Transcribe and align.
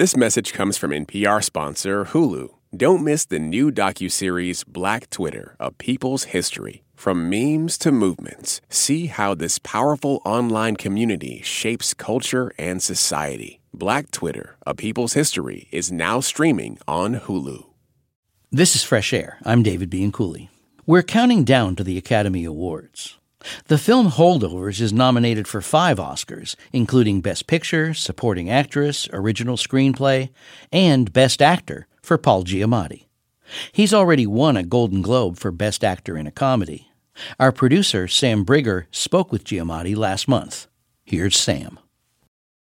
This 0.00 0.16
message 0.16 0.54
comes 0.54 0.78
from 0.78 0.92
NPR 0.92 1.44
sponsor 1.44 2.06
Hulu. 2.06 2.48
Don't 2.74 3.04
miss 3.04 3.26
the 3.26 3.38
new 3.38 3.70
docuseries 3.70 4.66
Black 4.66 5.10
Twitter, 5.10 5.56
A 5.60 5.70
People's 5.72 6.24
History. 6.32 6.84
From 6.94 7.28
memes 7.28 7.76
to 7.76 7.92
movements, 7.92 8.62
see 8.70 9.08
how 9.08 9.34
this 9.34 9.58
powerful 9.58 10.22
online 10.24 10.76
community 10.76 11.42
shapes 11.42 11.92
culture 11.92 12.50
and 12.56 12.82
society. 12.82 13.60
Black 13.74 14.10
Twitter, 14.10 14.56
A 14.66 14.74
People's 14.74 15.12
History 15.12 15.68
is 15.70 15.92
now 15.92 16.20
streaming 16.20 16.78
on 16.88 17.16
Hulu. 17.16 17.66
This 18.50 18.74
is 18.74 18.82
Fresh 18.82 19.12
Air. 19.12 19.36
I'm 19.44 19.62
David 19.62 19.90
Bianculli. 19.90 20.48
We're 20.86 21.02
counting 21.02 21.44
down 21.44 21.76
to 21.76 21.84
the 21.84 21.98
Academy 21.98 22.46
Awards. 22.46 23.18
The 23.68 23.78
film 23.78 24.10
Holdovers 24.10 24.80
is 24.80 24.92
nominated 24.92 25.48
for 25.48 25.60
five 25.60 25.98
Oscars, 25.98 26.56
including 26.72 27.20
Best 27.20 27.46
Picture, 27.46 27.94
Supporting 27.94 28.50
Actress, 28.50 29.08
Original 29.12 29.56
Screenplay, 29.56 30.30
and 30.70 31.12
Best 31.12 31.40
Actor 31.40 31.86
for 32.02 32.18
Paul 32.18 32.44
Giamatti. 32.44 33.06
He's 33.72 33.94
already 33.94 34.26
won 34.26 34.56
a 34.56 34.62
Golden 34.62 35.02
Globe 35.02 35.38
for 35.38 35.50
Best 35.50 35.82
Actor 35.82 36.16
in 36.16 36.26
a 36.26 36.30
Comedy. 36.30 36.90
Our 37.38 37.52
producer, 37.52 38.06
Sam 38.08 38.44
Briger, 38.44 38.86
spoke 38.90 39.32
with 39.32 39.44
Giamatti 39.44 39.96
last 39.96 40.28
month. 40.28 40.66
Here's 41.04 41.36
Sam. 41.36 41.78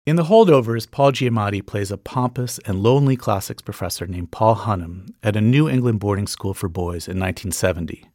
In 0.05 0.15
The 0.15 0.25
Holdovers, 0.25 0.89
Paul 0.89 1.11
Giamatti 1.11 1.65
plays 1.65 1.91
a 1.91 1.97
pompous 1.97 2.59
and 2.59 2.81
lonely 2.81 3.17
classics 3.17 3.61
professor 3.61 4.07
named 4.07 4.31
Paul 4.31 4.55
Hunham 4.55 5.09
at 5.21 5.35
a 5.35 5.41
New 5.41 5.67
England 5.67 5.99
boarding 5.99 6.27
school 6.27 6.53
for 6.53 6.69
boys 6.69 7.07
in 7.07 7.19
1970. 7.19 8.05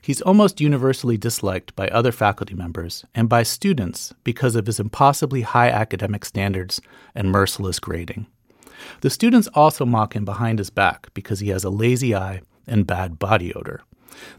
He's 0.00 0.20
almost 0.22 0.60
universally 0.60 1.16
disliked 1.16 1.74
by 1.76 1.88
other 1.88 2.12
faculty 2.12 2.54
members 2.54 3.04
and 3.14 3.28
by 3.28 3.42
students 3.42 4.14
because 4.24 4.56
of 4.56 4.66
his 4.66 4.80
impossibly 4.80 5.42
high 5.42 5.68
academic 5.70 6.24
standards 6.24 6.80
and 7.14 7.30
merciless 7.30 7.78
grading. 7.78 8.26
The 9.02 9.10
students 9.10 9.48
also 9.54 9.84
mock 9.84 10.16
him 10.16 10.24
behind 10.24 10.58
his 10.58 10.70
back 10.70 11.12
because 11.14 11.40
he 11.40 11.48
has 11.48 11.64
a 11.64 11.70
lazy 11.70 12.14
eye 12.14 12.40
and 12.66 12.86
bad 12.86 13.18
body 13.18 13.52
odor. 13.54 13.82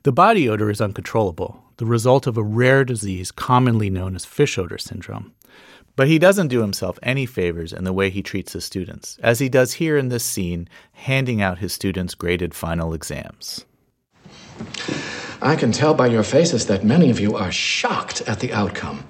The 0.03 0.11
body 0.11 0.49
odor 0.49 0.69
is 0.69 0.81
uncontrollable, 0.81 1.63
the 1.77 1.85
result 1.85 2.27
of 2.27 2.37
a 2.37 2.43
rare 2.43 2.83
disease 2.83 3.31
commonly 3.31 3.89
known 3.89 4.15
as 4.15 4.25
fish 4.25 4.57
odor 4.57 4.77
syndrome. 4.77 5.33
But 5.95 6.07
he 6.07 6.19
doesn't 6.19 6.47
do 6.47 6.61
himself 6.61 6.97
any 7.03 7.25
favors 7.25 7.73
in 7.73 7.83
the 7.83 7.93
way 7.93 8.09
he 8.09 8.21
treats 8.21 8.53
his 8.53 8.63
students, 8.63 9.19
as 9.21 9.39
he 9.39 9.49
does 9.49 9.73
here 9.73 9.97
in 9.97 10.09
this 10.09 10.23
scene, 10.23 10.69
handing 10.93 11.41
out 11.41 11.59
his 11.59 11.73
students' 11.73 12.15
graded 12.15 12.53
final 12.53 12.93
exams. 12.93 13.65
I 15.41 15.55
can 15.55 15.71
tell 15.71 15.93
by 15.93 16.07
your 16.07 16.23
faces 16.23 16.67
that 16.67 16.83
many 16.83 17.09
of 17.09 17.19
you 17.19 17.35
are 17.35 17.51
shocked 17.51 18.21
at 18.27 18.39
the 18.39 18.53
outcome. 18.53 19.05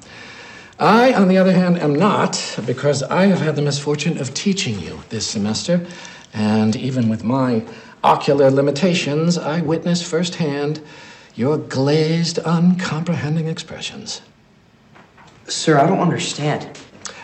I, 0.80 1.14
on 1.14 1.28
the 1.28 1.38
other 1.38 1.52
hand, 1.52 1.78
am 1.80 1.94
not, 1.94 2.58
because 2.66 3.04
I 3.04 3.26
have 3.26 3.40
had 3.40 3.56
the 3.56 3.62
misfortune 3.62 4.18
of 4.18 4.34
teaching 4.34 4.80
you 4.80 5.04
this 5.10 5.28
semester, 5.28 5.86
and 6.34 6.76
even 6.76 7.10
with 7.10 7.24
my 7.24 7.64
ocular 8.04 8.50
limitations, 8.50 9.38
I 9.38 9.62
witnessed 9.62 10.06
firsthand 10.06 10.82
your 11.36 11.58
glazed, 11.58 12.40
uncomprehending 12.40 13.48
expressions. 13.48 14.22
Sir, 15.48 15.80
I 15.80 15.86
don't 15.86 16.00
understand. 16.00 16.80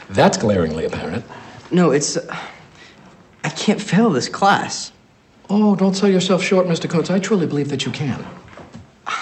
That's 0.09 0.37
glaringly 0.37 0.85
apparent. 0.85 1.25
No, 1.71 1.91
it's. 1.91 2.17
Uh, 2.17 2.37
I 3.43 3.49
can't 3.49 3.81
fail 3.81 4.09
this 4.09 4.29
class. 4.29 4.91
Oh, 5.49 5.75
don't 5.75 5.95
sell 5.95 6.09
yourself 6.09 6.43
short, 6.43 6.67
Mr. 6.67 6.89
Coates. 6.89 7.09
I 7.09 7.19
truly 7.19 7.47
believe 7.47 7.69
that 7.69 7.85
you 7.85 7.91
can. 7.91 8.25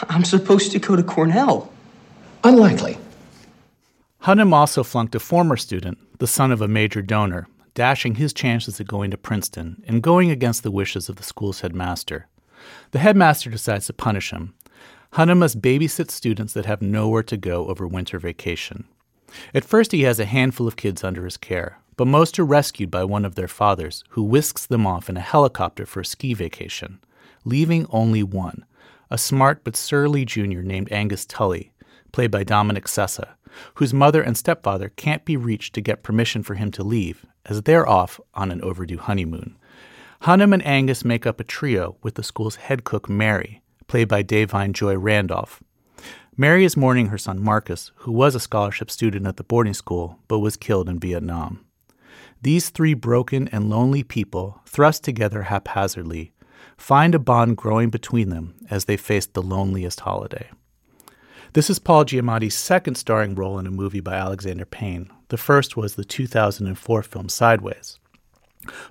I'm 0.10 0.24
supposed 0.24 0.72
to 0.72 0.80
go 0.80 0.96
to 0.96 1.04
Cornell. 1.04 1.72
Unlikely. 2.44 2.98
Hunham 4.24 4.54
also 4.54 4.84
flunked 4.84 5.14
a 5.14 5.20
former 5.20 5.56
student, 5.56 6.00
the 6.20 6.28
son 6.28 6.52
of 6.52 6.62
a 6.62 6.68
major 6.68 7.04
donor, 7.04 7.48
dashing 7.76 8.16
his 8.16 8.34
chances 8.34 8.80
of 8.80 8.88
going 8.88 9.12
to 9.12 9.18
Princeton 9.18 9.84
and 9.88 10.02
going 10.02 10.32
against 10.32 10.64
the 10.64 10.72
wishes 10.72 11.10
of 11.10 11.18
the 11.18 11.24
school's 11.24 11.62
headmaster. 11.62 12.28
The 12.90 13.00
headmaster 13.00 13.52
decides 13.52 13.86
to 13.88 13.94
punish 13.94 14.32
him. 14.32 14.56
Hunham 15.14 15.38
must 15.38 15.62
babysit 15.62 16.10
students 16.10 16.54
that 16.54 16.66
have 16.66 16.82
nowhere 16.82 17.24
to 17.24 17.38
go 17.38 17.68
over 17.68 17.86
winter 17.86 18.18
vacation. 18.18 18.86
At 19.54 19.66
first, 19.66 19.92
he 19.92 20.04
has 20.04 20.20
a 20.20 20.26
handful 20.26 20.68
of 20.68 20.76
kids 20.76 21.04
under 21.04 21.26
his 21.26 21.38
care, 21.38 21.78
but 21.98 22.08
most 22.08 22.38
are 22.40 22.46
rescued 22.46 22.92
by 22.92 23.04
one 23.04 23.26
of 23.26 23.36
their 23.36 23.48
fathers, 23.48 24.04
who 24.10 24.24
whisks 24.24 24.66
them 24.66 24.86
off 24.86 25.10
in 25.10 25.18
a 25.18 25.22
helicopter 25.22 25.86
for 25.86 26.02
a 26.02 26.06
ski 26.06 26.34
vacation, 26.34 27.00
leaving 27.44 27.88
only 27.90 28.24
one, 28.24 28.66
a 29.10 29.18
smart 29.18 29.64
but 29.64 29.76
surly 29.76 30.26
junior 30.26 30.62
named 30.62 30.92
Angus 30.92 31.26
Tully, 31.26 31.72
played 32.12 32.32
by 32.32 32.44
Dominic 32.44 32.86
Sessa, 32.86 33.30
whose 33.76 33.94
mother 33.94 34.22
and 34.22 34.38
stepfather 34.38 34.90
can't 34.90 35.26
be 35.26 35.38
reached 35.38 35.74
to 35.76 35.82
get 35.82 36.04
permission 36.04 36.44
for 36.44 36.56
him 36.56 36.72
to 36.72 36.84
leave, 36.84 37.26
as 37.46 37.62
they're 37.62 37.88
off 37.88 38.20
on 38.34 38.52
an 38.52 38.62
overdue 38.62 38.98
honeymoon. 38.98 39.56
Hunham 40.24 40.54
and 40.54 40.66
Angus 40.66 41.06
make 41.06 41.26
up 41.26 41.40
a 41.40 41.44
trio 41.44 41.98
with 42.02 42.16
the 42.16 42.24
school's 42.24 42.56
head 42.56 42.84
cook, 42.84 43.08
Mary, 43.10 43.62
played 43.88 44.08
by 44.08 44.24
Da'Vine 44.24 44.74
Joy 44.74 44.98
Randolph. 44.98 45.62
Mary 46.38 46.66
is 46.66 46.76
mourning 46.76 47.08
her 47.08 47.18
son 47.18 47.42
Marcus, 47.42 47.92
who 47.98 48.12
was 48.12 48.36
a 48.36 48.40
scholarship 48.40 48.92
student 48.92 49.28
at 49.28 49.38
the 49.38 49.44
boarding 49.44 49.74
school 49.74 50.20
but 50.28 50.40
was 50.40 50.58
killed 50.58 50.90
in 50.90 51.00
Vietnam. 51.00 51.65
These 52.46 52.70
three 52.70 52.94
broken 52.94 53.48
and 53.48 53.72
lonely 53.72 54.04
people, 54.04 54.62
thrust 54.68 55.04
together 55.04 55.42
haphazardly, 55.42 56.32
find 56.78 57.16
a 57.16 57.18
bond 57.18 57.58
growing 57.58 57.90
between 57.90 58.30
them 58.30 58.54
as 58.70 58.86
they 58.86 58.98
face 58.98 59.26
the 59.26 59.42
loneliest 59.42 60.02
holiday. 60.02 60.52
This 61.54 61.72
is 61.72 61.80
Paul 61.80 62.06
Giamatti's 62.06 62.54
second 62.54 62.98
starring 62.98 63.34
role 63.34 63.58
in 63.58 63.66
a 63.66 63.72
movie 63.72 64.00
by 64.00 64.14
Alexander 64.14 64.64
Payne. 64.64 65.10
The 65.30 65.38
first 65.38 65.76
was 65.76 65.96
the 65.96 66.06
2004 66.06 67.02
film 67.02 67.30
Sideways. 67.30 67.98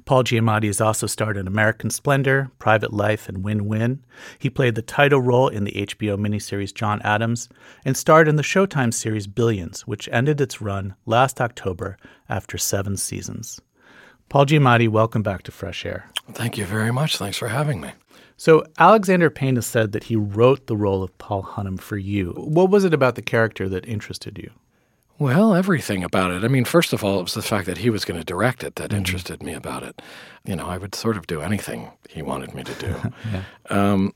Paul 0.05 0.25
Giamatti 0.25 0.67
has 0.67 0.81
also 0.81 1.07
starred 1.07 1.37
in 1.37 1.47
American 1.47 1.91
Splendor, 1.91 2.51
Private 2.59 2.93
Life, 2.93 3.29
and 3.29 3.45
Win 3.45 3.67
Win. 3.67 4.05
He 4.39 4.51
played 4.51 4.75
the 4.75 4.83
title 4.83 5.21
role 5.21 5.49
in 5.49 5.65
the 5.65 5.73
HBO 5.73 6.17
miniseries 6.19 6.75
John 6.75 7.01
Adams 7.03 7.49
and 7.85 7.97
starred 7.97 8.29
in 8.29 8.37
the 8.37 8.43
Showtime 8.43 8.93
series 8.93 9.27
Billions, 9.27 9.87
which 9.87 10.09
ended 10.13 10.41
its 10.41 10.61
run 10.61 10.95
last 11.07 11.41
October 11.41 11.97
after 12.29 12.59
seven 12.59 12.97
seasons. 12.97 13.61
Paul 14.29 14.47
Giamatti, 14.47 14.89
welcome 14.89 15.23
back 15.23 15.43
to 15.45 15.53
Fresh 15.53 15.85
Air. 15.85 16.11
Thank 16.33 16.57
you 16.59 16.65
very 16.65 16.93
much. 16.93 17.19
Thanks 17.19 17.39
for 17.39 17.49
having 17.49 17.81
me. 17.81 17.93
So, 18.37 18.65
Alexander 18.79 19.31
Payne 19.31 19.55
has 19.57 19.67
said 19.67 19.93
that 19.93 20.05
he 20.05 20.17
wrote 20.17 20.67
the 20.67 20.77
role 20.77 21.03
of 21.03 21.17
Paul 21.19 21.43
Hunham 21.45 21.79
for 21.79 21.97
you. 21.97 22.33
What 22.37 22.71
was 22.71 22.85
it 22.85 22.93
about 22.93 23.15
the 23.15 23.23
character 23.23 23.69
that 23.69 23.87
interested 23.87 24.39
you? 24.39 24.51
Well, 25.19 25.55
everything 25.55 26.03
about 26.03 26.33
it. 26.33 26.43
I 26.45 26.49
mean, 26.49 26.65
first 26.65 26.93
of 26.93 27.05
all, 27.05 27.21
it 27.21 27.23
was 27.23 27.35
the 27.35 27.43
fact 27.43 27.67
that 27.67 27.79
he 27.79 27.89
was 27.89 28.05
going 28.05 28.19
to 28.19 28.25
direct 28.25 28.65
it 28.65 28.77
that 28.77 28.91
mm-hmm. 28.91 28.99
interested 28.99 29.43
me 29.43 29.53
about 29.55 29.83
it. 29.83 30.03
You 30.45 30.57
know, 30.57 30.67
I 30.67 30.77
would 30.77 30.95
sort 30.95 31.17
of 31.17 31.27
do 31.27 31.41
anything 31.41 31.91
he 32.11 32.21
wanted 32.21 32.55
me 32.55 32.65
to 32.65 32.75
do. 32.75 33.13
yeah. 33.33 33.43
um, 33.71 34.13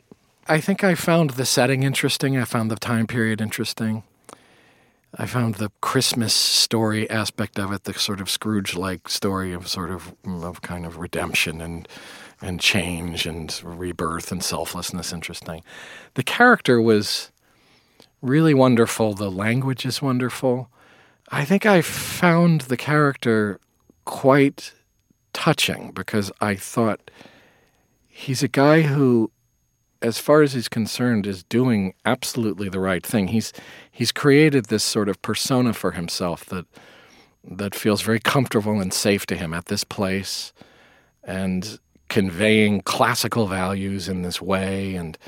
I 0.48 0.60
think 0.60 0.82
I 0.82 0.94
found 0.94 1.31
the 1.31 1.44
setting 1.44 1.82
interesting. 1.82 2.37
I 2.37 2.44
found 2.44 2.70
the 2.70 2.76
time 2.76 3.06
period 3.06 3.41
interesting. 3.41 4.03
I 5.16 5.26
found 5.26 5.54
the 5.54 5.70
Christmas 5.81 6.34
story 6.34 7.08
aspect 7.08 7.58
of 7.58 7.72
it, 7.72 7.84
the 7.84 7.94
sort 7.94 8.20
of 8.20 8.28
Scrooge-like 8.28 9.08
story 9.08 9.53
of 9.53 9.69
sort 9.69 9.91
of 9.91 10.14
of 10.26 10.62
kind 10.62 10.84
of 10.84 10.98
redemption 10.98 11.60
and 11.60 11.88
and 12.41 12.60
change 12.60 13.26
and 13.26 13.60
rebirth 13.64 14.31
and 14.31 14.44
selflessness 14.44 15.12
interesting. 15.12 15.62
The 16.14 16.22
character 16.22 16.81
was 16.81 17.32
really 18.22 18.54
wonderful. 18.54 19.14
The 19.14 19.31
language 19.31 19.84
is 19.84 20.00
wonderful. 20.03 20.69
I 21.31 21.44
think 21.44 21.66
I 21.66 21.83
found 21.83 22.62
the 22.62 22.77
character 22.77 23.61
quite 24.05 24.72
touching 25.33 25.93
because 25.93 26.33
I 26.41 26.55
thought 26.55 27.11
he's 28.06 28.43
a 28.43 28.49
guy 28.49 28.83
who 28.83 29.31
as 30.00 30.19
far 30.19 30.43
as 30.43 30.53
he's 30.53 30.69
concerned, 30.69 31.27
is 31.27 31.43
doing 31.44 31.94
absolutely 32.05 32.69
the 32.69 32.81
right 32.81 33.05
thing. 33.05 33.28
He's 33.28 33.53
he's 33.91 34.12
created 34.12 34.67
this 34.67 34.84
sort 34.84 35.09
of 35.09 35.21
persona 35.22 35.72
for 35.72 35.93
himself 35.93 36.44
that 36.47 36.67
that 37.44 37.75
feels 37.75 38.03
very 38.03 38.21
comfortable 38.21 38.81
and 38.81 38.93
safe 38.93 39.27
to 39.27 39.37
him 39.37 39.53
at 39.55 39.67
this 39.67 39.84
place, 39.84 40.53
and 41.25 41.79
conveying 42.08 42.82
classical 42.82 43.47
values 43.47 44.08
in 44.08 44.23
this 44.23 44.41
way. 44.41 44.94
And 44.94 45.19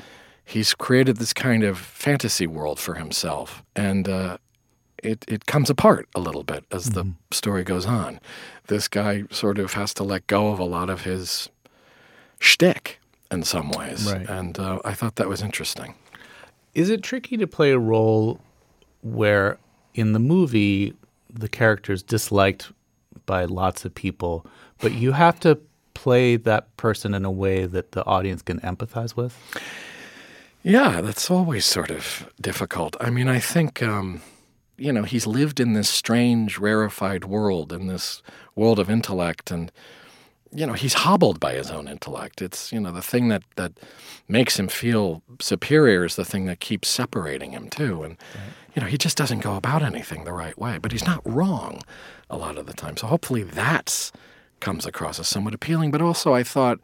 he's 0.45 0.73
created 0.73 1.17
this 1.17 1.33
kind 1.33 1.63
of 1.63 1.77
fantasy 1.77 2.47
world 2.47 2.79
for 2.79 2.95
himself, 2.95 3.63
and 3.75 4.07
uh, 4.07 4.37
it 5.03 5.25
it 5.27 5.45
comes 5.45 5.69
apart 5.69 6.07
a 6.15 6.19
little 6.19 6.43
bit 6.43 6.65
as 6.71 6.89
mm-hmm. 6.89 7.09
the 7.09 7.35
story 7.35 7.63
goes 7.63 7.85
on. 7.85 8.19
This 8.67 8.87
guy 8.87 9.23
sort 9.29 9.59
of 9.59 9.73
has 9.73 9.93
to 9.95 10.03
let 10.03 10.27
go 10.27 10.49
of 10.49 10.59
a 10.59 10.63
lot 10.63 10.89
of 10.89 11.01
his 11.01 11.49
shtick 12.39 12.99
in 13.29 13.43
some 13.43 13.71
ways. 13.71 14.11
Right. 14.11 14.27
And 14.29 14.59
uh, 14.59 14.79
I 14.83 14.93
thought 14.93 15.15
that 15.15 15.27
was 15.27 15.41
interesting. 15.41 15.95
Is 16.73 16.89
it 16.89 17.03
tricky 17.03 17.37
to 17.37 17.47
play 17.47 17.71
a 17.71 17.79
role 17.79 18.39
where 19.01 19.57
in 19.93 20.13
the 20.13 20.19
movie 20.19 20.93
the 21.29 21.49
character 21.49 21.93
is 21.93 22.03
disliked 22.03 22.71
by 23.25 23.45
lots 23.45 23.85
of 23.85 23.93
people, 23.93 24.45
but 24.79 24.93
you 24.93 25.11
have 25.11 25.39
to 25.41 25.59
play 25.93 26.35
that 26.37 26.75
person 26.77 27.13
in 27.13 27.25
a 27.25 27.31
way 27.31 27.65
that 27.65 27.91
the 27.91 28.05
audience 28.05 28.41
can 28.41 28.59
empathize 28.61 29.15
with? 29.15 29.37
Yeah, 30.63 31.01
that's 31.01 31.29
always 31.31 31.65
sort 31.65 31.89
of 31.89 32.31
difficult. 32.39 32.95
I 32.99 33.09
mean, 33.09 33.27
I 33.27 33.39
think, 33.39 33.81
um, 33.81 34.21
you 34.81 34.91
know, 34.91 35.03
he's 35.03 35.27
lived 35.27 35.59
in 35.59 35.73
this 35.73 35.89
strange, 35.89 36.57
rarefied 36.57 37.23
world, 37.25 37.71
in 37.71 37.85
this 37.85 38.23
world 38.55 38.79
of 38.79 38.89
intellect, 38.89 39.51
and 39.51 39.71
you 40.53 40.65
know, 40.65 40.73
he's 40.73 40.95
hobbled 40.95 41.39
by 41.39 41.53
his 41.53 41.71
own 41.71 41.87
intellect. 41.87 42.41
It's, 42.41 42.73
you 42.73 42.79
know, 42.81 42.91
the 42.91 43.01
thing 43.01 43.29
that, 43.29 43.43
that 43.55 43.71
makes 44.27 44.59
him 44.59 44.67
feel 44.67 45.23
superior 45.39 46.03
is 46.03 46.17
the 46.17 46.25
thing 46.25 46.45
that 46.45 46.59
keeps 46.59 46.89
separating 46.89 47.51
him, 47.51 47.69
too. 47.69 48.03
And, 48.03 48.17
right. 48.35 48.53
you 48.75 48.81
know, 48.81 48.87
he 48.89 48.97
just 48.97 49.15
doesn't 49.15 49.39
go 49.39 49.55
about 49.55 49.81
anything 49.81 50.25
the 50.25 50.33
right 50.33 50.57
way. 50.59 50.77
But 50.77 50.91
he's 50.91 51.05
not 51.05 51.21
wrong 51.23 51.81
a 52.29 52.35
lot 52.35 52.57
of 52.57 52.65
the 52.65 52.73
time. 52.73 52.97
So 52.97 53.07
hopefully 53.07 53.43
that's 53.43 54.11
comes 54.59 54.85
across 54.85 55.21
as 55.21 55.27
somewhat 55.29 55.53
appealing. 55.53 55.89
But 55.89 56.01
also, 56.01 56.33
I 56.33 56.43
thought, 56.43 56.79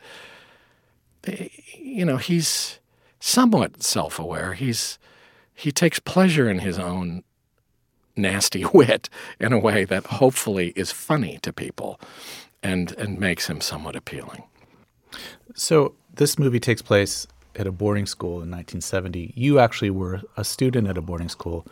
eh, 1.25 1.49
you 1.77 2.05
know, 2.05 2.17
he's 2.17 2.79
somewhat 3.19 3.83
self 3.83 4.17
aware. 4.17 4.53
He's, 4.53 4.97
he 5.53 5.73
takes 5.73 5.99
pleasure 5.99 6.49
in 6.49 6.59
his 6.59 6.79
own 6.79 7.23
nasty 8.17 8.65
wit 8.73 9.09
in 9.39 9.53
a 9.53 9.59
way 9.59 9.85
that 9.85 10.05
hopefully 10.05 10.73
is 10.75 10.91
funny 10.91 11.39
to 11.41 11.53
people 11.53 11.99
and 12.63 12.91
and 12.97 13.19
makes 13.19 13.47
him 13.47 13.61
somewhat 13.61 13.95
appealing. 13.95 14.43
So 15.55 15.93
this 16.13 16.37
movie 16.37 16.59
takes 16.59 16.81
place 16.81 17.27
at 17.55 17.67
a 17.67 17.71
boarding 17.71 18.05
school 18.05 18.41
in 18.43 18.51
1970. 18.51 19.33
You 19.35 19.59
actually 19.59 19.89
were 19.89 20.21
a 20.35 20.43
student 20.43 20.87
at 20.87 20.97
a 20.97 21.01
boarding 21.01 21.29
school 21.29 21.65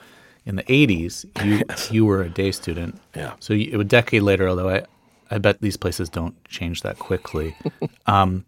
in 0.46 0.56
the 0.56 0.64
80s. 0.64 1.26
You 1.46 1.64
yes. 1.70 1.92
you 1.92 2.06
were 2.06 2.22
a 2.22 2.30
day 2.30 2.52
student. 2.52 3.00
Yeah. 3.16 3.34
So 3.40 3.54
you, 3.54 3.80
a 3.80 3.84
decade 3.84 4.24
later, 4.24 4.48
although 4.48 4.70
I 4.70 4.86
I 5.32 5.38
bet 5.38 5.62
these 5.62 5.78
places 5.78 6.10
don't 6.10 6.44
change 6.46 6.82
that 6.82 7.00
quickly. 7.00 7.56
um, 8.06 8.46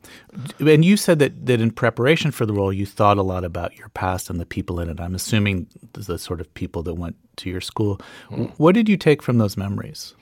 and 0.59 0.85
you 0.85 0.97
said 0.97 1.19
that 1.19 1.45
that 1.45 1.59
in 1.59 1.71
preparation 1.71 2.31
for 2.31 2.45
the 2.45 2.53
role, 2.53 2.71
you 2.71 2.85
thought 2.85 3.18
a 3.18 3.24
lot 3.24 3.44
about 3.44 3.77
your 3.77 3.89
past 3.89 4.29
and 4.29 4.39
the 4.39 4.45
people 4.45 4.79
in 4.79 4.89
it. 4.89 5.00
I'm 5.00 5.15
assuming 5.15 5.68
the 5.94 6.18
sort 6.18 6.41
of 6.41 6.53
people 6.53 6.83
that 6.83 6.94
went 6.94 7.15
to 7.38 7.50
your 7.50 7.62
school. 7.62 8.00
Mm. 8.29 8.51
What 8.57 8.75
did 8.75 8.89
you 8.89 8.97
take 8.97 9.21
from 9.21 9.38
those 9.38 9.57
memories? 9.57 10.13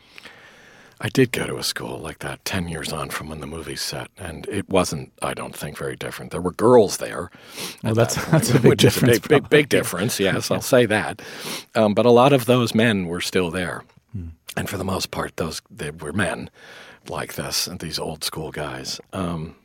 I 1.01 1.09
did 1.09 1.33
go 1.33 1.45
to 1.45 1.57
a 1.57 1.63
school 1.63 1.97
like 1.99 2.19
that 2.19 2.43
10 2.45 2.69
years 2.69 2.93
on 2.93 3.09
from 3.09 3.27
when 3.27 3.41
the 3.41 3.47
movie 3.47 3.75
set, 3.75 4.09
and 4.17 4.47
it 4.47 4.69
wasn't, 4.69 5.11
I 5.21 5.33
don't 5.33 5.53
think, 5.53 5.77
very 5.77 5.97
different. 5.97 6.31
There 6.31 6.39
were 6.39 6.53
girls 6.53 6.97
there. 6.97 7.31
Well, 7.83 7.95
that's, 7.95 8.15
that 8.15 8.31
that's 8.31 8.49
a 8.53 8.59
big 8.59 8.77
difference. 8.77 9.17
A 9.17 9.21
big, 9.21 9.27
big, 9.29 9.49
big, 9.49 9.69
difference, 9.69 10.19
yes, 10.19 10.49
I'll 10.49 10.61
say 10.75 10.85
that. 10.85 11.21
Um, 11.75 11.93
but 11.93 12.05
a 12.05 12.11
lot 12.11 12.31
of 12.31 12.45
those 12.45 12.73
men 12.73 13.07
were 13.07 13.19
still 13.19 13.51
there. 13.51 13.83
And 14.57 14.69
for 14.69 14.77
the 14.77 14.85
most 14.85 15.11
part, 15.11 15.37
those 15.37 15.61
they 15.69 15.91
were 15.91 16.13
men 16.13 16.49
like 17.09 17.33
this, 17.33 17.67
and 17.67 17.79
these 17.79 17.99
old 17.99 18.23
school 18.23 18.51
guys. 18.51 18.99
Um, 19.13 19.55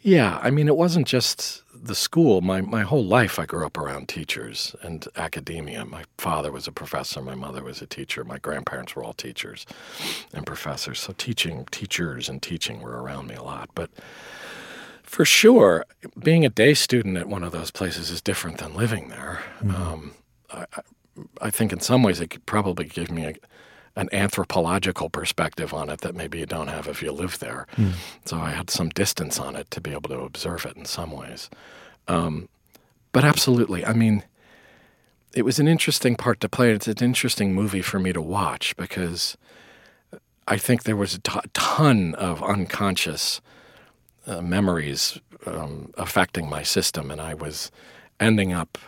yeah, 0.00 0.40
I 0.42 0.50
mean, 0.50 0.68
it 0.68 0.76
wasn't 0.76 1.06
just 1.06 1.62
the 1.74 1.94
school. 1.94 2.40
My 2.40 2.60
my 2.60 2.82
whole 2.82 3.04
life, 3.04 3.38
I 3.38 3.46
grew 3.46 3.64
up 3.64 3.78
around 3.78 4.08
teachers 4.08 4.74
and 4.82 5.06
academia. 5.16 5.84
My 5.84 6.04
father 6.18 6.50
was 6.50 6.66
a 6.66 6.72
professor. 6.72 7.22
My 7.22 7.34
mother 7.34 7.62
was 7.62 7.80
a 7.80 7.86
teacher. 7.86 8.24
My 8.24 8.38
grandparents 8.38 8.94
were 8.94 9.04
all 9.04 9.14
teachers 9.14 9.64
and 10.32 10.44
professors. 10.44 11.00
So 11.00 11.14
teaching, 11.16 11.66
teachers, 11.70 12.28
and 12.28 12.42
teaching 12.42 12.80
were 12.80 13.00
around 13.02 13.28
me 13.28 13.36
a 13.36 13.42
lot. 13.42 13.70
But 13.74 13.90
for 15.02 15.24
sure, 15.24 15.84
being 16.18 16.44
a 16.44 16.48
day 16.48 16.74
student 16.74 17.16
at 17.16 17.28
one 17.28 17.44
of 17.44 17.52
those 17.52 17.70
places 17.70 18.10
is 18.10 18.20
different 18.20 18.58
than 18.58 18.74
living 18.74 19.08
there. 19.08 19.40
Mm-hmm. 19.60 19.82
Um, 19.82 20.12
I, 20.50 20.66
I 21.40 21.50
think 21.50 21.72
in 21.72 21.80
some 21.80 22.02
ways 22.02 22.20
it 22.20 22.30
could 22.30 22.46
probably 22.46 22.86
give 22.86 23.10
me 23.10 23.26
a, 23.26 23.34
an 23.96 24.08
anthropological 24.12 25.10
perspective 25.10 25.74
on 25.74 25.90
it 25.90 26.00
that 26.00 26.14
maybe 26.14 26.38
you 26.38 26.46
don't 26.46 26.68
have 26.68 26.86
if 26.88 27.02
you 27.02 27.12
live 27.12 27.38
there. 27.38 27.66
Mm. 27.76 27.92
So 28.24 28.38
I 28.38 28.50
had 28.50 28.70
some 28.70 28.88
distance 28.88 29.38
on 29.38 29.54
it 29.54 29.70
to 29.70 29.80
be 29.80 29.92
able 29.92 30.08
to 30.10 30.20
observe 30.20 30.64
it 30.64 30.76
in 30.76 30.84
some 30.84 31.10
ways. 31.10 31.50
Um, 32.08 32.48
but 33.12 33.24
absolutely, 33.24 33.84
I 33.84 33.92
mean, 33.92 34.24
it 35.34 35.42
was 35.42 35.58
an 35.58 35.68
interesting 35.68 36.16
part 36.16 36.40
to 36.40 36.48
play. 36.48 36.72
It's 36.72 36.88
an 36.88 36.96
interesting 37.00 37.54
movie 37.54 37.82
for 37.82 37.98
me 37.98 38.12
to 38.12 38.20
watch 38.20 38.74
because 38.76 39.36
I 40.48 40.56
think 40.56 40.84
there 40.84 40.96
was 40.96 41.14
a 41.14 41.20
t- 41.20 41.40
ton 41.52 42.14
of 42.14 42.42
unconscious 42.42 43.40
uh, 44.26 44.40
memories 44.40 45.20
um, 45.46 45.92
affecting 45.96 46.48
my 46.48 46.62
system, 46.62 47.10
and 47.10 47.20
I 47.20 47.34
was 47.34 47.70
ending 48.20 48.52
up 48.52 48.78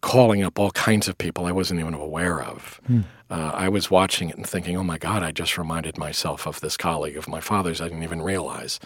calling 0.00 0.42
up 0.42 0.58
all 0.58 0.70
kinds 0.72 1.08
of 1.08 1.18
people 1.18 1.44
I 1.44 1.52
wasn't 1.52 1.80
even 1.80 1.94
aware 1.94 2.42
of. 2.42 2.80
Hmm. 2.86 3.00
Uh, 3.30 3.50
I 3.54 3.68
was 3.68 3.90
watching 3.90 4.28
it 4.28 4.36
and 4.36 4.46
thinking, 4.46 4.76
oh 4.76 4.84
my 4.84 4.98
God, 4.98 5.22
I 5.22 5.32
just 5.32 5.56
reminded 5.56 5.96
myself 5.96 6.46
of 6.46 6.60
this 6.60 6.76
colleague 6.76 7.16
of 7.16 7.28
my 7.28 7.40
father's. 7.40 7.80
I 7.80 7.88
didn't 7.88 8.02
even 8.02 8.22
realize 8.22 8.78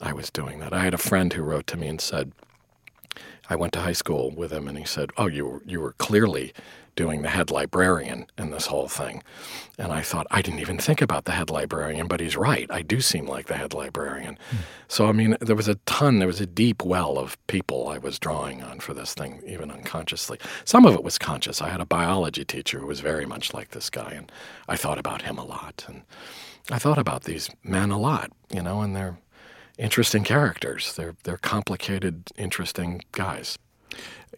I 0.00 0.12
was 0.12 0.30
doing 0.30 0.60
that. 0.60 0.72
I 0.72 0.84
had 0.84 0.94
a 0.94 0.98
friend 0.98 1.32
who 1.32 1.42
wrote 1.42 1.66
to 1.68 1.76
me 1.76 1.88
and 1.88 2.00
said, 2.00 2.32
I 3.50 3.56
went 3.56 3.72
to 3.72 3.80
high 3.80 3.92
school 3.92 4.30
with 4.30 4.52
him, 4.52 4.68
and 4.68 4.78
he 4.78 4.84
said, 4.84 5.10
"Oh, 5.16 5.26
you 5.26 5.44
were, 5.44 5.62
you 5.66 5.80
were 5.80 5.94
clearly 5.94 6.52
doing 6.96 7.22
the 7.22 7.28
head 7.28 7.50
librarian 7.50 8.26
in 8.38 8.50
this 8.50 8.66
whole 8.66 8.88
thing." 8.88 9.22
And 9.78 9.92
I 9.92 10.02
thought, 10.02 10.26
I 10.30 10.42
didn't 10.42 10.60
even 10.60 10.78
think 10.78 11.00
about 11.00 11.24
the 11.24 11.32
head 11.32 11.48
librarian, 11.48 12.06
but 12.06 12.20
he's 12.20 12.36
right. 12.36 12.66
I 12.70 12.82
do 12.82 13.00
seem 13.00 13.26
like 13.26 13.46
the 13.46 13.56
head 13.56 13.72
librarian. 13.72 14.38
Mm. 14.50 14.58
So 14.88 15.06
I 15.06 15.12
mean, 15.12 15.36
there 15.40 15.56
was 15.56 15.68
a 15.68 15.76
ton, 15.86 16.18
there 16.18 16.28
was 16.28 16.40
a 16.40 16.46
deep 16.46 16.84
well 16.84 17.18
of 17.18 17.38
people 17.46 17.88
I 17.88 17.98
was 17.98 18.18
drawing 18.18 18.62
on 18.62 18.80
for 18.80 18.92
this 18.92 19.14
thing, 19.14 19.42
even 19.46 19.70
unconsciously. 19.70 20.38
Some 20.64 20.84
of 20.84 20.94
it 20.94 21.02
was 21.02 21.18
conscious. 21.18 21.62
I 21.62 21.70
had 21.70 21.80
a 21.80 21.86
biology 21.86 22.44
teacher 22.44 22.78
who 22.78 22.86
was 22.86 23.00
very 23.00 23.26
much 23.26 23.54
like 23.54 23.70
this 23.70 23.88
guy, 23.88 24.12
and 24.12 24.30
I 24.68 24.76
thought 24.76 24.98
about 24.98 25.22
him 25.22 25.38
a 25.38 25.44
lot, 25.44 25.84
and 25.88 26.02
I 26.70 26.78
thought 26.78 26.98
about 26.98 27.24
these 27.24 27.50
men 27.64 27.90
a 27.90 27.98
lot, 27.98 28.30
you 28.50 28.62
know, 28.62 28.82
and 28.82 28.94
they're 28.94 29.18
interesting 29.78 30.24
characters. 30.24 30.94
They're 30.94 31.16
they're 31.24 31.38
complicated, 31.38 32.30
interesting 32.36 33.02
guys. 33.12 33.58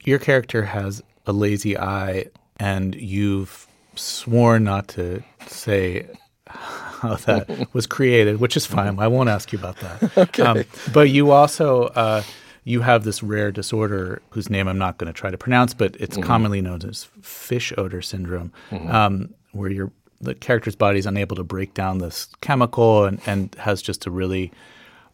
Your 0.04 0.18
character 0.18 0.66
has 0.66 1.02
a 1.26 1.32
lazy 1.32 1.76
eye, 1.76 2.26
and 2.62 2.94
you've 2.94 3.66
sworn 3.96 4.62
not 4.62 4.86
to 4.86 5.20
say 5.48 6.08
how 6.46 7.16
that 7.16 7.68
was 7.74 7.88
created, 7.88 8.38
which 8.38 8.56
is 8.56 8.64
fine. 8.64 8.96
I 9.00 9.08
won't 9.08 9.28
ask 9.28 9.52
you 9.52 9.58
about 9.58 9.76
that. 9.78 10.18
okay. 10.18 10.42
Um, 10.44 10.64
but 10.92 11.10
you 11.10 11.32
also 11.32 11.86
uh, 11.86 12.22
you 12.62 12.80
have 12.82 13.02
this 13.02 13.20
rare 13.20 13.50
disorder 13.50 14.22
whose 14.30 14.48
name 14.48 14.68
I'm 14.68 14.78
not 14.78 14.98
going 14.98 15.12
to 15.12 15.18
try 15.18 15.32
to 15.32 15.36
pronounce, 15.36 15.74
but 15.74 15.96
it's 15.98 16.16
mm-hmm. 16.16 16.26
commonly 16.26 16.60
known 16.60 16.82
as 16.88 17.08
fish 17.20 17.72
odor 17.76 18.00
syndrome, 18.00 18.52
mm-hmm. 18.70 18.88
um, 18.90 19.34
where 19.50 19.70
your 19.70 19.90
the 20.20 20.36
character's 20.36 20.76
body 20.76 21.00
is 21.00 21.06
unable 21.06 21.34
to 21.34 21.42
break 21.42 21.74
down 21.74 21.98
this 21.98 22.28
chemical 22.42 23.04
and, 23.04 23.20
and 23.26 23.56
has 23.56 23.82
just 23.82 24.06
a 24.06 24.10
really 24.10 24.52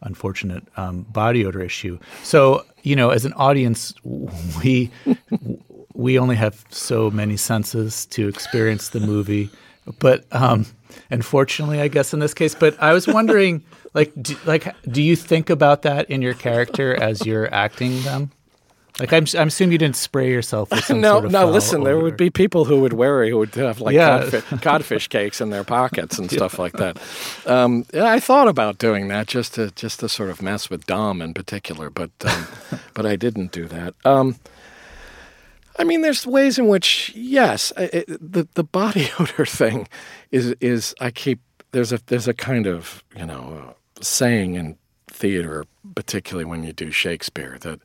unfortunate 0.02 0.62
um, 0.76 1.02
body 1.04 1.46
odor 1.46 1.62
issue. 1.62 1.98
So, 2.22 2.66
you 2.82 2.94
know, 2.94 3.08
as 3.08 3.24
an 3.24 3.32
audience, 3.32 3.94
we 4.62 4.90
we 5.98 6.16
only 6.16 6.36
have 6.36 6.64
so 6.70 7.10
many 7.10 7.36
senses 7.36 8.06
to 8.06 8.28
experience 8.28 8.90
the 8.90 9.00
movie. 9.00 9.50
But 9.98 10.24
um, 10.32 10.64
unfortunately, 11.10 11.80
I 11.80 11.88
guess 11.88 12.14
in 12.14 12.20
this 12.20 12.32
case. 12.32 12.54
But 12.54 12.80
I 12.80 12.92
was 12.92 13.06
wondering, 13.06 13.64
like, 13.94 14.12
do, 14.22 14.36
like, 14.46 14.74
do 14.86 15.02
you 15.02 15.16
think 15.16 15.50
about 15.50 15.82
that 15.82 16.08
in 16.08 16.22
your 16.22 16.34
character 16.34 16.94
as 16.94 17.26
you're 17.26 17.52
acting 17.52 18.00
them? 18.02 18.30
Like 19.00 19.12
I'm, 19.12 19.26
I'm 19.38 19.48
assuming 19.48 19.72
you 19.72 19.78
didn't 19.78 19.96
spray 19.96 20.28
yourself 20.30 20.70
with 20.70 20.84
some 20.84 21.00
no, 21.00 21.14
sort 21.14 21.26
of 21.26 21.32
no. 21.32 21.50
Listen, 21.50 21.84
there 21.84 21.98
would 21.98 22.16
be 22.16 22.30
people 22.30 22.64
who 22.64 22.80
would 22.80 22.92
worry 22.94 23.30
who 23.30 23.38
would 23.38 23.54
have 23.54 23.80
like 23.80 23.94
yeah. 23.94 24.18
codfish, 24.22 24.44
codfish, 24.62 25.08
cakes 25.08 25.40
in 25.40 25.50
their 25.50 25.62
pockets 25.62 26.18
and 26.18 26.28
stuff 26.30 26.54
yeah. 26.54 26.60
like 26.60 26.72
that. 26.74 26.98
Um, 27.46 27.86
yeah, 27.94 28.06
I 28.06 28.18
thought 28.18 28.48
about 28.48 28.78
doing 28.78 29.06
that 29.08 29.28
just 29.28 29.54
to 29.54 29.70
just 29.72 30.00
to 30.00 30.08
sort 30.08 30.30
of 30.30 30.42
mess 30.42 30.68
with 30.68 30.84
Dom 30.86 31.22
in 31.22 31.32
particular, 31.32 31.90
but 31.90 32.10
um, 32.24 32.48
but 32.94 33.06
I 33.06 33.14
didn't 33.14 33.52
do 33.52 33.66
that. 33.66 33.94
Um, 34.04 34.34
I 35.78 35.84
mean, 35.84 36.02
there's 36.02 36.26
ways 36.26 36.58
in 36.58 36.66
which 36.68 37.12
yes, 37.14 37.72
it, 37.76 38.06
the 38.08 38.48
the 38.54 38.64
body 38.64 39.10
odor 39.18 39.46
thing 39.46 39.88
is 40.30 40.54
is 40.60 40.94
I 41.00 41.10
keep 41.10 41.40
there's 41.72 41.92
a 41.92 42.00
there's 42.06 42.28
a 42.28 42.34
kind 42.34 42.66
of 42.66 43.04
you 43.16 43.26
know 43.26 43.74
saying 44.00 44.54
in 44.54 44.76
theater, 45.08 45.64
particularly 45.94 46.44
when 46.44 46.64
you 46.64 46.72
do 46.72 46.90
Shakespeare, 46.90 47.58
that 47.60 47.80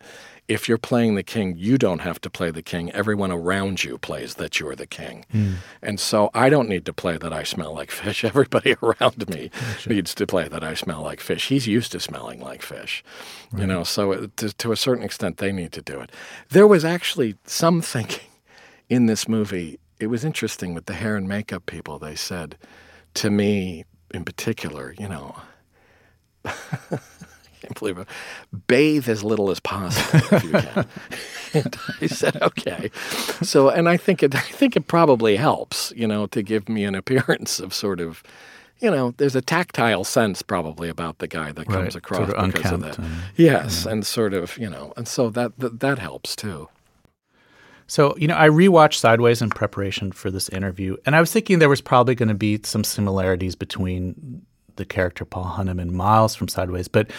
if 0.47 0.67
you're 0.67 0.77
playing 0.77 1.15
the 1.15 1.23
king, 1.23 1.55
you 1.57 1.77
don't 1.77 1.99
have 1.99 2.19
to 2.21 2.29
play 2.29 2.51
the 2.51 2.61
king. 2.61 2.91
Everyone 2.91 3.31
around 3.31 3.83
you 3.83 3.97
plays 3.97 4.35
that 4.35 4.59
you're 4.59 4.75
the 4.75 4.85
king. 4.85 5.25
Mm. 5.33 5.55
And 5.81 5.99
so 5.99 6.29
I 6.33 6.49
don't 6.49 6.67
need 6.67 6.85
to 6.85 6.93
play 6.93 7.17
that 7.17 7.31
I 7.31 7.43
smell 7.43 7.73
like 7.73 7.91
fish. 8.01 8.23
Everybody 8.23 8.75
around 8.83 9.29
me 9.29 9.49
gotcha. 9.49 9.89
needs 9.89 10.13
to 10.15 10.27
play 10.27 10.47
that 10.47 10.63
I 10.63 10.73
smell 10.73 11.01
like 11.01 11.21
fish. 11.21 11.47
He's 11.47 11.67
used 11.67 11.91
to 11.93 11.99
smelling 11.99 12.41
like 12.41 12.61
fish, 12.61 13.03
right. 13.51 13.61
you 13.61 13.67
know, 13.67 13.83
so 13.83 14.11
it, 14.11 14.37
to, 14.37 14.53
to 14.53 14.71
a 14.71 14.77
certain 14.77 15.03
extent, 15.03 15.37
they 15.37 15.51
need 15.51 15.71
to 15.73 15.81
do 15.81 15.99
it. 15.99 16.11
There 16.49 16.67
was 16.67 16.83
actually 16.83 17.35
some 17.45 17.81
thinking 17.81 18.29
in 18.89 19.05
this 19.05 19.27
movie. 19.27 19.79
It 19.99 20.07
was 20.07 20.25
interesting 20.25 20.73
with 20.73 20.85
the 20.85 20.93
hair 20.93 21.15
and 21.15 21.27
makeup 21.27 21.65
people. 21.65 21.99
They 21.99 22.15
said 22.15 22.57
to 23.15 23.29
me 23.29 23.85
in 24.13 24.23
particular, 24.23 24.93
you 24.99 25.07
know, 25.07 25.35
can't 27.63 27.79
believe 27.79 27.97
it. 27.97 28.07
Bathe 28.67 29.07
as 29.07 29.23
little 29.23 29.49
as 29.49 29.59
possible 29.59 30.37
if 30.37 30.43
you 30.43 30.51
can. 30.51 30.85
and 31.53 31.77
I 32.01 32.07
said, 32.07 32.41
okay. 32.41 32.91
So, 33.41 33.69
and 33.69 33.87
I 33.87 33.97
think 33.97 34.21
it, 34.21 34.35
I 34.35 34.41
think 34.41 34.75
it 34.75 34.87
probably 34.87 35.37
helps, 35.37 35.93
you 35.95 36.07
know, 36.07 36.27
to 36.27 36.41
give 36.43 36.67
me 36.67 36.83
an 36.83 36.95
appearance 36.95 37.59
of 37.59 37.73
sort 37.73 37.99
of, 37.99 38.21
you 38.79 38.91
know, 38.91 39.11
there's 39.17 39.35
a 39.35 39.41
tactile 39.41 40.03
sense 40.03 40.41
probably 40.41 40.89
about 40.89 41.19
the 41.19 41.27
guy 41.27 41.51
that 41.53 41.67
comes 41.67 41.77
right. 41.77 41.95
across 41.95 42.29
sort 42.29 42.37
of 42.37 42.53
because 42.53 42.71
of 42.71 42.81
that. 42.81 42.97
And, 42.97 43.11
yes, 43.37 43.85
yeah. 43.85 43.91
and 43.91 44.05
sort 44.05 44.33
of, 44.33 44.57
you 44.57 44.69
know, 44.69 44.93
and 44.97 45.07
so 45.07 45.29
that, 45.29 45.57
that 45.59 45.79
that 45.79 45.99
helps 45.99 46.35
too. 46.35 46.67
So, 47.87 48.15
you 48.17 48.27
know, 48.27 48.37
I 48.37 48.49
rewatched 48.49 48.95
Sideways 48.95 49.41
in 49.41 49.49
preparation 49.49 50.11
for 50.11 50.31
this 50.31 50.49
interview, 50.49 50.97
and 51.05 51.15
I 51.15 51.19
was 51.19 51.31
thinking 51.31 51.59
there 51.59 51.69
was 51.69 51.81
probably 51.81 52.15
going 52.15 52.29
to 52.29 52.35
be 52.35 52.59
some 52.63 52.83
similarities 52.83 53.55
between 53.55 54.45
the 54.75 54.85
character 54.85 55.25
Paul 55.25 55.55
Hunham 55.57 55.79
and 55.79 55.91
Miles 55.91 56.35
from 56.35 56.47
Sideways, 56.47 56.87
but 56.87 57.11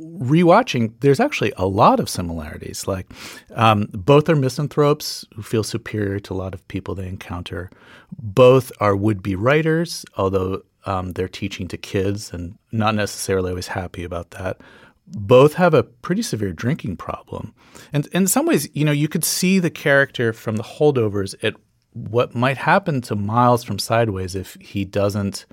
rewatching, 0.00 0.92
there's 1.00 1.20
actually 1.20 1.52
a 1.56 1.66
lot 1.66 2.00
of 2.00 2.08
similarities. 2.08 2.86
Like 2.86 3.06
um, 3.54 3.88
both 3.92 4.28
are 4.28 4.36
misanthropes 4.36 5.24
who 5.34 5.42
feel 5.42 5.62
superior 5.62 6.20
to 6.20 6.34
a 6.34 6.36
lot 6.36 6.54
of 6.54 6.66
people 6.68 6.94
they 6.94 7.08
encounter. 7.08 7.70
Both 8.18 8.72
are 8.80 8.96
would-be 8.96 9.34
writers, 9.34 10.04
although 10.16 10.62
um, 10.86 11.12
they're 11.12 11.28
teaching 11.28 11.68
to 11.68 11.76
kids 11.76 12.32
and 12.32 12.58
not 12.72 12.94
necessarily 12.94 13.50
always 13.50 13.68
happy 13.68 14.04
about 14.04 14.30
that. 14.32 14.60
Both 15.06 15.54
have 15.54 15.74
a 15.74 15.82
pretty 15.82 16.22
severe 16.22 16.52
drinking 16.52 16.96
problem. 16.96 17.54
And 17.92 18.06
in 18.08 18.26
some 18.26 18.46
ways, 18.46 18.68
you 18.72 18.84
know, 18.84 18.92
you 18.92 19.08
could 19.08 19.24
see 19.24 19.58
the 19.58 19.70
character 19.70 20.32
from 20.32 20.56
the 20.56 20.62
holdovers 20.62 21.34
at 21.42 21.54
what 21.92 22.34
might 22.34 22.56
happen 22.56 23.00
to 23.02 23.14
Miles 23.14 23.62
from 23.64 23.78
Sideways 23.78 24.34
if 24.34 24.56
he 24.60 24.84
doesn't 24.84 25.46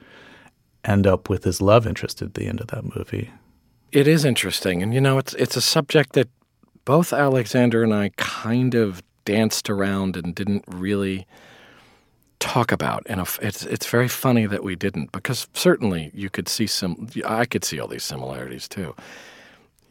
end 0.86 1.06
up 1.08 1.30
with 1.30 1.44
his 1.44 1.62
love 1.62 1.86
interest 1.86 2.22
at 2.22 2.34
the 2.34 2.48
end 2.48 2.62
of 2.62 2.68
that 2.68 2.96
movie. 2.96 3.32
It 3.92 4.08
is 4.08 4.24
interesting, 4.26 4.82
and 4.82 4.94
you 4.94 5.02
know, 5.02 5.18
it's 5.18 5.34
it's 5.34 5.58
a 5.58 5.62
subject 5.62 6.14
that 6.14 6.30
both 6.86 7.14
Alexander 7.14 7.84
and 7.84 7.94
I 7.94 8.12
kind 8.18 8.74
of 8.74 9.04
danced 9.26 9.70
around 9.70 10.18
and 10.18 10.34
didn't 10.34 10.64
really 10.68 11.28
talk 12.40 12.72
about. 12.72 13.04
And 13.06 13.22
it's 13.42 13.66
it's 13.66 13.86
very 13.86 14.08
funny 14.08 14.46
that 14.46 14.64
we 14.64 14.76
didn't, 14.76 15.12
because 15.12 15.48
certainly 15.54 16.12
you 16.14 16.30
could 16.30 16.48
see 16.48 16.68
some. 16.68 17.08
I 17.26 17.46
could 17.46 17.64
see 17.64 17.80
all 17.80 17.88
these 17.88 18.04
similarities 18.04 18.68
too. 18.68 18.96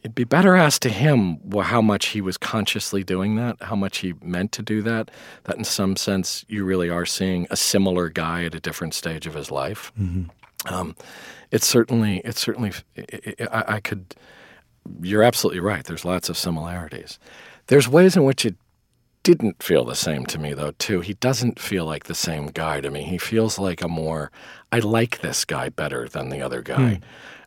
It'd 0.01 0.15
be 0.15 0.23
better 0.23 0.55
asked 0.55 0.81
to 0.81 0.89
him 0.89 1.39
how 1.61 1.79
much 1.79 2.07
he 2.07 2.21
was 2.21 2.35
consciously 2.35 3.03
doing 3.03 3.35
that, 3.35 3.57
how 3.61 3.75
much 3.75 3.99
he 3.99 4.15
meant 4.23 4.51
to 4.53 4.63
do 4.63 4.81
that. 4.81 5.11
That, 5.43 5.57
in 5.57 5.63
some 5.63 5.95
sense, 5.95 6.43
you 6.47 6.65
really 6.65 6.89
are 6.89 7.05
seeing 7.05 7.45
a 7.51 7.55
similar 7.55 8.09
guy 8.09 8.45
at 8.45 8.55
a 8.55 8.59
different 8.59 8.95
stage 8.95 9.27
of 9.27 9.35
his 9.35 9.51
life. 9.51 9.91
Mm-hmm. 9.99 10.29
Um, 10.65 10.95
it's 11.51 11.67
certainly, 11.67 12.21
it's 12.23 12.39
certainly, 12.39 12.71
it, 12.95 13.35
it, 13.39 13.49
I, 13.51 13.75
I 13.75 13.79
could. 13.79 14.15
You're 15.01 15.23
absolutely 15.23 15.59
right. 15.59 15.83
There's 15.83 16.05
lots 16.05 16.29
of 16.29 16.37
similarities. 16.37 17.19
There's 17.67 17.87
ways 17.87 18.15
in 18.15 18.23
which 18.23 18.45
it 18.45 18.55
didn't 19.23 19.61
feel 19.61 19.85
the 19.85 19.95
same 19.95 20.25
to 20.27 20.39
me, 20.39 20.53
though, 20.53 20.71
too. 20.71 21.01
He 21.01 21.13
doesn't 21.15 21.59
feel 21.59 21.85
like 21.85 22.05
the 22.05 22.15
same 22.15 22.47
guy 22.47 22.81
to 22.81 22.89
me. 22.89 23.03
He 23.03 23.19
feels 23.19 23.59
like 23.59 23.83
a 23.83 23.87
more, 23.87 24.31
I 24.71 24.79
like 24.79 25.21
this 25.21 25.45
guy 25.45 25.69
better 25.69 26.07
than 26.07 26.29
the 26.29 26.41
other 26.41 26.61
guy. 26.61 26.95
Hmm 26.95 27.03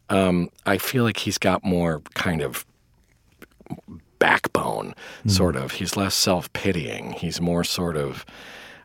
um, 0.08 0.50
I 0.66 0.78
feel 0.78 1.04
like 1.04 1.18
he's 1.18 1.38
got 1.38 1.64
more 1.64 2.02
kind 2.14 2.42
of 2.42 2.66
backbone, 4.18 4.94
mm. 5.24 5.30
sort 5.30 5.56
of. 5.56 5.72
He's 5.72 5.96
less 5.96 6.14
self 6.14 6.52
pitying. 6.52 7.12
He's 7.12 7.40
more 7.40 7.64
sort 7.64 7.96
of, 7.96 8.24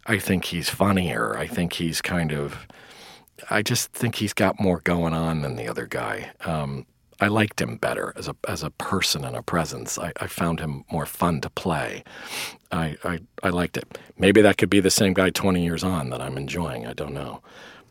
I 0.05 0.17
think 0.17 0.45
he's 0.45 0.69
funnier. 0.69 1.37
I 1.37 1.47
think 1.47 1.73
he's 1.73 2.01
kind 2.01 2.31
of, 2.31 2.67
I 3.49 3.61
just 3.61 3.91
think 3.91 4.15
he's 4.15 4.33
got 4.33 4.59
more 4.59 4.81
going 4.81 5.13
on 5.13 5.41
than 5.41 5.55
the 5.55 5.67
other 5.67 5.85
guy. 5.85 6.31
Um, 6.45 6.85
I 7.21 7.27
liked 7.27 7.59
him 7.59 7.77
better 7.77 8.13
as 8.15 8.27
a 8.27 8.35
as 8.47 8.63
a 8.63 8.69
person 8.69 9.25
and 9.25 9.35
a 9.35 9.41
presence. 9.41 9.97
I, 9.97 10.13
I 10.19 10.27
found 10.27 10.59
him 10.59 10.85
more 10.91 11.05
fun 11.05 11.41
to 11.41 11.49
play. 11.49 12.03
I, 12.71 12.95
I, 13.03 13.19
I 13.43 13.49
liked 13.49 13.77
it. 13.77 13.97
Maybe 14.17 14.41
that 14.41 14.57
could 14.57 14.69
be 14.69 14.79
the 14.79 14.89
same 14.91 15.13
guy 15.13 15.29
twenty 15.29 15.63
years 15.63 15.83
on 15.83 16.11
that 16.11 16.21
I'm 16.21 16.37
enjoying. 16.37 16.87
I 16.87 16.93
don't 16.93 17.13
know, 17.13 17.41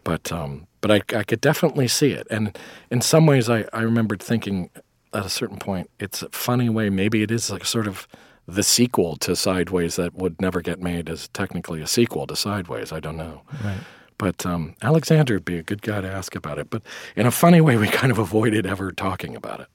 but 0.02 0.32
um, 0.32 0.66
but 0.80 0.90
I, 0.90 1.02
I 1.16 1.24
could 1.24 1.40
definitely 1.40 1.88
see 1.88 2.12
it. 2.12 2.26
And 2.30 2.56
in 2.90 3.00
some 3.00 3.26
ways, 3.26 3.50
I, 3.50 3.66
I 3.72 3.82
remembered 3.82 4.22
thinking 4.22 4.70
at 5.12 5.26
a 5.26 5.30
certain 5.30 5.58
point, 5.58 5.90
it's 5.98 6.22
a 6.22 6.28
funny 6.30 6.68
way. 6.68 6.90
Maybe 6.90 7.22
it 7.22 7.30
is 7.30 7.50
like 7.50 7.64
sort 7.64 7.86
of 7.86 8.08
the 8.46 8.62
sequel 8.62 9.16
to 9.16 9.36
Sideways 9.36 9.96
that 9.96 10.14
would 10.14 10.40
never 10.40 10.62
get 10.62 10.80
made 10.80 11.10
as 11.10 11.28
technically 11.28 11.82
a 11.82 11.86
sequel 11.86 12.26
to 12.26 12.36
Sideways. 12.36 12.92
I 12.92 13.00
don't 13.00 13.16
know. 13.16 13.42
Right. 13.62 13.78
But 14.18 14.44
um, 14.44 14.74
Alexander 14.82 15.34
would 15.34 15.44
be 15.44 15.58
a 15.58 15.62
good 15.62 15.82
guy 15.82 16.00
to 16.00 16.10
ask 16.10 16.34
about 16.34 16.58
it. 16.58 16.70
But 16.70 16.82
in 17.16 17.26
a 17.26 17.30
funny 17.30 17.60
way, 17.60 17.76
we 17.76 17.88
kind 17.88 18.10
of 18.10 18.18
avoided 18.18 18.66
ever 18.66 18.92
talking 18.92 19.36
about 19.36 19.60
it. 19.60 19.68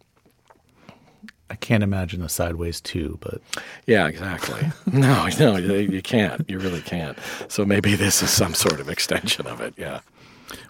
I 1.50 1.56
can't 1.56 1.84
imagine 1.84 2.22
a 2.24 2.30
Sideways 2.30 2.82
two, 2.82 3.20
but 3.22 3.40
yeah, 3.86 4.08
exactly. 4.08 4.72
no, 4.92 5.28
no, 5.40 5.56
you 5.58 6.02
can't. 6.02 6.50
You 6.50 6.60
really 6.60 6.82
can't. 6.82 7.18
So 7.48 7.64
maybe 7.64 7.96
this 7.96 8.24
is 8.24 8.32
some 8.32 8.54
sort 8.54 8.80
of 8.80 8.90
extension 8.90 9.46
of 9.46 9.62
it. 9.62 9.74
Yeah. 9.78 10.00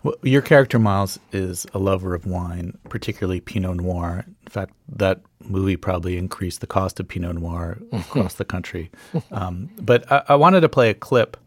Well, 0.03 0.15
your 0.23 0.41
character 0.41 0.79
Miles 0.79 1.19
is 1.31 1.65
a 1.73 1.79
lover 1.79 2.13
of 2.13 2.25
wine, 2.25 2.77
particularly 2.89 3.39
Pinot 3.39 3.77
Noir. 3.77 4.25
In 4.27 4.49
fact, 4.49 4.73
that 4.89 5.21
movie 5.41 5.77
probably 5.77 6.17
increased 6.17 6.61
the 6.61 6.67
cost 6.67 6.99
of 6.99 7.07
Pinot 7.07 7.37
Noir 7.37 7.79
across 7.91 8.33
the 8.35 8.45
country. 8.45 8.91
Um, 9.31 9.69
but 9.79 10.09
I, 10.11 10.23
I, 10.29 10.35
wanted 10.35 10.61
to 10.61 10.69
play 10.69 10.89
a 10.89 10.93
clip 10.93 11.37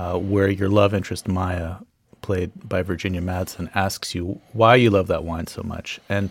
uh, 0.00 0.16
where 0.16 0.48
your 0.48 0.70
love 0.70 0.94
interest 0.94 1.28
Maya, 1.28 1.74
played 2.22 2.50
by 2.66 2.80
Virginia 2.80 3.20
Madsen, 3.20 3.70
asks 3.74 4.14
you 4.14 4.40
why 4.54 4.74
you 4.74 4.88
love 4.88 5.08
that 5.08 5.24
wine 5.24 5.46
so 5.46 5.62
much. 5.62 6.00
And 6.08 6.30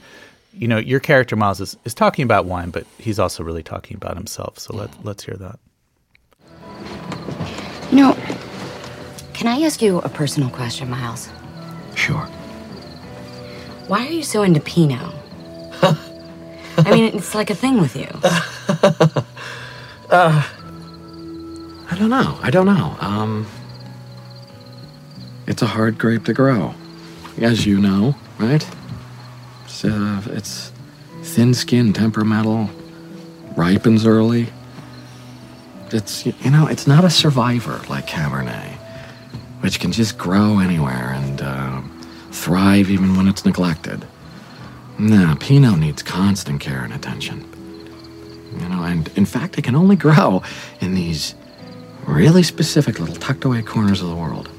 you 0.53 0.67
know, 0.67 0.79
your 0.79 0.99
character 0.99 1.35
Miles 1.35 1.61
is, 1.61 1.77
is 1.85 1.93
talking 1.93 2.23
about 2.23 2.45
wine, 2.45 2.71
but 2.71 2.87
he's 2.97 3.19
also 3.19 3.43
really 3.43 3.61
talking 3.61 3.95
about 3.95 4.17
himself. 4.17 4.57
So 4.57 4.75
let 4.75 4.89
let's 5.05 5.23
hear 5.23 5.35
that. 5.35 5.59
You 7.91 7.97
know, 7.97 8.13
can 9.33 9.45
I 9.45 9.61
ask 9.61 9.83
you 9.83 9.99
a 9.99 10.09
personal 10.09 10.49
question, 10.49 10.89
Miles? 10.89 11.29
Sure. 11.93 12.25
Why 13.87 14.07
are 14.07 14.11
you 14.11 14.23
so 14.23 14.41
into 14.41 14.61
Pinot? 14.61 14.99
I 15.83 16.91
mean, 16.91 17.13
it's 17.15 17.35
like 17.35 17.51
a 17.51 17.55
thing 17.55 17.79
with 17.79 17.95
you. 17.95 18.07
uh, 20.09 20.43
I 21.91 21.95
don't 21.95 22.09
know. 22.09 22.39
I 22.41 22.49
don't 22.49 22.67
know. 22.67 22.95
Um, 22.99 23.47
it's 25.49 25.61
a 25.61 25.67
hard 25.67 25.97
grape 25.97 26.23
to 26.25 26.33
grow, 26.33 26.73
as 27.41 27.65
you 27.65 27.81
know, 27.81 28.15
right? 28.37 28.65
It's, 29.65 29.83
uh, 29.83 30.21
it's 30.27 30.71
thin-skinned, 31.23 31.95
temperamental, 31.95 32.69
ripens 33.57 34.05
early. 34.05 34.47
It's 35.91 36.25
you 36.25 36.51
know, 36.51 36.67
it's 36.67 36.87
not 36.87 37.03
a 37.03 37.09
survivor 37.09 37.81
like 37.89 38.07
Cabernet 38.07 38.79
which 39.61 39.79
can 39.79 39.91
just 39.91 40.17
grow 40.17 40.59
anywhere 40.59 41.11
and 41.13 41.41
uh, 41.41 41.81
thrive 42.31 42.89
even 42.89 43.15
when 43.15 43.27
it's 43.27 43.45
neglected. 43.45 44.05
No, 44.97 45.35
Pinot 45.39 45.79
needs 45.79 46.03
constant 46.03 46.61
care 46.61 46.83
and 46.83 46.93
attention. 46.93 47.45
You 48.59 48.69
know, 48.69 48.83
and 48.83 49.07
in 49.15 49.25
fact, 49.25 49.57
it 49.57 49.63
can 49.63 49.75
only 49.75 49.95
grow 49.95 50.43
in 50.81 50.95
these 50.95 51.35
really 52.05 52.43
specific 52.43 52.99
little 52.99 53.15
tucked 53.15 53.45
away 53.45 53.61
corners 53.61 54.01
of 54.01 54.09
the 54.09 54.15
world. 54.15 54.49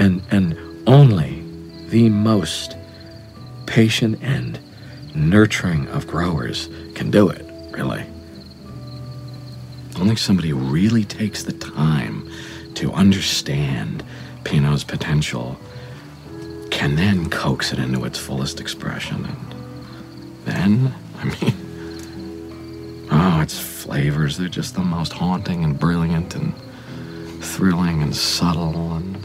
And, 0.00 0.22
and 0.30 0.56
only 0.88 1.44
the 1.90 2.08
most 2.08 2.74
patient 3.66 4.18
and 4.22 4.58
nurturing 5.14 5.88
of 5.88 6.06
growers 6.06 6.70
can 6.94 7.10
do 7.10 7.28
it, 7.28 7.44
really. 7.70 8.06
Only 10.00 10.16
somebody 10.16 10.48
who 10.48 10.56
really 10.56 11.04
takes 11.04 11.42
the 11.42 11.52
time 11.52 12.30
to 12.76 12.90
understand 12.92 14.02
Pinot's 14.44 14.84
potential 14.84 15.58
can 16.70 16.96
then 16.96 17.28
coax 17.28 17.72
it 17.74 17.78
into 17.78 18.06
its 18.06 18.18
fullest 18.18 18.58
expression. 18.58 19.26
And 19.26 19.54
then, 20.46 20.94
I 21.18 21.24
mean, 21.24 23.08
oh, 23.10 23.40
its 23.42 23.58
flavors, 23.58 24.38
they're 24.38 24.48
just 24.48 24.74
the 24.74 24.80
most 24.80 25.12
haunting 25.12 25.62
and 25.62 25.78
brilliant 25.78 26.34
and 26.36 26.54
thrilling 27.42 28.02
and 28.02 28.16
subtle 28.16 28.94
and 28.94 29.22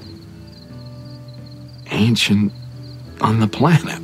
ancient 1.96 2.52
on 3.22 3.40
the 3.40 3.48
planet. 3.48 4.02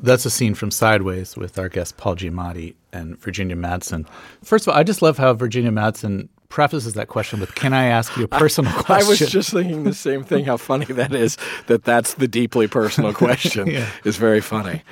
That's 0.00 0.24
a 0.24 0.30
scene 0.30 0.54
from 0.54 0.70
Sideways 0.70 1.36
with 1.36 1.58
our 1.58 1.68
guest 1.68 1.96
Paul 1.96 2.14
Giamatti 2.16 2.74
and 2.92 3.18
Virginia 3.18 3.56
Madsen. 3.56 4.06
First 4.44 4.66
of 4.66 4.72
all, 4.72 4.78
I 4.78 4.84
just 4.84 5.02
love 5.02 5.18
how 5.18 5.32
Virginia 5.34 5.70
Madsen 5.72 6.28
prefaces 6.48 6.94
that 6.94 7.08
question 7.08 7.40
with, 7.40 7.54
"Can 7.56 7.72
I 7.72 7.86
ask 7.86 8.16
you 8.16 8.24
a 8.24 8.28
personal 8.28 8.72
question?" 8.72 9.06
I 9.06 9.08
was 9.08 9.18
just 9.18 9.50
thinking 9.50 9.84
the 9.84 9.92
same 9.94 10.22
thing. 10.24 10.44
How 10.44 10.56
funny 10.56 10.84
that 10.86 11.12
is. 11.12 11.36
That 11.66 11.84
that's 11.84 12.14
the 12.14 12.28
deeply 12.28 12.68
personal 12.68 13.12
question. 13.24 13.66
yeah. 13.68 13.88
Is 14.04 14.16
very 14.16 14.40
funny. 14.40 14.82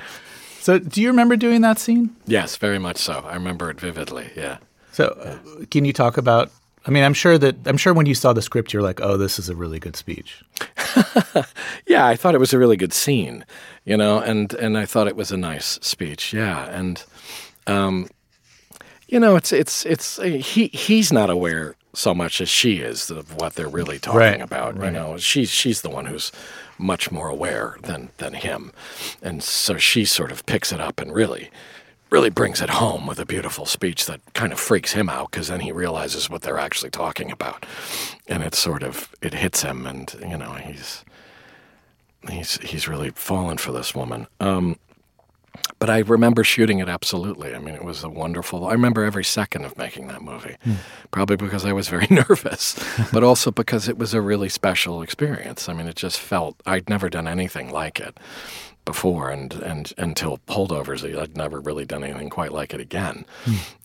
So, 0.59 0.77
do 0.77 1.01
you 1.01 1.07
remember 1.07 1.37
doing 1.37 1.61
that 1.61 1.79
scene? 1.79 2.13
Yes, 2.25 2.57
very 2.57 2.77
much 2.77 2.97
so. 2.97 3.23
I 3.25 3.35
remember 3.35 3.69
it 3.69 3.79
vividly. 3.79 4.29
Yeah. 4.35 4.57
So, 4.91 5.15
yeah. 5.23 5.31
Uh, 5.61 5.65
can 5.71 5.85
you 5.85 5.93
talk 5.93 6.17
about 6.17 6.51
I 6.87 6.89
mean, 6.89 7.03
I'm 7.03 7.13
sure 7.13 7.37
that 7.37 7.55
I'm 7.65 7.75
sure 7.75 7.93
when 7.93 8.05
you 8.05 8.15
saw 8.15 8.31
the 8.31 8.41
script, 8.41 8.71
you're 8.71 8.81
like, 8.81 9.01
"Oh, 9.01 9.17
this 9.17 9.37
is 9.37 9.49
a 9.49 9.55
really 9.55 9.77
good 9.77 9.97
speech." 9.97 10.41
yeah, 11.85 12.07
I 12.07 12.15
thought 12.15 12.33
it 12.33 12.39
was 12.39 12.53
a 12.53 12.57
really 12.57 12.77
good 12.77 12.93
scene, 12.93 13.45
you 13.83 13.97
know, 13.97 14.19
and 14.19 14.53
and 14.53 14.77
I 14.77 14.85
thought 14.85 15.07
it 15.07 15.17
was 15.17 15.31
a 15.31 15.37
nice 15.37 15.77
speech. 15.81 16.33
Yeah, 16.33 16.65
and 16.69 17.03
um, 17.67 18.07
you 19.07 19.19
know, 19.19 19.35
it's 19.35 19.51
it's 19.51 19.85
it's 19.85 20.17
he 20.21 20.67
he's 20.67 21.11
not 21.11 21.29
aware 21.29 21.75
so 21.93 22.15
much 22.15 22.39
as 22.39 22.47
she 22.47 22.77
is 22.77 23.11
of 23.11 23.35
what 23.35 23.55
they're 23.55 23.67
really 23.67 23.99
talking 23.99 24.19
right, 24.19 24.41
about. 24.41 24.77
Right. 24.77 24.85
You 24.85 24.91
know, 24.91 25.17
she's 25.17 25.49
she's 25.49 25.81
the 25.81 25.89
one 25.89 26.05
who's 26.05 26.31
much 26.77 27.11
more 27.11 27.27
aware 27.27 27.77
than 27.83 28.11
than 28.17 28.33
him, 28.33 28.71
and 29.21 29.43
so 29.43 29.77
she 29.77 30.05
sort 30.05 30.31
of 30.31 30.45
picks 30.45 30.71
it 30.71 30.79
up 30.79 31.01
and 31.01 31.13
really 31.13 31.49
really 32.09 32.29
brings 32.29 32.61
it 32.61 32.69
home 32.69 33.05
with 33.05 33.19
a 33.19 33.25
beautiful 33.25 33.65
speech 33.65 34.05
that 34.05 34.21
kind 34.33 34.51
of 34.53 34.59
freaks 34.59 34.93
him 34.93 35.09
out 35.09 35.31
because 35.31 35.47
then 35.49 35.59
he 35.59 35.71
realizes 35.71 36.29
what 36.29 36.41
they're 36.41 36.59
actually 36.59 36.89
talking 36.91 37.31
about, 37.31 37.65
and 38.27 38.43
it 38.43 38.55
sort 38.55 38.83
of 38.83 39.13
it 39.21 39.33
hits 39.33 39.61
him, 39.63 39.85
and 39.85 40.15
you 40.21 40.37
know 40.37 40.53
he's 40.53 41.03
he's 42.29 42.57
he's 42.59 42.87
really 42.87 43.11
fallen 43.11 43.57
for 43.57 43.71
this 43.71 43.93
woman. 43.95 44.27
Um, 44.39 44.77
but 45.79 45.89
I 45.89 45.99
remember 45.99 46.43
shooting 46.43 46.79
it 46.79 46.87
absolutely. 46.89 47.53
I 47.53 47.59
mean, 47.59 47.75
it 47.75 47.83
was 47.83 48.03
a 48.03 48.09
wonderful. 48.09 48.67
I 48.67 48.71
remember 48.73 49.03
every 49.03 49.23
second 49.23 49.65
of 49.65 49.77
making 49.77 50.07
that 50.07 50.21
movie, 50.21 50.55
Hmm. 50.63 50.73
probably 51.11 51.35
because 51.35 51.65
I 51.65 51.73
was 51.73 51.87
very 51.89 52.07
nervous, 52.11 52.79
but 53.11 53.23
also 53.23 53.51
because 53.51 53.87
it 53.87 53.97
was 53.97 54.13
a 54.13 54.21
really 54.21 54.49
special 54.49 55.01
experience. 55.01 55.67
I 55.67 55.73
mean, 55.73 55.87
it 55.87 55.95
just 55.95 56.19
felt 56.19 56.55
I'd 56.65 56.89
never 56.89 57.09
done 57.09 57.27
anything 57.27 57.69
like 57.71 57.99
it 57.99 58.17
before, 58.87 59.29
and 59.29 59.53
and 59.53 59.93
until 59.99 60.39
holdovers, 60.47 61.03
I'd 61.03 61.37
never 61.37 61.59
really 61.59 61.85
done 61.85 62.03
anything 62.03 62.31
quite 62.31 62.51
like 62.51 62.73
it 62.73 62.79
again, 62.79 63.25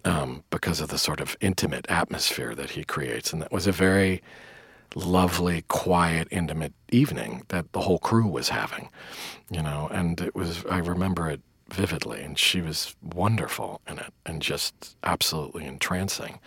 um, 0.06 0.44
because 0.49 0.80
of 0.80 0.88
the 0.88 0.97
sort 0.97 1.21
of 1.21 1.37
intimate 1.42 1.85
atmosphere 1.90 2.54
that 2.54 2.71
he 2.71 2.85
creates, 2.85 3.32
and 3.32 3.42
that 3.42 3.52
was 3.52 3.66
a 3.66 3.73
very 3.73 4.23
lovely, 4.94 5.64
quiet, 5.68 6.28
intimate 6.30 6.73
evening 6.90 7.42
that 7.49 7.73
the 7.73 7.80
whole 7.80 7.99
crew 7.99 8.26
was 8.26 8.50
having, 8.50 8.88
you 9.50 9.62
know, 9.62 9.88
and 9.90 10.21
it 10.21 10.35
was, 10.35 10.64
I 10.66 10.78
remember 10.78 11.28
it 11.30 11.40
vividly, 11.71 12.23
and 12.23 12.38
she 12.38 12.61
was 12.61 12.94
wonderful 13.02 13.80
in 13.88 13.99
it 13.99 14.12
and 14.26 14.42
just 14.42 14.97
absolutely 15.02 15.64
entrancing 15.64 16.38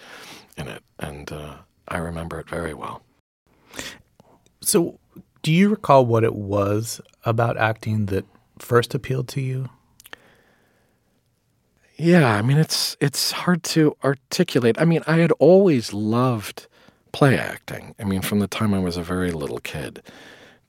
in 0.57 0.67
it. 0.67 0.83
And 0.99 1.31
uh, 1.31 1.55
I 1.87 1.97
remember 1.97 2.39
it 2.39 2.49
very 2.49 2.73
well. 2.73 3.01
So, 4.61 4.99
do 5.41 5.51
you 5.51 5.69
recall 5.69 6.05
what 6.05 6.23
it 6.23 6.35
was 6.35 7.01
about 7.23 7.57
acting 7.57 8.07
that 8.07 8.25
first 8.59 8.93
appealed 8.93 9.27
to 9.29 9.41
you? 9.41 9.69
Yeah, 11.97 12.35
I 12.35 12.41
mean 12.41 12.57
it's 12.57 12.97
it's 12.99 13.31
hard 13.31 13.63
to 13.63 13.95
articulate. 14.03 14.75
I 14.79 14.85
mean, 14.85 15.01
I 15.07 15.17
had 15.17 15.31
always 15.33 15.93
loved 15.93 16.67
play 17.13 17.37
acting. 17.37 17.95
I 17.97 18.03
mean, 18.03 18.21
from 18.21 18.39
the 18.39 18.47
time 18.47 18.73
I 18.73 18.79
was 18.79 18.97
a 18.97 19.03
very 19.03 19.31
little 19.31 19.59
kid, 19.59 20.01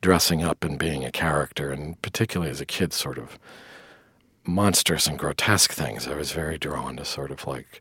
dressing 0.01 0.45
up 0.45 0.63
and 0.63 0.79
being 0.79 1.05
a 1.05 1.11
character, 1.11 1.73
and 1.73 2.01
particularly 2.01 2.51
as 2.51 2.61
a 2.61 2.67
kid, 2.67 2.93
sort 2.93 3.19
of 3.19 3.39
monstrous 4.47 5.09
and 5.09 5.19
grotesque 5.19 5.73
things. 5.73 6.07
I 6.07 6.15
was 6.15 6.33
very 6.33 6.59
drawn 6.59 6.97
to 6.97 7.05
sort 7.05 7.33
of 7.33 7.47
like 7.47 7.81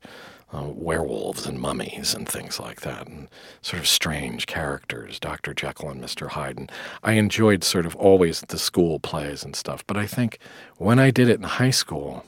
uh, 0.54 0.70
werewolves 0.74 1.46
and 1.46 1.60
mummies 1.60 2.14
and 2.14 2.28
things 2.28 2.60
like 2.60 2.82
that, 2.82 3.08
and 3.08 3.30
sort 3.62 3.80
of 3.80 3.88
strange 3.88 4.46
characters, 4.46 5.20
Dr. 5.20 5.54
Jekyll 5.54 5.90
and 5.90 6.04
Mr. 6.04 6.30
Hyde. 6.30 6.58
And 6.58 6.72
I 7.04 7.14
enjoyed 7.14 7.64
sort 7.64 7.86
of 7.86 7.96
always 7.96 8.42
the 8.42 8.60
school 8.60 9.00
plays 9.00 9.44
and 9.44 9.56
stuff. 9.56 9.86
But 9.88 9.98
I 9.98 10.06
think 10.06 10.40
when 10.78 11.00
I 11.00 11.12
did 11.12 11.30
it 11.30 11.38
in 11.38 11.44
high 11.44 11.72
school, 11.72 12.26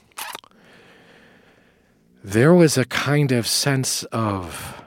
there 2.22 2.52
was 2.52 2.76
a 2.76 2.84
kind 2.84 3.32
of 3.32 3.46
sense 3.46 4.04
of 4.04 4.82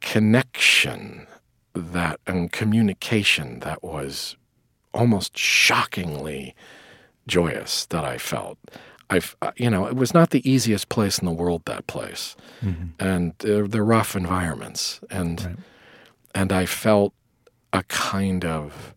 connection 0.00 1.26
that 1.74 2.18
and 2.26 2.50
communication 2.50 3.60
that 3.60 3.82
was 3.82 4.36
almost 4.92 5.36
shockingly 5.38 6.54
joyous 7.26 7.86
that 7.86 8.04
I 8.04 8.18
felt. 8.18 8.58
I've, 9.10 9.36
uh, 9.42 9.50
you 9.56 9.68
know, 9.68 9.86
it 9.86 9.96
was 9.96 10.14
not 10.14 10.30
the 10.30 10.48
easiest 10.48 10.88
place 10.88 11.18
in 11.18 11.26
the 11.26 11.32
world. 11.32 11.62
That 11.66 11.86
place, 11.88 12.36
and 13.00 13.32
uh, 13.44 13.66
they're 13.66 13.84
rough 13.84 14.14
environments, 14.16 15.00
and 15.10 15.40
and 16.34 16.52
I 16.52 16.64
felt 16.66 17.12
a 17.72 17.82
kind 17.84 18.44
of, 18.44 18.94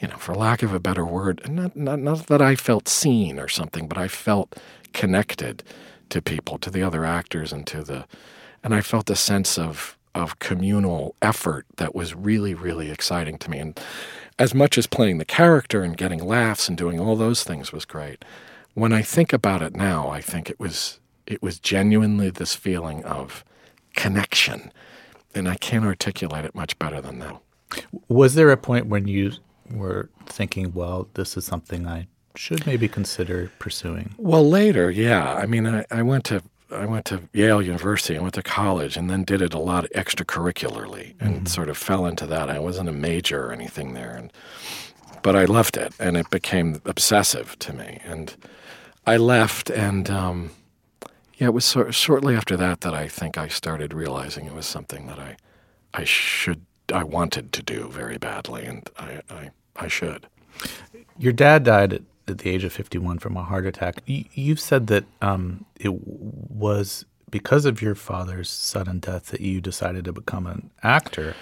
you 0.00 0.08
know, 0.08 0.16
for 0.16 0.34
lack 0.34 0.62
of 0.62 0.72
a 0.74 0.80
better 0.80 1.04
word, 1.04 1.48
not, 1.48 1.76
not 1.76 2.00
not 2.00 2.26
that 2.26 2.42
I 2.42 2.56
felt 2.56 2.88
seen 2.88 3.38
or 3.38 3.48
something, 3.48 3.86
but 3.88 3.96
I 3.96 4.08
felt 4.08 4.56
connected 4.92 5.62
to 6.10 6.20
people, 6.20 6.58
to 6.58 6.70
the 6.70 6.82
other 6.82 7.04
actors, 7.04 7.52
and 7.52 7.66
to 7.68 7.82
the, 7.84 8.06
and 8.64 8.74
I 8.74 8.80
felt 8.80 9.08
a 9.10 9.16
sense 9.16 9.58
of 9.58 9.96
of 10.14 10.38
communal 10.38 11.14
effort 11.22 11.66
that 11.76 11.94
was 11.94 12.14
really 12.14 12.54
really 12.54 12.90
exciting 12.90 13.38
to 13.38 13.50
me, 13.50 13.58
and 13.60 13.80
as 14.38 14.52
much 14.52 14.76
as 14.78 14.88
playing 14.88 15.18
the 15.18 15.24
character 15.24 15.84
and 15.84 15.96
getting 15.96 16.24
laughs 16.26 16.68
and 16.68 16.76
doing 16.76 16.98
all 16.98 17.14
those 17.16 17.44
things 17.44 17.72
was 17.72 17.84
great. 17.84 18.24
When 18.74 18.92
I 18.92 19.02
think 19.02 19.32
about 19.32 19.62
it 19.62 19.76
now, 19.76 20.08
I 20.08 20.20
think 20.20 20.50
it 20.50 20.58
was 20.58 21.00
it 21.26 21.42
was 21.42 21.58
genuinely 21.58 22.30
this 22.30 22.54
feeling 22.54 23.04
of 23.04 23.44
connection, 23.94 24.72
and 25.34 25.48
I 25.48 25.56
can't 25.56 25.84
articulate 25.84 26.44
it 26.44 26.54
much 26.54 26.78
better 26.78 27.00
than 27.00 27.18
that. 27.20 27.40
Was 28.08 28.34
there 28.34 28.50
a 28.50 28.56
point 28.56 28.86
when 28.86 29.08
you 29.08 29.32
were 29.70 30.10
thinking, 30.26 30.72
well, 30.74 31.08
this 31.14 31.36
is 31.36 31.44
something 31.44 31.86
I 31.86 32.08
should 32.36 32.66
maybe 32.66 32.88
consider 32.88 33.50
pursuing? 33.58 34.14
Well, 34.18 34.48
later, 34.48 34.90
yeah. 34.90 35.34
I 35.34 35.46
mean, 35.46 35.66
I, 35.66 35.84
I 35.90 36.02
went 36.02 36.24
to 36.24 36.42
I 36.70 36.86
went 36.86 37.04
to 37.06 37.28
Yale 37.32 37.62
University. 37.62 38.18
I 38.18 38.22
went 38.22 38.34
to 38.34 38.42
college, 38.42 38.96
and 38.96 39.08
then 39.08 39.24
did 39.24 39.40
it 39.40 39.54
a 39.54 39.58
lot 39.58 39.84
extracurricularly, 39.94 41.14
and 41.20 41.36
mm-hmm. 41.36 41.46
sort 41.46 41.68
of 41.68 41.78
fell 41.78 42.06
into 42.06 42.26
that. 42.26 42.50
I 42.50 42.58
wasn't 42.58 42.88
a 42.88 42.92
major 42.92 43.46
or 43.46 43.52
anything 43.52 43.94
there, 43.94 44.10
and 44.10 44.32
but 45.22 45.36
I 45.36 45.44
loved 45.44 45.76
it, 45.76 45.94
and 45.98 46.16
it 46.16 46.28
became 46.30 46.80
obsessive 46.84 47.58
to 47.60 47.72
me. 47.72 48.00
And 48.04 48.34
I 49.06 49.16
left, 49.16 49.70
and 49.70 50.08
um, 50.10 50.50
yeah, 51.36 51.48
it 51.48 51.54
was 51.54 51.64
sort 51.64 51.94
shortly 51.94 52.34
after 52.34 52.56
that 52.56 52.80
that 52.82 52.94
I 52.94 53.08
think 53.08 53.36
I 53.36 53.48
started 53.48 53.92
realizing 53.92 54.46
it 54.46 54.54
was 54.54 54.66
something 54.66 55.06
that 55.06 55.18
I 55.18 55.36
I 55.92 56.04
should 56.04 56.62
I 56.92 57.04
wanted 57.04 57.52
to 57.52 57.62
do 57.62 57.88
very 57.88 58.18
badly, 58.18 58.64
and 58.64 58.88
I 58.98 59.20
I, 59.30 59.50
I 59.76 59.88
should. 59.88 60.26
Your 61.18 61.32
dad 61.32 61.64
died 61.64 61.92
at, 61.92 62.02
at 62.28 62.38
the 62.38 62.50
age 62.50 62.64
of 62.64 62.72
51 62.72 63.18
from 63.18 63.36
a 63.36 63.42
heart 63.42 63.66
attack. 63.66 63.96
You, 64.06 64.24
you've 64.34 64.60
said 64.60 64.86
that 64.88 65.04
um, 65.20 65.64
it 65.78 65.92
was 65.92 67.04
because 67.30 67.64
of 67.64 67.82
your 67.82 67.94
father's 67.94 68.48
sudden 68.48 69.00
death 69.00 69.26
that 69.26 69.40
you 69.40 69.60
decided 69.60 70.04
to 70.04 70.12
become 70.12 70.46
an 70.46 70.70
actor. 70.82 71.34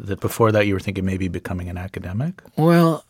That 0.00 0.18
before 0.18 0.50
that 0.50 0.66
you 0.66 0.74
were 0.74 0.80
thinking 0.80 1.04
maybe 1.04 1.28
becoming 1.28 1.68
an 1.68 1.78
academic. 1.78 2.42
Well, 2.56 3.04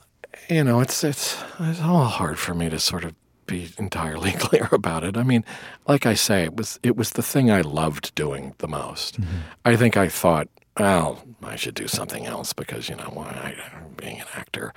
you 0.51 0.63
know, 0.65 0.81
it's 0.81 1.03
it's 1.03 1.43
it's 1.61 1.81
all 1.81 2.05
hard 2.05 2.39
for 2.39 2.55
me 2.55 2.69
to 2.69 2.79
sort 2.79 3.05
of 3.05 3.15
be 3.47 3.71
entirely 3.79 4.33
clear 4.39 4.69
about 4.73 5.05
it. 5.05 5.17
I 5.17 5.23
mean, 5.23 5.45
like 5.87 6.07
I 6.07 6.15
say, 6.15 6.45
it 6.45 6.57
was 6.57 6.79
it 6.83 6.97
was 6.97 7.11
the 7.11 7.23
thing 7.23 7.51
I 7.51 7.61
loved 7.61 8.15
doing 8.15 8.55
the 8.59 8.69
most. 8.69 9.21
Mm-hmm. 9.21 9.37
I 9.65 9.77
think 9.77 9.97
I 9.97 10.09
thought, 10.09 10.49
well, 10.79 11.23
I 11.43 11.57
should 11.57 11.75
do 11.75 11.89
something 11.89 12.27
else 12.27 12.53
because 12.53 12.89
you 12.89 12.97
know, 12.97 13.11
why 13.13 13.27
I, 13.27 13.57
being 13.97 14.21
an 14.21 14.27
actor, 14.35 14.73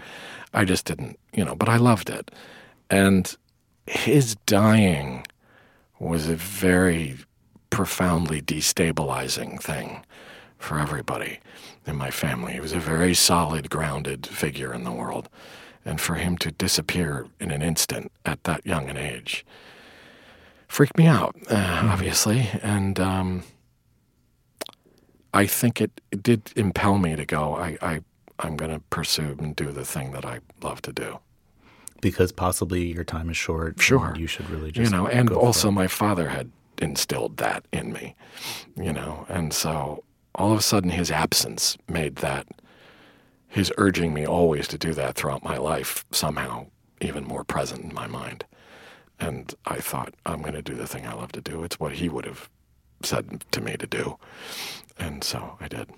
I 0.54 0.66
just 0.66 0.86
didn't, 0.86 1.20
you 1.34 1.44
know. 1.44 1.56
But 1.56 1.70
I 1.70 1.78
loved 1.78 2.10
it, 2.10 2.32
and 2.90 3.36
his 3.86 4.36
dying 4.46 5.26
was 6.00 6.28
a 6.28 6.36
very 6.36 7.18
profoundly 7.70 8.42
destabilizing 8.42 9.62
thing 9.62 10.06
for 10.58 10.80
everybody 10.80 11.40
in 11.86 11.96
my 11.96 12.12
family. 12.12 12.54
He 12.54 12.60
was 12.60 12.74
a 12.74 12.80
very 12.80 13.14
solid, 13.14 13.70
grounded 13.70 14.26
figure 14.26 14.74
in 14.74 14.84
the 14.84 14.92
world. 14.92 15.30
And 15.88 16.02
for 16.02 16.16
him 16.16 16.38
to 16.40 16.52
disappear 16.52 17.28
in 17.40 17.50
an 17.50 17.62
instant 17.62 18.12
at 18.26 18.44
that 18.44 18.66
young 18.66 18.90
an 18.90 18.98
age 18.98 19.46
freaked 20.68 20.98
me 20.98 21.08
out, 21.08 21.34
uh, 21.50 21.90
obviously. 21.92 22.50
And 22.62 23.00
um, 23.00 23.44
I 25.34 25.46
think 25.48 25.80
it, 25.80 26.02
it 26.12 26.22
did 26.22 26.52
impel 26.58 26.98
me 26.98 27.16
to 27.16 27.26
go, 27.26 27.56
I, 27.56 27.78
I, 27.82 28.02
I'm 28.40 28.58
going 28.58 28.72
to 28.72 28.82
pursue 28.90 29.36
and 29.40 29.56
do 29.56 29.72
the 29.72 29.86
thing 29.86 30.12
that 30.12 30.26
I 30.26 30.42
love 30.62 30.82
to 30.82 30.92
do. 30.92 31.20
because 32.02 32.32
possibly 32.32 32.94
your 32.94 33.04
time 33.04 33.30
is 33.30 33.38
short. 33.38 33.82
Sure. 33.82 34.14
you 34.18 34.28
should 34.28 34.50
really 34.50 34.72
just 34.72 34.92
you 34.92 34.98
know, 34.98 35.08
and 35.08 35.32
also 35.32 35.72
my 35.72 35.88
father 35.88 36.30
had 36.30 36.52
instilled 36.80 37.38
that 37.38 37.66
in 37.72 37.92
me, 37.92 38.16
you 38.76 38.94
know, 38.94 39.26
and 39.30 39.54
so 39.54 40.04
all 40.36 40.52
of 40.52 40.60
a 40.60 40.62
sudden 40.62 40.92
his 40.92 41.10
absence 41.10 41.78
made 41.88 42.18
that 42.18 42.46
his 43.58 43.74
urging 43.80 44.14
me 44.14 44.24
always 44.24 44.68
to 44.68 44.78
do 44.78 44.94
that 44.94 45.16
throughout 45.16 45.44
my 45.44 45.58
life 45.58 46.06
somehow 46.12 46.68
even 47.02 47.24
more 47.24 47.44
present 47.44 47.84
in 47.84 47.92
my 47.92 48.06
mind. 48.06 48.46
And 49.20 49.52
I 49.66 49.78
thought, 49.78 50.14
I'm 50.28 50.42
going 50.44 50.54
to 50.54 50.62
do 50.62 50.76
the 50.76 50.86
thing 50.86 51.08
I 51.08 51.14
love 51.16 51.32
to 51.32 51.42
do. 51.42 51.64
It's 51.64 51.80
what 51.80 51.94
he 51.94 52.08
would 52.08 52.26
have 52.26 52.52
said 53.02 53.44
to 53.50 53.60
me 53.60 53.76
to 53.78 53.88
do. 53.88 54.20
And 55.00 55.24
so 55.24 55.58
I 55.60 55.68
did. 55.68 55.90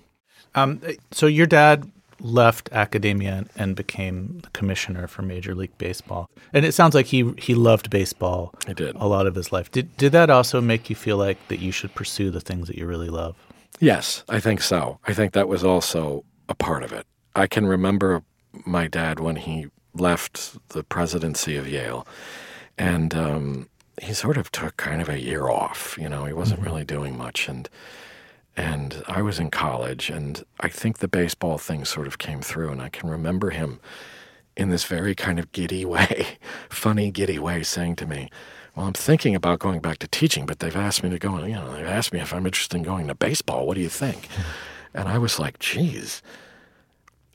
Um, 0.54 0.80
so 1.10 1.26
your 1.26 1.44
dad 1.44 1.90
left 2.18 2.70
academia 2.72 3.44
and 3.56 3.76
became 3.76 4.38
the 4.42 4.48
commissioner 4.50 5.06
for 5.06 5.20
Major 5.20 5.54
League 5.54 5.76
Baseball, 5.76 6.30
and 6.54 6.64
it 6.64 6.72
sounds 6.72 6.94
like 6.94 7.06
he 7.06 7.32
he 7.38 7.54
loved 7.54 7.90
baseball. 7.90 8.54
He 8.66 8.72
did. 8.74 8.96
a 8.96 9.06
lot 9.06 9.26
of 9.26 9.34
his 9.34 9.52
life. 9.52 9.70
Did 9.70 9.96
did 9.96 10.12
that 10.12 10.28
also 10.28 10.60
make 10.60 10.90
you 10.90 10.96
feel 10.96 11.16
like 11.18 11.38
that 11.48 11.60
you 11.60 11.72
should 11.72 11.94
pursue 11.94 12.30
the 12.30 12.40
things 12.40 12.68
that 12.68 12.76
you 12.76 12.86
really 12.86 13.08
love? 13.08 13.36
Yes, 13.78 14.24
I 14.28 14.40
think 14.40 14.60
so. 14.60 14.98
I 15.06 15.14
think 15.14 15.32
that 15.32 15.48
was 15.48 15.62
also 15.64 16.24
a 16.48 16.54
part 16.54 16.82
of 16.82 16.92
it. 16.92 17.06
I 17.34 17.46
can 17.46 17.66
remember 17.66 18.22
my 18.66 18.86
dad 18.86 19.20
when 19.20 19.36
he 19.36 19.68
left 19.94 20.56
the 20.70 20.82
presidency 20.82 21.56
of 21.56 21.68
Yale, 21.68 22.06
and 22.78 23.14
um, 23.14 23.68
he 24.00 24.12
sort 24.12 24.36
of 24.36 24.50
took 24.50 24.76
kind 24.76 25.02
of 25.02 25.08
a 25.08 25.20
year 25.20 25.48
off. 25.48 25.96
You 26.00 26.08
know, 26.08 26.24
he 26.24 26.32
wasn't 26.32 26.60
really 26.60 26.84
doing 26.84 27.16
much, 27.16 27.48
and 27.48 27.68
and 28.56 29.02
I 29.06 29.22
was 29.22 29.38
in 29.38 29.50
college, 29.50 30.10
and 30.10 30.44
I 30.58 30.68
think 30.68 30.98
the 30.98 31.08
baseball 31.08 31.58
thing 31.58 31.84
sort 31.84 32.06
of 32.06 32.18
came 32.18 32.40
through, 32.40 32.70
and 32.70 32.82
I 32.82 32.88
can 32.88 33.08
remember 33.08 33.50
him 33.50 33.80
in 34.56 34.70
this 34.70 34.84
very 34.84 35.14
kind 35.14 35.38
of 35.38 35.52
giddy 35.52 35.84
way, 35.86 36.38
funny, 36.68 37.10
giddy 37.10 37.38
way, 37.38 37.62
saying 37.62 37.96
to 37.96 38.06
me, 38.06 38.28
well, 38.76 38.86
I'm 38.86 38.92
thinking 38.92 39.34
about 39.34 39.58
going 39.58 39.80
back 39.80 39.98
to 39.98 40.08
teaching, 40.08 40.46
but 40.46 40.60
they've 40.60 40.76
asked 40.76 41.02
me 41.02 41.10
to 41.10 41.18
go, 41.18 41.44
you 41.44 41.54
know, 41.54 41.72
they've 41.72 41.86
asked 41.86 42.12
me 42.12 42.20
if 42.20 42.32
I'm 42.32 42.46
interested 42.46 42.76
in 42.76 42.82
going 42.82 43.08
to 43.08 43.14
baseball. 43.14 43.66
What 43.66 43.74
do 43.74 43.80
you 43.80 43.88
think? 43.88 44.28
And 44.92 45.08
I 45.08 45.18
was 45.18 45.38
like, 45.38 45.60
geez, 45.60 46.20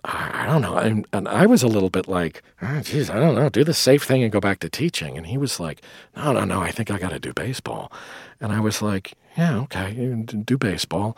I, 0.07 0.45
don't 0.45 0.61
know. 0.61 0.77
And, 0.77 1.07
and, 1.13 1.27
I 1.27 1.45
was 1.45 1.63
a 1.63 1.67
little 1.67 1.89
bit 1.89 2.07
like, 2.07 2.43
oh, 2.61 2.67
I 2.67 2.81
don't 2.81 3.35
know, 3.35 3.49
do 3.49 3.63
the 3.63 3.73
safe 3.73 4.03
thing 4.03 4.23
and 4.23 4.31
go 4.31 4.39
back 4.39 4.59
to 4.59 4.69
teaching. 4.69 5.17
And 5.17 5.27
he 5.27 5.37
was 5.37 5.59
like, 5.59 5.81
no, 6.15 6.31
no, 6.31 6.45
no, 6.45 6.61
I 6.61 6.71
think 6.71 6.91
I 6.91 6.97
got 6.97 7.09
to 7.09 7.19
do 7.19 7.33
baseball. 7.33 7.91
And 8.39 8.51
I 8.51 8.59
was 8.59 8.81
like, 8.81 9.13
yeah, 9.37 9.57
okay, 9.61 10.13
do 10.23 10.57
baseball. 10.57 11.17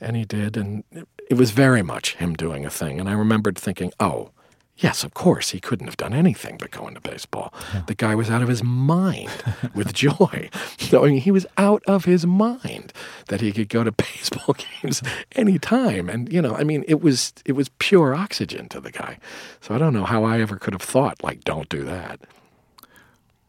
And 0.00 0.16
he 0.16 0.24
did. 0.24 0.56
And 0.56 0.84
it 1.28 1.34
was 1.34 1.50
very 1.50 1.82
much 1.82 2.16
him 2.16 2.34
doing 2.34 2.66
a 2.66 2.70
thing. 2.70 3.00
And 3.00 3.08
I 3.08 3.12
remembered 3.12 3.56
thinking, 3.56 3.92
oh, 3.98 4.30
Yes, 4.78 5.04
of 5.04 5.14
course, 5.14 5.50
he 5.50 5.60
couldn't 5.60 5.86
have 5.86 5.96
done 5.96 6.12
anything 6.12 6.58
but 6.58 6.70
go 6.70 6.86
into 6.86 7.00
baseball. 7.00 7.52
Yeah. 7.72 7.82
The 7.86 7.94
guy 7.94 8.14
was 8.14 8.28
out 8.28 8.42
of 8.42 8.48
his 8.48 8.62
mind 8.62 9.30
with 9.74 9.94
joy. 9.94 10.50
I 10.92 10.98
mean, 10.98 11.20
he 11.20 11.30
was 11.30 11.46
out 11.56 11.82
of 11.86 12.04
his 12.04 12.26
mind 12.26 12.92
that 13.28 13.40
he 13.40 13.52
could 13.52 13.70
go 13.70 13.84
to 13.84 13.92
baseball 13.92 14.54
games 14.82 15.02
anytime. 15.32 16.10
And, 16.10 16.30
you 16.30 16.42
know, 16.42 16.54
I 16.54 16.64
mean, 16.64 16.84
it 16.86 17.00
was 17.00 17.32
it 17.46 17.52
was 17.52 17.70
pure 17.78 18.14
oxygen 18.14 18.68
to 18.68 18.80
the 18.80 18.92
guy. 18.92 19.18
So 19.62 19.74
I 19.74 19.78
don't 19.78 19.94
know 19.94 20.04
how 20.04 20.24
I 20.24 20.40
ever 20.40 20.56
could 20.56 20.74
have 20.74 20.82
thought, 20.82 21.24
like, 21.24 21.42
don't 21.44 21.68
do 21.70 21.82
that. 21.84 22.20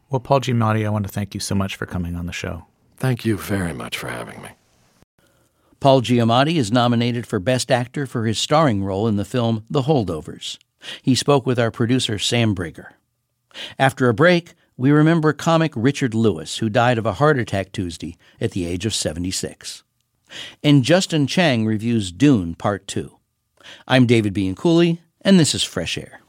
Well, 0.08 0.20
Paul 0.20 0.40
Giamatti, 0.40 0.86
I 0.86 0.88
want 0.88 1.06
to 1.06 1.12
thank 1.12 1.34
you 1.34 1.40
so 1.40 1.54
much 1.54 1.76
for 1.76 1.84
coming 1.84 2.16
on 2.16 2.24
the 2.24 2.32
show. 2.32 2.64
Thank 2.96 3.26
you 3.26 3.36
very 3.36 3.74
much 3.74 3.98
for 3.98 4.08
having 4.08 4.40
me. 4.40 4.48
Paul 5.80 6.00
Giamatti 6.00 6.56
is 6.56 6.72
nominated 6.72 7.26
for 7.26 7.38
Best 7.38 7.70
Actor 7.70 8.06
for 8.06 8.24
his 8.24 8.38
starring 8.38 8.82
role 8.82 9.06
in 9.06 9.16
the 9.16 9.24
film 9.24 9.64
The 9.70 9.82
Holdovers. 9.82 10.58
He 11.02 11.14
spoke 11.14 11.46
with 11.46 11.58
our 11.58 11.70
producer, 11.70 12.18
Sam 12.18 12.54
Briger. 12.54 12.92
After 13.78 14.08
a 14.08 14.14
break, 14.14 14.54
we 14.76 14.90
remember 14.90 15.32
comic 15.32 15.72
Richard 15.74 16.14
Lewis, 16.14 16.58
who 16.58 16.68
died 16.68 16.98
of 16.98 17.06
a 17.06 17.14
heart 17.14 17.38
attack 17.38 17.72
Tuesday 17.72 18.16
at 18.40 18.52
the 18.52 18.66
age 18.66 18.86
of 18.86 18.94
76. 18.94 19.82
And 20.62 20.84
Justin 20.84 21.26
Chang 21.26 21.66
reviews 21.66 22.12
Dune 22.12 22.54
Part 22.54 22.86
2. 22.86 23.16
I'm 23.86 24.06
David 24.06 24.34
Bianculli, 24.34 24.98
and 25.22 25.38
this 25.38 25.54
is 25.54 25.64
Fresh 25.64 25.98
Air. 25.98 26.20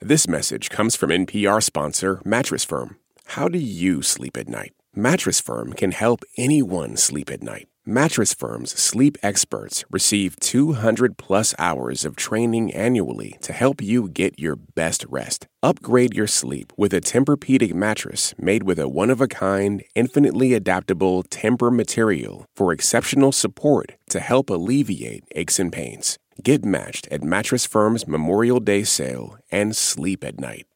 This 0.00 0.28
message 0.28 0.68
comes 0.68 0.96
from 0.96 1.10
NPR 1.10 1.62
sponsor 1.62 2.20
Mattress 2.24 2.64
Firm. 2.64 2.98
How 3.28 3.48
do 3.48 3.58
you 3.58 4.02
sleep 4.02 4.36
at 4.36 4.48
night? 4.48 4.74
Mattress 4.94 5.40
Firm 5.40 5.72
can 5.72 5.92
help 5.92 6.24
anyone 6.36 6.96
sleep 6.96 7.30
at 7.30 7.42
night. 7.42 7.68
Mattress 7.86 8.32
Firm's 8.32 8.70
sleep 8.70 9.18
experts 9.22 9.84
receive 9.90 10.40
200 10.40 11.18
plus 11.18 11.54
hours 11.58 12.06
of 12.06 12.16
training 12.16 12.72
annually 12.72 13.36
to 13.42 13.52
help 13.52 13.82
you 13.82 14.08
get 14.08 14.38
your 14.38 14.56
best 14.56 15.04
rest. 15.10 15.46
Upgrade 15.62 16.14
your 16.14 16.26
sleep 16.26 16.72
with 16.78 16.94
a 16.94 17.02
Tempur-Pedic 17.02 17.74
mattress 17.74 18.32
made 18.38 18.62
with 18.62 18.78
a 18.78 18.88
one-of-a-kind, 18.88 19.84
infinitely 19.94 20.54
adaptable 20.54 21.24
Tempur 21.24 21.70
material 21.70 22.46
for 22.56 22.72
exceptional 22.72 23.32
support 23.32 23.92
to 24.08 24.18
help 24.18 24.48
alleviate 24.48 25.24
aches 25.34 25.58
and 25.58 25.70
pains. 25.70 26.18
Get 26.42 26.64
matched 26.64 27.06
at 27.08 27.22
Mattress 27.22 27.66
Firm's 27.66 28.08
Memorial 28.08 28.60
Day 28.60 28.84
sale 28.84 29.36
and 29.50 29.76
sleep 29.76 30.24
at 30.24 30.40
night. 30.40 30.66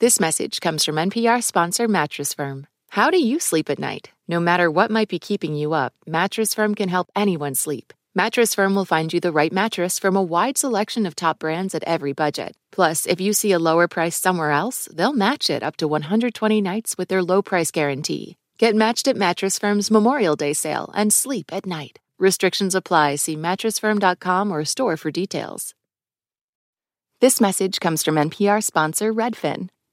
This 0.00 0.20
message 0.20 0.60
comes 0.60 0.84
from 0.84 0.96
NPR 0.96 1.42
sponsor 1.42 1.88
Mattress 1.88 2.34
Firm. 2.34 2.66
How 2.90 3.10
do 3.10 3.18
you 3.18 3.40
sleep 3.40 3.70
at 3.70 3.78
night? 3.78 4.10
No 4.30 4.38
matter 4.38 4.70
what 4.70 4.92
might 4.92 5.08
be 5.08 5.18
keeping 5.18 5.56
you 5.56 5.72
up, 5.72 5.92
Mattress 6.06 6.54
Firm 6.54 6.76
can 6.76 6.88
help 6.88 7.10
anyone 7.16 7.56
sleep. 7.56 7.92
Mattress 8.14 8.54
Firm 8.54 8.76
will 8.76 8.84
find 8.84 9.12
you 9.12 9.18
the 9.18 9.32
right 9.32 9.52
mattress 9.52 9.98
from 9.98 10.14
a 10.14 10.22
wide 10.22 10.56
selection 10.56 11.04
of 11.04 11.16
top 11.16 11.40
brands 11.40 11.74
at 11.74 11.82
every 11.82 12.12
budget. 12.12 12.54
Plus, 12.70 13.06
if 13.06 13.20
you 13.20 13.32
see 13.32 13.50
a 13.50 13.58
lower 13.58 13.88
price 13.88 14.14
somewhere 14.14 14.52
else, 14.52 14.88
they'll 14.94 15.24
match 15.26 15.50
it 15.50 15.64
up 15.64 15.76
to 15.78 15.88
120 15.88 16.60
nights 16.60 16.96
with 16.96 17.08
their 17.08 17.24
low 17.24 17.42
price 17.42 17.72
guarantee. 17.72 18.36
Get 18.56 18.76
matched 18.76 19.08
at 19.08 19.16
Mattress 19.16 19.58
Firm's 19.58 19.90
Memorial 19.90 20.36
Day 20.36 20.52
sale 20.52 20.92
and 20.94 21.12
sleep 21.12 21.52
at 21.52 21.66
night. 21.66 21.98
Restrictions 22.20 22.76
apply. 22.76 23.16
See 23.16 23.34
mattressfirm.com 23.36 24.52
or 24.52 24.64
store 24.64 24.96
for 24.96 25.10
details. 25.10 25.74
This 27.20 27.40
message 27.40 27.80
comes 27.80 28.04
from 28.04 28.14
NPR 28.14 28.62
sponsor 28.62 29.12
Redfin. 29.12 29.70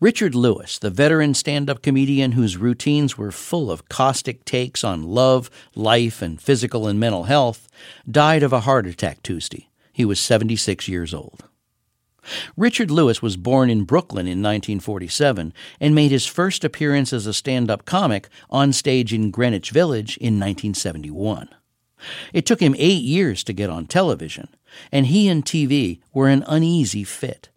Richard 0.00 0.34
Lewis, 0.34 0.78
the 0.78 0.90
veteran 0.90 1.34
stand 1.34 1.70
up 1.70 1.80
comedian 1.80 2.32
whose 2.32 2.56
routines 2.56 3.16
were 3.16 3.30
full 3.30 3.70
of 3.70 3.88
caustic 3.88 4.44
takes 4.44 4.82
on 4.82 5.04
love, 5.04 5.48
life, 5.76 6.20
and 6.20 6.40
physical 6.40 6.88
and 6.88 6.98
mental 6.98 7.24
health, 7.24 7.68
died 8.10 8.42
of 8.42 8.52
a 8.52 8.60
heart 8.60 8.86
attack 8.86 9.22
Tuesday. 9.22 9.68
He 9.92 10.04
was 10.04 10.18
76 10.18 10.88
years 10.88 11.14
old. 11.14 11.44
Richard 12.56 12.90
Lewis 12.90 13.22
was 13.22 13.36
born 13.36 13.70
in 13.70 13.84
Brooklyn 13.84 14.26
in 14.26 14.42
1947 14.42 15.52
and 15.78 15.94
made 15.94 16.10
his 16.10 16.26
first 16.26 16.64
appearance 16.64 17.12
as 17.12 17.26
a 17.26 17.32
stand 17.32 17.70
up 17.70 17.84
comic 17.84 18.28
on 18.50 18.72
stage 18.72 19.12
in 19.12 19.30
Greenwich 19.30 19.70
Village 19.70 20.16
in 20.16 20.34
1971. 20.34 21.48
It 22.32 22.46
took 22.46 22.60
him 22.60 22.74
eight 22.78 23.02
years 23.02 23.44
to 23.44 23.52
get 23.52 23.70
on 23.70 23.86
television, 23.86 24.48
and 24.90 25.06
he 25.06 25.28
and 25.28 25.44
TV 25.44 26.00
were 26.12 26.28
an 26.28 26.44
uneasy 26.48 27.04
fit. 27.04 27.48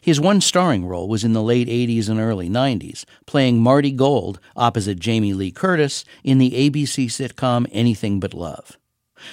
His 0.00 0.20
one 0.20 0.40
starring 0.40 0.86
role 0.86 1.08
was 1.08 1.24
in 1.24 1.32
the 1.32 1.42
late 1.42 1.68
80s 1.68 2.08
and 2.08 2.20
early 2.20 2.48
90s, 2.48 3.04
playing 3.26 3.60
Marty 3.60 3.92
Gold 3.92 4.40
opposite 4.56 4.98
Jamie 4.98 5.34
Lee 5.34 5.50
Curtis 5.50 6.04
in 6.22 6.38
the 6.38 6.52
ABC 6.52 7.06
sitcom 7.06 7.66
Anything 7.72 8.20
But 8.20 8.34
Love. 8.34 8.76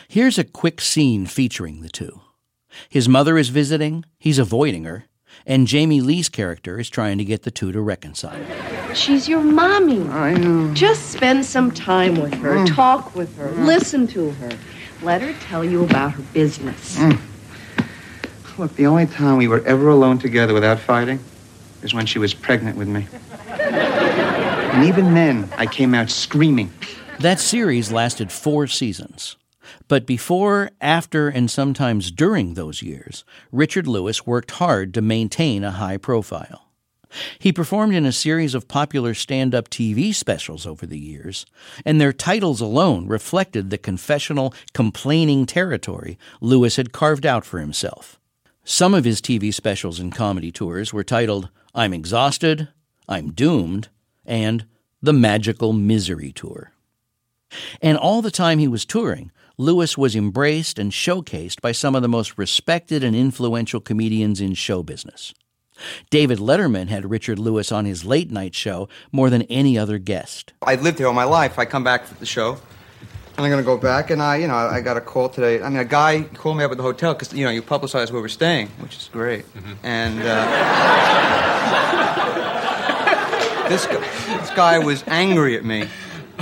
Here's 0.08 0.38
a 0.38 0.44
quick 0.44 0.82
scene 0.82 1.26
featuring 1.26 1.82
the 1.82 1.90
two. 1.90 2.22
His 2.90 3.10
mother 3.10 3.38
is 3.38 3.50
visiting, 3.50 4.06
he's 4.20 4.40
avoiding 4.40 4.84
her, 4.84 5.06
and 5.46 5.68
Jamie 5.68 6.02
Lee's 6.02 6.30
character 6.30 6.80
is 6.80 6.90
trying 6.90 7.18
to 7.18 7.26
get 7.26 7.44
the 7.44 7.52
two 7.52 7.72
to 7.72 7.82
reconcile. 7.82 8.38
She's 8.94 9.30
your 9.30 9.42
mommy. 9.42 10.08
I 10.10 10.34
know. 10.34 10.74
Just 10.74 11.12
spend 11.12 11.46
some 11.46 11.72
time 11.72 12.16
with 12.16 12.34
her, 12.36 12.56
mm. 12.56 12.76
talk 12.76 13.16
with 13.16 13.36
her, 13.38 13.50
mm. 13.50 13.66
listen 13.66 14.08
to 14.08 14.32
her. 14.32 14.58
Let 15.02 15.22
her 15.22 15.34
tell 15.42 15.64
you 15.64 15.84
about 15.84 16.14
her 16.14 16.24
business. 16.34 16.98
Mm. 16.98 17.22
Look, 18.58 18.76
the 18.76 18.88
only 18.88 19.06
time 19.06 19.38
we 19.38 19.48
were 19.48 19.64
ever 19.66 19.90
alone 19.90 20.18
together 20.18 20.52
without 20.52 20.80
fighting 20.80 21.20
is 21.84 21.94
when 21.94 22.08
she 22.08 22.18
was 22.18 22.34
pregnant 22.34 22.76
with 22.76 22.88
me. 22.88 23.08
and 23.50 24.84
even 24.84 25.14
then, 25.14 25.48
I 25.58 25.68
came 25.68 25.94
out 25.94 26.10
screaming. 26.10 26.74
That 27.20 27.40
series 27.40 27.92
lasted 27.92 28.32
four 28.32 28.66
seasons. 28.66 29.36
But 29.88 30.08
before, 30.08 30.72
after, 30.82 31.30
and 31.30 31.52
sometimes 31.52 32.10
during 32.10 32.56
those 32.56 32.82
years, 32.82 33.24
Richard 33.52 33.86
Lewis 33.86 34.26
worked 34.26 34.52
hard 34.52 34.92
to 34.96 35.02
maintain 35.02 35.64
a 35.64 35.72
high 35.72 35.98
profile. 35.98 36.64
He 37.38 37.54
performed 37.54 37.94
in 37.94 38.06
a 38.06 38.12
series 38.12 38.56
of 38.56 38.68
popular 38.68 39.14
stand 39.14 39.54
up 39.54 39.70
TV 39.70 40.14
specials 40.14 40.66
over 40.66 40.88
the 40.88 41.00
years, 41.00 41.46
and 41.86 42.02
their 42.02 42.14
titles 42.14 42.60
alone 42.60 43.08
reflected 43.08 43.70
the 43.70 43.78
confessional, 43.78 44.54
complaining 44.74 45.46
territory 45.46 46.18
Lewis 46.42 46.76
had 46.76 46.92
carved 46.92 47.26
out 47.26 47.46
for 47.46 47.60
himself. 47.60 48.20
Some 48.70 48.94
of 48.94 49.06
his 49.06 49.22
TV 49.22 49.54
specials 49.54 49.98
and 49.98 50.14
comedy 50.14 50.52
tours 50.52 50.92
were 50.92 51.06
titled 51.06 51.48
I'm 51.74 51.94
Exhausted, 51.94 52.68
I'm 53.08 53.32
Doomed, 53.32 53.88
and 54.26 54.66
The 55.02 55.14
Magical 55.14 55.72
Misery 55.72 56.34
Tour. 56.34 56.74
And 57.82 57.98
all 57.98 58.22
the 58.22 58.30
time 58.30 58.60
he 58.60 58.68
was 58.68 58.84
touring, 58.84 59.32
Lewis 59.58 59.98
was 59.98 60.18
embraced 60.18 60.78
and 60.78 60.92
showcased 60.92 61.62
by 61.62 61.72
some 61.72 61.96
of 61.96 62.02
the 62.02 62.10
most 62.10 62.38
respected 62.38 63.06
and 63.06 63.16
influential 63.16 63.80
comedians 63.80 64.42
in 64.42 64.54
show 64.54 64.84
business. 64.84 65.34
David 66.10 66.40
Letterman 66.40 66.90
had 66.90 67.10
Richard 67.10 67.40
Lewis 67.40 67.72
on 67.72 67.86
his 67.86 68.04
late 68.04 68.32
night 68.32 68.54
show 68.54 68.90
more 69.14 69.30
than 69.30 69.44
any 69.44 69.78
other 69.78 69.98
guest. 69.98 70.52
I've 70.62 70.82
lived 70.82 70.98
here 70.98 71.08
all 71.08 71.14
my 71.14 71.24
life. 71.24 71.58
I 71.58 71.64
come 71.64 71.86
back 71.86 72.04
for 72.04 72.16
the 72.16 72.26
show 72.26 72.60
and 73.38 73.46
I'm 73.46 73.52
gonna 73.52 73.64
go 73.64 73.78
back, 73.78 74.10
and 74.10 74.22
I, 74.22 74.38
you 74.38 74.48
know, 74.48 74.56
I 74.56 74.82
got 74.82 74.98
a 74.98 75.02
call 75.02 75.30
today. 75.30 75.62
I 75.62 75.70
mean, 75.70 75.78
a 75.80 75.86
guy 75.86 76.24
called 76.24 76.58
me 76.58 76.64
up 76.64 76.72
at 76.72 76.78
the 76.78 76.84
hotel 76.84 77.14
because 77.14 77.32
you 77.34 77.46
know 77.46 77.52
you 77.52 77.62
publicized 77.62 78.12
where 78.12 78.22
we're 78.22 78.28
staying, 78.30 78.68
which 78.80 78.98
is 78.98 79.10
great. 79.14 79.46
Mm-hmm. 79.54 79.74
And 79.84 80.20
uh, 80.24 80.46
this 83.70 83.86
guy, 83.86 84.00
this 84.40 84.50
guy 84.52 84.80
was 84.80 85.04
angry 85.08 85.56
at 85.56 85.64
me 85.64 85.88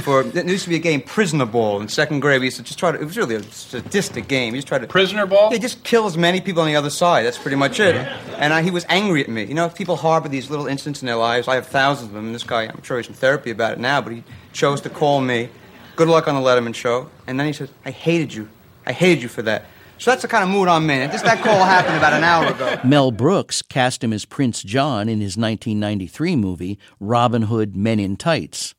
for 0.01 0.21
it 0.21 0.47
used 0.47 0.63
to 0.63 0.69
be 0.69 0.75
a 0.75 0.79
game, 0.79 1.01
prisoner 1.01 1.45
ball, 1.45 1.81
in 1.81 1.87
second 1.87 2.19
grade. 2.19 2.39
We 2.39 2.47
used 2.47 2.57
to 2.57 2.63
just 2.63 2.77
try 2.79 2.91
to. 2.91 2.99
It 2.99 3.05
was 3.05 3.17
really 3.17 3.35
a 3.35 3.43
sadistic 3.43 4.27
game. 4.27 4.53
He 4.53 4.59
just 4.59 4.67
tried 4.67 4.79
to 4.79 4.87
prisoner 4.87 5.25
ball. 5.25 5.49
They 5.49 5.59
just 5.59 5.83
kill 5.83 6.05
as 6.05 6.17
many 6.17 6.41
people 6.41 6.61
on 6.61 6.67
the 6.67 6.75
other 6.75 6.89
side. 6.89 7.25
That's 7.25 7.37
pretty 7.37 7.57
much 7.57 7.79
it. 7.79 7.95
And 8.37 8.53
I, 8.53 8.61
he 8.61 8.71
was 8.71 8.85
angry 8.89 9.21
at 9.21 9.29
me. 9.29 9.43
You 9.43 9.53
know, 9.53 9.69
people 9.69 9.95
harbor 9.95 10.29
these 10.29 10.49
little 10.49 10.67
incidents 10.67 11.01
in 11.01 11.05
their 11.07 11.15
lives. 11.15 11.47
I 11.47 11.55
have 11.55 11.67
thousands 11.67 12.09
of 12.09 12.13
them. 12.13 12.27
And 12.27 12.35
this 12.35 12.43
guy, 12.43 12.63
I'm 12.63 12.83
sure 12.83 12.97
he's 12.97 13.07
in 13.07 13.13
therapy 13.13 13.51
about 13.51 13.73
it 13.73 13.79
now, 13.79 14.01
but 14.01 14.13
he 14.13 14.23
chose 14.53 14.81
to 14.81 14.89
call 14.89 15.21
me 15.21 15.49
good 15.95 16.07
luck 16.07 16.27
on 16.27 16.35
the 16.35 16.41
Letterman 16.41 16.75
show. 16.75 17.09
And 17.27 17.39
then 17.39 17.47
he 17.47 17.53
says, 17.53 17.69
I 17.85 17.91
hated 17.91 18.33
you. 18.33 18.49
I 18.85 18.91
hated 18.91 19.23
you 19.23 19.29
for 19.29 19.41
that. 19.43 19.65
So 19.97 20.11
that's 20.11 20.23
the 20.23 20.27
kind 20.27 20.43
of 20.43 20.49
mood 20.49 20.67
I'm 20.67 20.89
in. 20.89 21.09
Just 21.09 21.23
that 21.23 21.41
call 21.41 21.63
happened 21.63 21.97
about 21.97 22.13
an 22.13 22.23
hour 22.23 22.47
ago. 22.47 22.81
Mel 22.87 23.11
Brooks 23.11 23.61
cast 23.61 24.03
him 24.03 24.11
as 24.11 24.25
Prince 24.25 24.61
John 24.61 25.07
in 25.07 25.21
his 25.21 25.37
1993 25.37 26.35
movie 26.35 26.77
Robin 26.99 27.43
Hood 27.43 27.75
Men 27.75 27.99
in 27.99 28.17
Tights. 28.17 28.75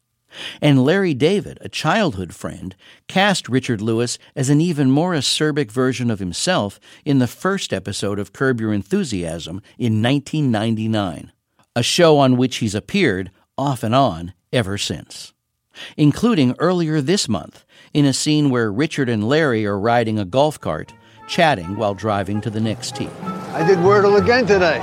And 0.60 0.84
Larry 0.84 1.14
David, 1.14 1.58
a 1.62 1.68
childhood 1.70 2.34
friend, 2.34 2.76
cast 3.08 3.48
Richard 3.48 3.80
Lewis 3.80 4.18
as 4.34 4.50
an 4.50 4.60
even 4.60 4.90
more 4.90 5.14
acerbic 5.14 5.70
version 5.70 6.10
of 6.10 6.18
himself 6.18 6.78
in 7.06 7.18
the 7.18 7.26
first 7.26 7.72
episode 7.72 8.18
of 8.18 8.34
Curb 8.34 8.60
Your 8.60 8.74
Enthusiasm 8.74 9.62
in 9.78 10.02
1999, 10.02 11.32
a 11.74 11.82
show 11.82 12.18
on 12.18 12.36
which 12.36 12.56
he's 12.56 12.74
appeared 12.74 13.30
off 13.56 13.82
and 13.82 13.94
on 13.94 14.34
ever 14.52 14.76
since, 14.76 15.32
including 15.96 16.54
earlier 16.58 17.00
this 17.00 17.28
month 17.28 17.64
in 17.92 18.04
a 18.04 18.12
scene 18.12 18.50
where 18.50 18.72
Richard 18.72 19.08
and 19.08 19.28
Larry 19.28 19.64
are 19.66 19.78
riding 19.78 20.18
a 20.18 20.24
golf 20.24 20.60
cart, 20.60 20.92
chatting 21.28 21.76
while 21.76 21.94
driving 21.94 22.40
to 22.42 22.50
the 22.50 22.60
next 22.60 22.96
tee. 22.96 23.08
I 23.52 23.66
did 23.66 23.78
Wordle 23.78 24.20
again 24.22 24.46
today. 24.46 24.78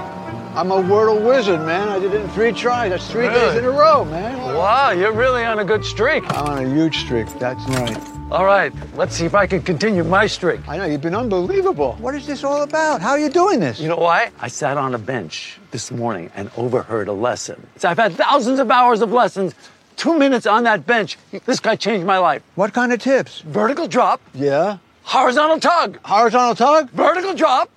I'm 0.55 0.69
a 0.71 0.75
Wordle 0.75 1.25
wizard, 1.27 1.61
man. 1.61 1.89
I 1.89 1.97
did 1.97 2.13
it 2.13 2.21
in 2.21 2.29
three 2.29 2.51
tries. 2.51 2.91
That's 2.91 3.09
three 3.09 3.27
Really? 3.27 3.39
days 3.39 3.57
in 3.57 3.65
a 3.65 3.71
row, 3.71 4.05
man. 4.05 4.37
Wow, 4.55 4.91
you're 4.91 5.11
really 5.11 5.43
on 5.43 5.57
a 5.59 5.65
good 5.65 5.83
streak. 5.83 6.23
I'm 6.31 6.45
on 6.45 6.63
a 6.63 6.69
huge 6.69 6.97
streak. 6.99 7.27
That's 7.39 7.63
right. 7.69 7.97
All 8.31 8.45
right, 8.45 8.71
let's 8.95 9.15
see 9.15 9.25
if 9.25 9.35
I 9.35 9.45
can 9.47 9.61
continue 9.61 10.03
my 10.03 10.25
streak. 10.27 10.61
I 10.67 10.77
know, 10.77 10.85
you've 10.85 11.01
been 11.01 11.15
unbelievable. 11.15 11.93
What 11.99 12.15
is 12.15 12.25
this 12.25 12.43
all 12.43 12.61
about? 12.63 13.01
How 13.01 13.11
are 13.11 13.19
you 13.19 13.29
doing 13.29 13.59
this? 13.59 13.79
You 13.79 13.89
know 13.89 13.97
why? 13.97 14.31
I 14.39 14.47
sat 14.47 14.77
on 14.77 14.93
a 14.95 14.97
bench 14.97 15.59
this 15.71 15.91
morning 15.91 16.31
and 16.35 16.49
overheard 16.57 17.07
a 17.07 17.13
lesson. 17.13 17.67
So 17.77 17.89
I've 17.89 17.97
had 17.97 18.13
thousands 18.13 18.59
of 18.59 18.69
hours 18.71 19.01
of 19.01 19.11
lessons. 19.11 19.53
Two 19.95 20.17
minutes 20.17 20.45
on 20.45 20.63
that 20.63 20.85
bench, 20.85 21.17
this 21.45 21.59
guy 21.59 21.75
changed 21.75 22.05
my 22.05 22.17
life. 22.17 22.41
What 22.55 22.73
kind 22.73 22.91
of 22.93 22.99
tips? 22.99 23.39
Vertical 23.41 23.87
drop, 23.87 24.21
Yeah. 24.33 24.77
horizontal 25.03 25.59
tug, 25.59 25.99
Horizontal 26.03 26.55
tug? 26.55 26.89
vertical 26.91 27.33
drop, 27.33 27.69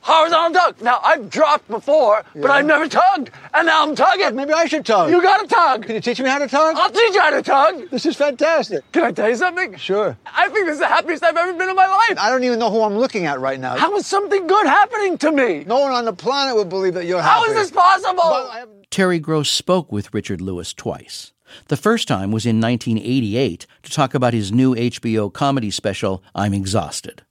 horizontal 0.00 0.60
tug. 0.60 0.80
Now, 0.80 1.00
I've 1.02 1.28
dropped 1.28 1.68
before, 1.68 2.24
but 2.34 2.50
I've 2.50 2.64
never 2.64 2.88
tugged, 2.88 3.30
and 3.52 3.66
now 3.66 3.82
I'm 3.82 3.94
tugging. 3.96 4.34
Maybe 4.36 4.52
I 4.52 4.66
should 4.66 4.86
tug. 4.86 5.10
You 5.10 5.20
gotta 5.20 5.46
tug. 5.48 5.84
Can 5.84 5.96
you 5.96 6.00
teach 6.00 6.20
me 6.20 6.28
how 6.28 6.38
to 6.38 6.46
tug? 6.48 6.76
I'll 6.78 6.90
teach 6.90 7.14
you 7.14 7.20
how 7.20 7.30
to 7.30 7.42
tug. 7.42 7.90
This 7.90 8.06
is 8.06 8.16
fantastic. 8.16 8.90
Can 8.92 9.04
I 9.04 9.12
tell 9.12 9.28
you 9.28 9.36
something? 9.36 9.76
Sure. 9.76 10.16
I 10.26 10.48
think 10.48 10.66
this 10.66 10.74
is 10.74 10.80
the 10.80 10.86
happiest 10.86 11.24
I've 11.24 11.36
ever 11.36 11.52
been 11.54 11.68
in 11.68 11.76
my 11.76 11.88
life. 11.88 12.16
I 12.18 12.30
don't 12.30 12.44
even 12.44 12.58
know 12.58 12.70
who 12.70 12.82
I'm 12.82 12.96
looking 12.96 13.26
at 13.26 13.40
right 13.40 13.58
now. 13.60 13.76
How 13.76 13.94
is 13.96 14.06
something 14.06 14.46
good 14.46 14.66
happening 14.66 15.18
to 15.18 15.32
me? 15.32 15.64
No 15.66 15.80
one 15.80 15.92
on 15.92 16.04
the 16.04 16.12
planet 16.12 16.54
would 16.56 16.68
believe 16.68 16.94
that 16.94 17.06
you're 17.06 17.20
happy. 17.20 17.44
How 17.44 17.44
is 17.50 17.54
this 17.54 17.70
possible? 17.70 18.22
But 18.24 18.50
I 18.50 18.58
have- 18.60 18.68
Terry 18.90 19.18
Gross 19.18 19.50
spoke 19.50 19.90
with 19.92 20.14
Richard 20.14 20.40
Lewis 20.40 20.72
twice. 20.72 21.32
The 21.68 21.76
first 21.76 22.08
time 22.08 22.32
was 22.32 22.46
in 22.46 22.60
1988 22.60 23.66
to 23.82 23.90
talk 23.90 24.14
about 24.14 24.34
his 24.34 24.52
new 24.52 24.74
HBO 24.74 25.32
comedy 25.32 25.70
special, 25.70 26.22
I'm 26.34 26.54
Exhausted. 26.54 27.22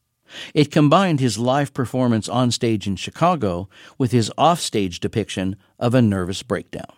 It 0.54 0.72
combined 0.72 1.20
his 1.20 1.38
live 1.38 1.74
performance 1.74 2.28
on 2.28 2.52
stage 2.52 2.88
in 2.88 2.96
Chicago 2.96 3.70
with 3.98 4.12
his 4.12 4.32
offstage 4.38 5.00
depiction 5.00 5.56
of 5.80 5.94
a 5.94 6.02
nervous 6.02 6.44
breakdown. 6.44 6.92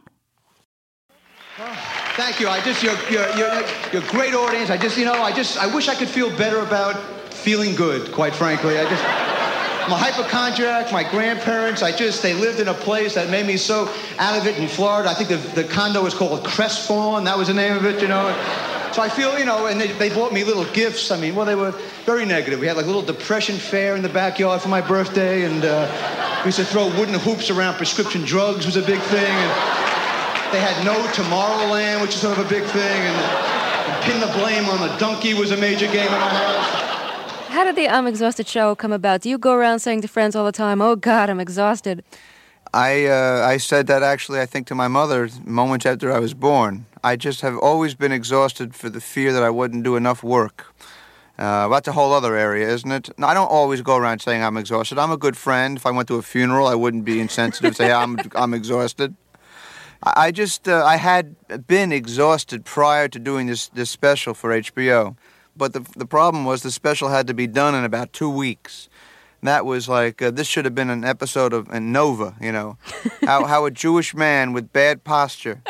Thank 2.15 2.39
you. 2.39 2.47
I 2.47 2.62
just 2.62 2.82
you're 2.82 2.97
you're 3.12 3.30
you're 3.38 3.63
you're 3.93 4.01
great 4.10 4.34
audience. 4.34 4.69
I 4.69 4.77
just 4.77 4.97
you 4.97 5.06
know 5.06 5.21
I 5.21 5.32
just 5.32 5.58
I 5.58 5.73
wish 5.73 5.88
I 5.88 5.95
could 5.95 6.10
feel 6.10 6.36
better 6.36 6.62
about 6.62 6.95
feeling 7.32 7.75
good. 7.75 8.12
Quite 8.12 8.34
frankly, 8.34 8.80
I 8.80 8.89
just 8.89 9.03
I'm 9.88 9.93
a 9.93 9.95
hypochondriac. 9.95 10.91
My 10.91 11.10
grandparents, 11.10 11.82
I 11.82 11.95
just 11.95 12.21
they 12.21 12.34
lived 12.34 12.60
in 12.60 12.67
a 12.67 12.73
place 12.73 13.15
that 13.15 13.30
made 13.30 13.45
me 13.45 13.56
so 13.56 13.89
out 14.19 14.38
of 14.38 14.45
it 14.45 14.58
in 14.60 14.67
Florida. 14.67 15.10
I 15.10 15.13
think 15.13 15.30
the 15.30 15.38
the 15.62 15.63
condo 15.63 16.04
was 16.04 16.13
called 16.13 16.43
Crestfallen. 16.43 17.23
That 17.23 17.38
was 17.38 17.47
the 17.47 17.54
name 17.54 17.73
of 17.73 17.86
it. 17.86 18.02
You 18.02 18.10
know. 18.10 18.28
So 18.91 19.02
I 19.02 19.08
feel, 19.08 19.39
you 19.39 19.45
know, 19.45 19.67
and 19.67 19.80
they, 19.80 19.88
they 19.93 20.10
bought 20.10 20.34
me 20.34 20.43
little 20.43 20.65
gifts. 20.73 21.10
I 21.10 21.17
mean, 21.17 21.36
well, 21.36 21.45
they 21.45 21.56
were 21.56 21.71
very 22.04 22.26
negative. 22.26 22.60
We 22.60 22.67
had 22.67 22.76
like 22.76 22.86
a 22.86 22.88
little 22.88 23.02
depression 23.02 23.56
fair 23.56 23.95
in 23.95 24.02
the 24.02 24.10
backyard 24.10 24.62
for 24.62 24.67
my 24.67 24.82
birthday, 24.82 25.43
and 25.43 25.63
uh, 25.63 26.41
we 26.43 26.50
used 26.50 26.58
to 26.58 26.65
throw 26.65 26.88
wooden 27.00 27.13
hoops 27.13 27.50
around 27.50 27.76
prescription 27.76 28.23
drugs 28.26 28.65
was 28.65 28.76
a 28.76 28.82
big 28.82 29.00
thing. 29.00 29.32
And, 29.32 29.88
they 30.52 30.62
had 30.62 30.84
no 30.86 30.95
Tomorrowland, 31.12 32.02
which 32.02 32.15
is 32.15 32.21
sort 32.21 32.38
of 32.38 32.45
a 32.45 32.50
big 32.50 32.63
thing, 32.63 32.82
and, 32.82 33.15
and 33.17 34.04
pin 34.04 34.19
the 34.21 34.28
blame 34.28 34.69
on 34.69 34.80
the 34.80 34.95
donkey 34.97 35.34
was 35.34 35.52
a 35.52 35.58
major 35.58 35.88
game 35.88 36.08
in 36.08 36.13
our 36.13 36.30
house. 36.30 36.77
How 37.50 37.64
did 37.64 37.76
the 37.76 37.88
I'm 37.88 38.08
Exhausted 38.08 38.48
show 38.48 38.76
come 38.76 38.92
about? 38.92 39.22
Do 39.22 39.30
you 39.30 39.38
go 39.38 39.54
around 39.54 39.80
saying 39.80 40.02
to 40.02 40.08
friends 40.08 40.36
all 40.36 40.46
the 40.46 40.52
time, 40.52 40.82
oh 40.82 40.96
God, 40.96 41.30
I'm 41.30 41.40
exhausted? 41.40 42.04
I 42.74 43.06
uh, 43.06 43.46
I 43.46 43.58
said 43.58 43.88
that 43.88 44.04
actually 44.04 44.42
I 44.42 44.46
think 44.46 44.68
to 44.68 44.76
my 44.76 44.88
mother 44.90 45.30
moments 45.46 45.86
after 45.86 46.12
I 46.12 46.20
was 46.20 46.34
born. 46.34 46.86
I 47.04 47.16
just 47.16 47.42
have 47.42 47.58
always 47.58 47.96
been 47.96 48.12
exhausted 48.12 48.76
for 48.76 48.90
the 48.90 49.00
fear 49.00 49.32
that 49.32 49.44
I 49.44 49.50
wouldn't 49.50 49.84
do 49.84 49.96
enough 49.96 50.24
work. 50.24 50.66
Uh, 51.40 51.68
that's 51.70 51.88
a 51.88 51.94
whole 51.94 52.14
other 52.14 52.36
area, 52.36 52.68
isn't 52.68 52.92
it? 52.92 53.10
I 53.20 53.34
don't 53.34 53.52
always 53.52 53.82
go 53.82 53.96
around 53.96 54.20
saying 54.22 54.44
I'm 54.44 54.58
exhausted. 54.58 54.98
I'm 54.98 55.12
a 55.12 55.18
good 55.18 55.38
friend. 55.38 55.78
If 55.78 55.86
I 55.86 55.92
went 55.92 56.08
to 56.10 56.16
a 56.16 56.22
funeral, 56.22 56.68
I 56.68 56.76
wouldn't 56.76 57.06
be 57.06 57.20
insensitive 57.20 57.72
to 57.72 57.84
say 57.84 57.92
I'm 57.92 58.18
I'm 58.36 58.54
exhausted. 58.54 59.16
I 60.04 60.28
I 60.28 60.32
just 60.32 60.68
uh, 60.68 60.84
I 60.86 60.98
had 60.98 61.36
been 61.68 61.92
exhausted 61.92 62.66
prior 62.66 63.08
to 63.08 63.20
doing 63.20 63.48
this 63.48 63.70
this 63.70 63.90
special 63.90 64.34
for 64.34 64.50
HBO, 64.50 65.16
but 65.58 65.74
the 65.74 65.80
the 65.96 66.06
problem 66.06 66.46
was 66.46 66.62
the 66.62 66.72
special 66.72 67.10
had 67.10 67.28
to 67.28 67.34
be 67.34 67.48
done 67.48 67.76
in 67.76 67.84
about 67.84 68.13
two 68.13 68.30
weeks. 68.30 68.89
That 69.43 69.65
was 69.65 69.88
like 69.88 70.22
uh, 70.22 70.32
this 70.32 70.48
should 70.48 70.65
have 70.65 70.76
been 70.76 70.89
an 70.89 71.04
episode 71.04 71.54
of 71.54 71.70
uh, 71.70 71.80
Nova, 71.80 72.36
you 72.41 72.52
know, 72.52 72.78
how 73.22 73.46
how 73.46 73.65
a 73.65 73.72
Jewish 73.72 74.15
man 74.15 74.54
with 74.54 74.74
bad 74.74 75.04
posture, 75.04 75.62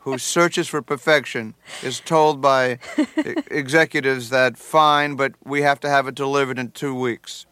who 0.00 0.18
searches 0.18 0.68
for 0.68 0.82
perfection, 0.82 1.54
is 1.82 2.00
told 2.00 2.40
by 2.40 2.78
executives 3.50 4.30
that 4.30 4.58
fine, 4.58 5.14
but 5.14 5.34
we 5.44 5.62
have 5.62 5.80
to 5.80 5.88
have 5.88 6.08
it 6.08 6.14
delivered 6.14 6.58
in 6.58 6.70
two 6.70 6.94
weeks. 6.94 7.46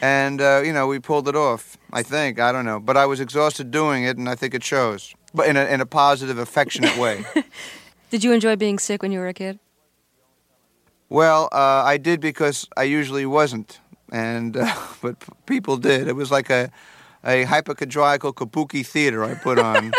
And 0.00 0.40
uh, 0.40 0.62
you 0.64 0.72
know 0.72 0.86
we 0.86 0.98
pulled 0.98 1.28
it 1.28 1.36
off. 1.36 1.76
I 1.92 2.02
think 2.02 2.38
I 2.38 2.52
don't 2.52 2.64
know, 2.64 2.80
but 2.80 2.96
I 2.96 3.06
was 3.06 3.20
exhausted 3.20 3.70
doing 3.70 4.04
it, 4.04 4.16
and 4.16 4.28
I 4.28 4.34
think 4.34 4.54
it 4.54 4.64
shows, 4.64 5.14
but 5.34 5.48
in 5.48 5.56
a 5.56 5.64
in 5.66 5.80
a 5.80 5.86
positive, 5.86 6.38
affectionate 6.38 6.96
way. 6.96 7.24
Did 8.10 8.24
you 8.24 8.32
enjoy 8.32 8.56
being 8.56 8.78
sick 8.78 9.02
when 9.02 9.12
you 9.12 9.18
were 9.18 9.28
a 9.28 9.34
kid? 9.34 9.58
Well, 11.08 11.48
uh, 11.52 11.82
I 11.84 11.96
did 11.96 12.20
because 12.20 12.68
I 12.76 12.82
usually 12.82 13.24
wasn't, 13.24 13.80
and 14.12 14.56
uh, 14.56 14.74
but 15.02 15.18
p- 15.20 15.32
people 15.46 15.76
did. 15.76 16.06
It 16.08 16.16
was 16.16 16.30
like 16.30 16.50
a 16.50 16.70
a 17.24 17.44
hypochondriacal 17.44 18.32
kabuki 18.32 18.86
theater 18.86 19.24
I 19.24 19.34
put 19.34 19.58
on 19.58 19.92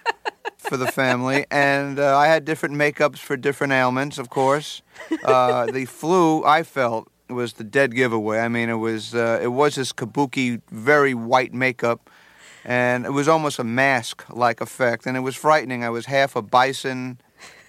for 0.58 0.76
the 0.76 0.86
family, 0.86 1.46
and 1.50 1.98
uh, 1.98 2.16
I 2.16 2.26
had 2.26 2.44
different 2.44 2.74
makeups 2.74 3.18
for 3.18 3.36
different 3.36 3.72
ailments. 3.72 4.18
Of 4.18 4.28
course, 4.28 4.82
uh, 5.24 5.66
the 5.72 5.86
flu 5.86 6.44
I 6.44 6.62
felt 6.62 7.08
was 7.30 7.54
the 7.54 7.64
dead 7.64 7.94
giveaway. 7.94 8.40
I 8.40 8.48
mean, 8.48 8.68
it 8.68 8.74
was 8.74 9.14
uh, 9.14 9.40
it 9.42 9.48
was 9.48 9.76
this 9.76 9.92
kabuki, 9.92 10.60
very 10.70 11.14
white 11.14 11.54
makeup. 11.54 12.10
And 12.62 13.06
it 13.06 13.12
was 13.12 13.26
almost 13.26 13.58
a 13.58 13.64
mask-like 13.64 14.60
effect, 14.60 15.06
and 15.06 15.16
it 15.16 15.20
was 15.20 15.34
frightening. 15.34 15.82
I 15.82 15.88
was 15.88 16.04
half 16.04 16.36
a 16.36 16.42
bison, 16.42 17.18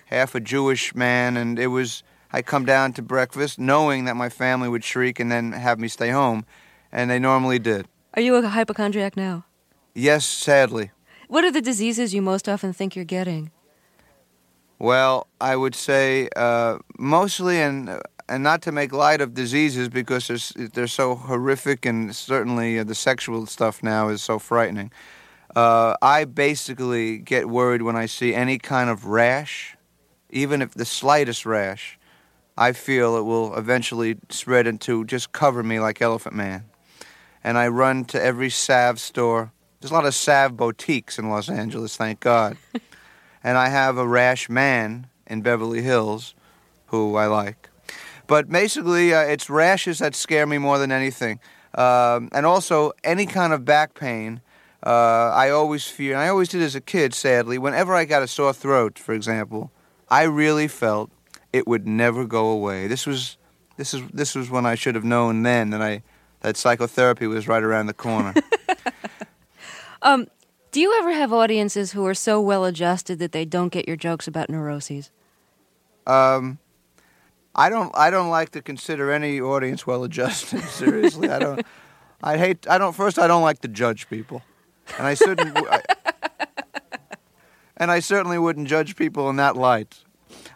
half 0.07 0.35
a 0.35 0.41
Jewish 0.41 0.93
man, 0.93 1.37
and 1.37 1.57
it 1.57 1.67
was. 1.67 2.03
I 2.33 2.41
come 2.41 2.65
down 2.65 2.93
to 2.93 3.01
breakfast 3.01 3.59
knowing 3.59 4.05
that 4.05 4.15
my 4.15 4.29
family 4.29 4.69
would 4.69 4.83
shriek 4.83 5.19
and 5.19 5.31
then 5.31 5.51
have 5.51 5.79
me 5.79 5.87
stay 5.87 6.09
home, 6.09 6.45
and 6.91 7.09
they 7.09 7.19
normally 7.19 7.59
did. 7.59 7.87
Are 8.13 8.21
you 8.21 8.35
a 8.35 8.47
hypochondriac 8.47 9.17
now? 9.17 9.45
Yes, 9.93 10.25
sadly. 10.25 10.91
What 11.27 11.43
are 11.43 11.51
the 11.51 11.61
diseases 11.61 12.13
you 12.13 12.21
most 12.21 12.49
often 12.49 12.73
think 12.73 12.95
you're 12.95 13.05
getting? 13.05 13.51
Well, 14.79 15.27
I 15.39 15.55
would 15.55 15.75
say 15.75 16.29
uh, 16.35 16.79
mostly, 16.97 17.57
and 17.61 18.01
and 18.27 18.43
not 18.43 18.61
to 18.63 18.71
make 18.71 18.93
light 18.93 19.19
of 19.21 19.33
diseases 19.33 19.89
because 19.89 20.27
they're, 20.27 20.67
they're 20.69 20.87
so 20.87 21.15
horrific, 21.15 21.85
and 21.85 22.15
certainly 22.15 22.79
uh, 22.79 22.83
the 22.83 22.95
sexual 22.95 23.45
stuff 23.45 23.83
now 23.83 24.09
is 24.09 24.23
so 24.23 24.39
frightening. 24.39 24.91
Uh, 25.55 25.95
I 26.01 26.25
basically 26.25 27.17
get 27.17 27.49
worried 27.49 27.81
when 27.81 27.95
I 27.95 28.05
see 28.05 28.33
any 28.33 28.57
kind 28.57 28.89
of 28.89 29.05
rash, 29.05 29.75
even 30.29 30.61
if 30.61 30.73
the 30.73 30.85
slightest 30.85 31.45
rash. 31.45 31.99
I 32.57 32.73
feel 32.73 33.15
it 33.15 33.23
will 33.23 33.55
eventually 33.55 34.17
spread 34.29 34.67
into 34.67 35.05
just 35.05 35.31
cover 35.31 35.63
me 35.63 35.79
like 35.79 36.01
Elephant 36.01 36.35
Man. 36.35 36.65
And 37.43 37.57
I 37.57 37.67
run 37.67 38.05
to 38.05 38.21
every 38.21 38.49
salve 38.49 38.99
store. 38.99 39.51
There's 39.79 39.91
a 39.91 39.93
lot 39.93 40.05
of 40.05 40.13
salve 40.13 40.57
boutiques 40.57 41.17
in 41.17 41.29
Los 41.29 41.49
Angeles, 41.49 41.97
thank 41.97 42.19
God. 42.19 42.57
and 43.43 43.57
I 43.57 43.69
have 43.69 43.97
a 43.97 44.07
rash 44.07 44.49
man 44.49 45.07
in 45.25 45.41
Beverly 45.41 45.81
Hills 45.81 46.35
who 46.87 47.15
I 47.15 47.25
like. 47.25 47.69
But 48.27 48.49
basically, 48.49 49.13
uh, 49.13 49.21
it's 49.21 49.49
rashes 49.49 49.99
that 49.99 50.15
scare 50.15 50.45
me 50.45 50.57
more 50.57 50.77
than 50.77 50.91
anything. 50.91 51.39
Um, 51.73 52.29
and 52.33 52.45
also, 52.45 52.91
any 53.03 53.25
kind 53.25 53.53
of 53.53 53.65
back 53.65 53.93
pain, 53.93 54.41
uh, 54.85 55.31
I 55.33 55.49
always 55.49 55.85
fear, 55.85 56.13
and 56.13 56.21
I 56.21 56.27
always 56.27 56.49
did 56.49 56.61
as 56.61 56.75
a 56.75 56.81
kid, 56.81 57.13
sadly, 57.13 57.57
whenever 57.57 57.95
I 57.95 58.05
got 58.05 58.23
a 58.23 58.27
sore 58.27 58.53
throat, 58.53 58.99
for 58.99 59.13
example, 59.13 59.71
I 60.09 60.23
really 60.23 60.67
felt 60.67 61.11
it 61.53 61.67
would 61.67 61.87
never 61.87 62.25
go 62.25 62.49
away. 62.49 62.87
This 62.87 63.05
was, 63.05 63.37
this 63.77 63.93
is, 63.93 64.01
this 64.13 64.35
was 64.35 64.49
when 64.49 64.65
I 64.65 64.75
should 64.75 64.95
have 64.95 65.03
known 65.03 65.43
then 65.43 65.69
that 65.71 65.81
I, 65.81 66.03
that 66.41 66.57
psychotherapy 66.57 67.27
was 67.27 67.47
right 67.47 67.63
around 67.63 67.87
the 67.87 67.93
corner. 67.93 68.33
Um, 70.01 70.27
do 70.71 70.79
you 70.79 70.97
ever 70.99 71.11
have 71.11 71.31
audiences 71.31 71.91
who 71.91 72.05
are 72.05 72.13
so 72.13 72.41
well 72.41 72.65
adjusted 72.65 73.19
that 73.19 73.31
they 73.31 73.45
don't 73.45 73.69
get 73.69 73.87
your 73.87 73.97
jokes 73.97 74.27
about 74.27 74.49
neuroses? 74.49 75.11
Um, 76.07 76.59
I 77.53 77.69
don't. 77.69 77.95
I 77.95 78.09
don't 78.09 78.29
like 78.29 78.51
to 78.51 78.61
consider 78.61 79.11
any 79.11 79.39
audience 79.39 79.85
well-adjusted. 79.85 80.63
Seriously, 80.69 81.29
I 81.29 81.39
don't. 81.39 81.65
I 82.23 82.37
hate. 82.37 82.67
I 82.69 82.77
don't. 82.77 82.93
First, 82.93 83.19
I 83.19 83.27
don't 83.27 83.43
like 83.43 83.59
to 83.59 83.67
judge 83.67 84.09
people, 84.09 84.41
and 84.97 85.05
I 85.05 85.13
certainly. 85.13 85.61
I, 85.69 85.81
and 87.77 87.91
I 87.91 87.99
certainly 87.99 88.39
wouldn't 88.39 88.67
judge 88.67 88.95
people 88.95 89.29
in 89.29 89.35
that 89.35 89.55
light. 89.55 90.03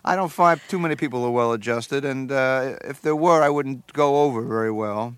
I 0.08 0.16
don't 0.16 0.32
find 0.32 0.62
too 0.68 0.78
many 0.78 0.96
people 0.96 1.26
are 1.26 1.32
well-adjusted, 1.32 2.06
and 2.06 2.32
uh, 2.32 2.76
if 2.84 3.02
there 3.02 3.16
were, 3.16 3.42
I 3.42 3.50
wouldn't 3.50 3.92
go 3.92 4.22
over 4.24 4.44
very 4.44 4.72
well. 4.72 5.16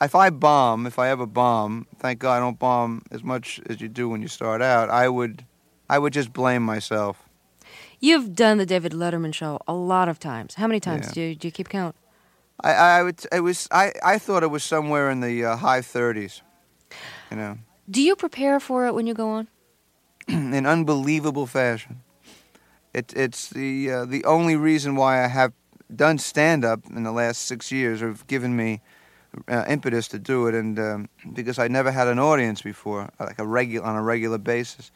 If 0.00 0.14
I 0.14 0.30
bomb, 0.30 0.86
if 0.86 0.98
I 1.00 1.08
ever 1.10 1.26
bomb, 1.26 1.86
thank 1.98 2.20
God 2.20 2.36
I 2.36 2.40
don't 2.40 2.58
bomb 2.58 3.02
as 3.10 3.24
much 3.24 3.60
as 3.68 3.80
you 3.80 3.88
do 3.88 4.08
when 4.08 4.22
you 4.22 4.28
start 4.28 4.62
out. 4.62 4.88
I 4.88 5.08
would, 5.08 5.44
I 5.90 5.98
would 5.98 6.12
just 6.12 6.32
blame 6.32 6.62
myself. 6.62 7.28
You've 7.98 8.34
done 8.34 8.58
the 8.58 8.64
David 8.64 8.92
Letterman 8.92 9.34
show 9.34 9.58
a 9.66 9.74
lot 9.74 10.08
of 10.08 10.18
times. 10.20 10.54
How 10.54 10.66
many 10.68 10.80
times 10.80 11.08
Yeah. 11.08 11.12
do, 11.12 11.20
you, 11.20 11.34
do 11.34 11.48
you 11.48 11.52
keep 11.52 11.68
count? 11.68 11.96
I, 12.62 12.72
I 12.72 13.02
would. 13.02 13.26
It 13.32 13.40
was. 13.40 13.68
I, 13.70 13.92
I 14.04 14.18
thought 14.18 14.42
it 14.42 14.50
was 14.50 14.62
somewhere 14.62 15.10
in 15.10 15.20
the 15.20 15.44
uh, 15.44 15.56
high 15.56 15.80
30s. 15.80 16.42
You 17.30 17.36
know, 17.36 17.58
Do 17.90 18.00
you 18.00 18.16
prepare 18.16 18.60
for 18.60 18.86
it 18.86 18.94
when 18.94 19.06
you 19.06 19.14
go 19.14 19.28
on? 19.30 19.48
in 20.28 20.66
unbelievable 20.66 21.46
fashion. 21.46 22.02
It, 22.92 23.12
it's 23.14 23.50
the 23.50 23.90
uh, 23.90 24.04
the 24.04 24.24
only 24.24 24.56
reason 24.56 24.96
why 24.96 25.24
I 25.24 25.28
have 25.28 25.52
done 25.94 26.18
stand 26.18 26.64
up 26.64 26.80
in 26.86 27.02
the 27.02 27.12
last 27.12 27.42
six 27.42 27.70
years, 27.70 28.02
or 28.02 28.08
have 28.08 28.26
given 28.26 28.56
me 28.56 28.80
uh, 29.48 29.64
impetus 29.68 30.08
to 30.08 30.18
do 30.18 30.46
it, 30.46 30.54
and 30.54 30.78
um, 30.78 31.08
because 31.32 31.58
I 31.58 31.68
never 31.68 31.90
had 31.90 32.08
an 32.08 32.18
audience 32.18 32.62
before, 32.62 33.08
like 33.18 33.38
a 33.38 33.46
regular 33.46 33.86
on 33.86 33.96
a 33.96 34.02
regular 34.02 34.38
basis. 34.38 34.90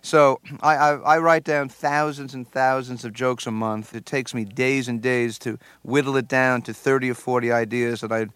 So 0.00 0.40
I, 0.62 0.76
I, 0.76 0.94
I 0.94 1.18
write 1.18 1.44
down 1.44 1.68
thousands 1.68 2.32
and 2.32 2.46
thousands 2.46 3.04
of 3.04 3.12
jokes 3.12 3.46
a 3.46 3.50
month. 3.50 3.94
It 3.94 4.06
takes 4.06 4.32
me 4.32 4.44
days 4.44 4.88
and 4.88 5.02
days 5.02 5.38
to 5.40 5.58
whittle 5.82 6.16
it 6.16 6.28
down 6.28 6.62
to 6.62 6.74
30 6.74 7.10
or 7.10 7.14
40 7.14 7.50
ideas 7.50 8.02
that 8.02 8.12
I 8.12 8.26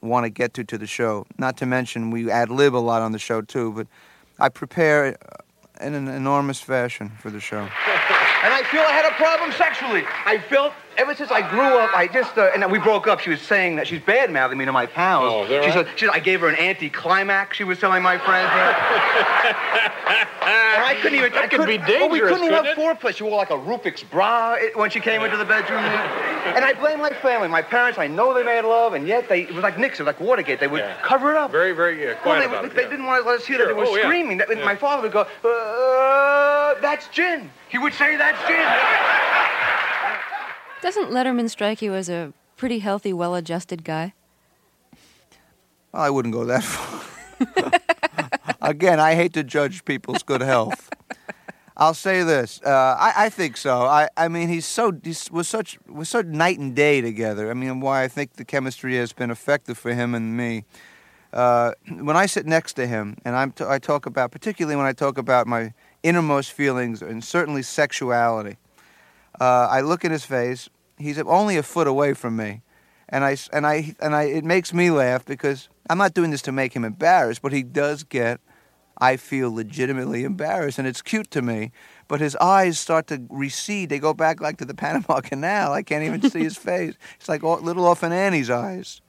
want 0.00 0.24
to 0.24 0.30
get 0.30 0.54
to 0.54 0.64
to 0.64 0.78
the 0.78 0.86
show. 0.86 1.26
Not 1.38 1.56
to 1.58 1.66
mention 1.66 2.10
we 2.10 2.30
ad 2.30 2.50
lib 2.50 2.74
a 2.74 2.78
lot 2.78 3.02
on 3.02 3.12
the 3.12 3.18
show 3.18 3.40
too, 3.40 3.72
but 3.72 3.86
I 4.38 4.48
prepare 4.48 5.16
in 5.80 5.94
an 5.94 6.08
enormous 6.08 6.60
fashion 6.60 7.12
for 7.20 7.30
the 7.30 7.40
show. 7.40 7.68
And 8.46 8.54
I 8.54 8.62
feel 8.62 8.82
I 8.82 8.92
had 8.92 9.04
a 9.04 9.14
problem 9.16 9.50
sexually. 9.50 10.04
I 10.24 10.38
felt 10.38 10.72
ever 10.96 11.14
since 11.14 11.30
I 11.30 11.48
grew 11.48 11.60
up, 11.78 11.90
I 11.94 12.06
just 12.06 12.36
uh, 12.38 12.50
and 12.52 12.62
then 12.62 12.70
we 12.70 12.78
broke 12.78 13.06
up. 13.06 13.20
She 13.20 13.30
was 13.30 13.40
saying 13.40 13.76
that 13.76 13.86
she's 13.86 14.00
bad 14.00 14.30
mouthing 14.32 14.58
me 14.58 14.64
to 14.64 14.72
my 14.72 14.86
pals. 14.86 15.32
Oh, 15.32 15.46
that 15.46 15.62
she 15.64 15.70
right? 15.70 15.86
said, 15.86 15.98
she 15.98 16.06
said 16.06 16.14
I 16.14 16.18
gave 16.20 16.40
her 16.40 16.48
an 16.48 16.56
anti-climax. 16.56 17.56
She 17.56 17.64
was 17.64 17.78
telling 17.78 18.02
my 18.02 18.18
friends. 18.18 18.50
and 20.46 20.82
I 20.84 20.96
couldn't 21.00 21.18
even. 21.18 21.32
That 21.32 21.44
I 21.44 21.46
could 21.48 21.60
couldn't- 21.60 21.66
be 21.80 21.86
dangerous. 21.86 22.00
Well, 22.00 22.10
we 22.10 22.20
couldn't 22.20 22.44
even 22.44 22.64
have 22.64 22.76
foreplay. 22.76 23.14
She 23.14 23.24
wore 23.24 23.36
like 23.36 23.50
a 23.50 23.54
Rubik's 23.54 24.02
bra 24.02 24.56
when 24.74 24.90
she 24.90 25.00
came 25.00 25.22
into 25.22 25.36
the 25.36 25.44
bedroom. 25.44 25.80
and 25.84 26.64
I 26.64 26.72
blame 26.74 26.98
my 27.00 27.10
family, 27.10 27.48
my 27.48 27.62
parents. 27.62 27.98
I 27.98 28.06
know 28.06 28.32
they 28.34 28.42
made 28.44 28.62
love, 28.62 28.94
and 28.94 29.06
yet 29.06 29.28
they 29.28 29.42
it 29.42 29.54
was 29.54 29.62
like 29.62 29.78
Nixon, 29.78 30.06
like 30.06 30.20
Watergate. 30.20 30.60
They 30.60 30.68
would 30.68 30.80
Yeah. 30.80 30.96
cover 31.02 31.30
it 31.30 31.36
up. 31.36 31.50
Very, 31.50 31.72
very 31.72 32.04
uh, 32.06 32.12
Well, 32.12 32.22
quiet 32.22 32.40
they, 32.40 32.46
about 32.46 32.64
it. 32.66 32.74
they 32.74 32.82
yeah. 32.82 32.88
didn't 32.90 33.06
want 33.06 33.22
to 33.24 33.28
let 33.28 33.40
us 33.40 33.46
hear 33.46 33.58
that 33.58 33.66
they 33.68 33.72
were 33.72 33.84
Oh, 33.86 33.94
yeah. 33.96 34.02
screaming. 34.04 34.38
That- 34.38 34.48
Yeah. 34.56 34.64
My 34.64 34.76
father 34.76 35.02
would 35.02 35.12
go, 35.12 35.26
uh, 35.44 36.74
"That's 36.80 37.08
gin." 37.08 37.50
He 37.68 37.78
would 37.78 37.92
say, 37.94 38.16
"That's 38.16 38.38
gin." 38.46 38.64
Doesn't 40.82 41.10
Letterman 41.10 41.48
strike 41.48 41.80
you 41.82 41.94
as 41.94 42.08
a 42.08 42.32
pretty 42.56 42.80
healthy, 42.80 43.12
well 43.12 43.34
adjusted 43.34 43.84
guy? 43.84 44.12
I 45.92 46.10
wouldn't 46.10 46.34
go 46.34 46.44
that 46.44 46.62
far. 46.62 47.80
Again, 48.60 49.00
I 49.00 49.14
hate 49.14 49.32
to 49.34 49.44
judge 49.44 49.84
people's 49.84 50.22
good 50.22 50.42
health. 50.42 50.90
I'll 51.76 51.94
say 51.94 52.22
this: 52.22 52.60
uh, 52.64 52.96
I, 52.98 53.26
I 53.26 53.28
think 53.28 53.56
so. 53.56 53.82
I, 53.82 54.08
I 54.16 54.28
mean, 54.28 54.48
he's 54.48 54.64
so 54.66 54.92
he's, 55.02 55.30
was 55.30 55.46
such 55.46 55.78
was 55.86 56.08
such 56.08 56.26
night 56.26 56.58
and 56.58 56.74
day 56.74 57.00
together. 57.00 57.50
I 57.50 57.54
mean, 57.54 57.80
why 57.80 58.02
I 58.02 58.08
think 58.08 58.34
the 58.34 58.44
chemistry 58.44 58.96
has 58.96 59.12
been 59.12 59.30
effective 59.30 59.76
for 59.76 59.92
him 59.92 60.14
and 60.14 60.36
me. 60.36 60.64
Uh, 61.32 61.72
when 62.00 62.16
I 62.16 62.26
sit 62.26 62.46
next 62.46 62.74
to 62.74 62.86
him, 62.86 63.16
and 63.24 63.36
I'm 63.36 63.52
t- 63.52 63.64
I 63.66 63.78
talk 63.78 64.06
about, 64.06 64.30
particularly 64.30 64.76
when 64.76 64.86
I 64.86 64.92
talk 64.92 65.18
about 65.18 65.46
my 65.46 65.74
innermost 66.02 66.52
feelings 66.52 67.02
and 67.02 67.22
certainly 67.22 67.62
sexuality, 67.62 68.56
uh, 69.40 69.68
I 69.70 69.80
look 69.80 70.04
at 70.04 70.10
his 70.10 70.24
face. 70.24 70.68
He's 70.98 71.18
only 71.18 71.56
a 71.56 71.62
foot 71.62 71.86
away 71.86 72.14
from 72.14 72.36
me, 72.36 72.62
and 73.08 73.24
I 73.24 73.36
and 73.52 73.66
I 73.66 73.94
and 74.00 74.14
I 74.14 74.24
it 74.24 74.44
makes 74.44 74.72
me 74.72 74.90
laugh 74.90 75.24
because 75.24 75.68
I'm 75.90 75.98
not 75.98 76.14
doing 76.14 76.30
this 76.30 76.42
to 76.42 76.52
make 76.52 76.74
him 76.74 76.84
embarrassed, 76.84 77.42
but 77.42 77.52
he 77.52 77.62
does 77.62 78.02
get. 78.02 78.40
I 78.98 79.18
feel 79.18 79.52
legitimately 79.52 80.24
embarrassed, 80.24 80.78
and 80.78 80.88
it's 80.88 81.02
cute 81.02 81.30
to 81.32 81.42
me. 81.42 81.70
But 82.08 82.20
his 82.20 82.34
eyes 82.36 82.78
start 82.78 83.08
to 83.08 83.26
recede; 83.28 83.90
they 83.90 83.98
go 83.98 84.14
back 84.14 84.40
like 84.40 84.56
to 84.58 84.64
the 84.64 84.74
Panama 84.84 85.20
Canal. 85.20 85.72
I 85.74 85.82
can't 85.82 86.02
even 86.04 86.30
see 86.30 86.42
his 86.42 86.56
face. 86.70 86.94
It's 87.16 87.28
like 87.28 87.44
all- 87.44 87.60
little 87.60 87.84
Orphan 87.84 88.12
Annie's 88.12 88.48
eyes. 88.48 89.02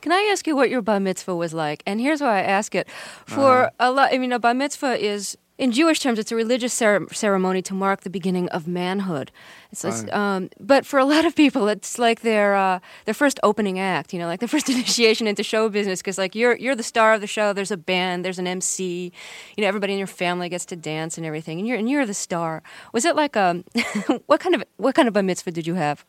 Can 0.00 0.12
I 0.12 0.28
ask 0.32 0.46
you 0.46 0.54
what 0.56 0.68
your 0.68 0.82
bar 0.82 1.00
mitzvah 1.00 1.34
was 1.34 1.54
like? 1.54 1.82
And 1.86 1.98
here's 2.00 2.20
why 2.20 2.38
I 2.38 2.42
ask 2.42 2.74
it. 2.74 2.88
For 3.26 3.70
a 3.80 3.90
lot, 3.90 4.12
I 4.12 4.18
mean, 4.18 4.32
a 4.32 4.38
bar 4.38 4.52
mitzvah 4.52 5.02
is, 5.02 5.36
in 5.56 5.70
Jewish 5.70 6.00
terms, 6.00 6.18
it's 6.18 6.32
a 6.32 6.36
religious 6.36 6.72
cer- 6.72 7.06
ceremony 7.12 7.62
to 7.62 7.74
mark 7.74 8.00
the 8.00 8.10
beginning 8.10 8.48
of 8.48 8.66
manhood. 8.66 9.30
It's, 9.70 9.84
it's, 9.84 10.12
um, 10.12 10.50
but 10.58 10.84
for 10.84 10.98
a 10.98 11.04
lot 11.14 11.24
of 11.24 11.36
people, 11.36 11.68
it's 11.68 11.98
like 11.98 12.22
their 12.22 12.56
uh, 12.56 12.80
their 13.04 13.14
first 13.14 13.38
opening 13.42 13.78
act. 13.78 14.12
You 14.12 14.18
know, 14.18 14.26
like 14.26 14.40
the 14.40 14.48
first 14.48 14.68
initiation 14.74 15.26
into 15.26 15.44
show 15.44 15.68
business. 15.68 16.00
Because 16.00 16.18
like 16.18 16.34
you're 16.34 16.56
you're 16.56 16.74
the 16.74 16.82
star 16.82 17.14
of 17.14 17.20
the 17.20 17.28
show. 17.28 17.52
There's 17.52 17.70
a 17.70 17.76
band. 17.76 18.24
There's 18.24 18.38
an 18.38 18.48
MC. 18.48 19.12
You 19.56 19.62
know, 19.62 19.68
everybody 19.68 19.92
in 19.92 19.98
your 19.98 20.08
family 20.08 20.48
gets 20.48 20.64
to 20.66 20.76
dance 20.76 21.16
and 21.16 21.26
everything. 21.26 21.60
And 21.60 21.68
you're 21.68 21.78
and 21.78 21.88
you're 21.88 22.06
the 22.06 22.14
star. 22.14 22.62
Was 22.92 23.04
it 23.04 23.14
like 23.14 23.36
a 23.36 23.62
what 24.26 24.40
kind 24.40 24.56
of 24.56 24.64
what 24.76 24.96
kind 24.96 25.06
of 25.06 25.16
a 25.16 25.22
mitzvah 25.22 25.52
did 25.52 25.66
you 25.66 25.74
have? 25.74 26.04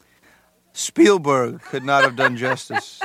Spielberg 0.74 1.62
could 1.62 1.84
not 1.84 2.04
have 2.04 2.16
done 2.16 2.36
justice 2.36 3.02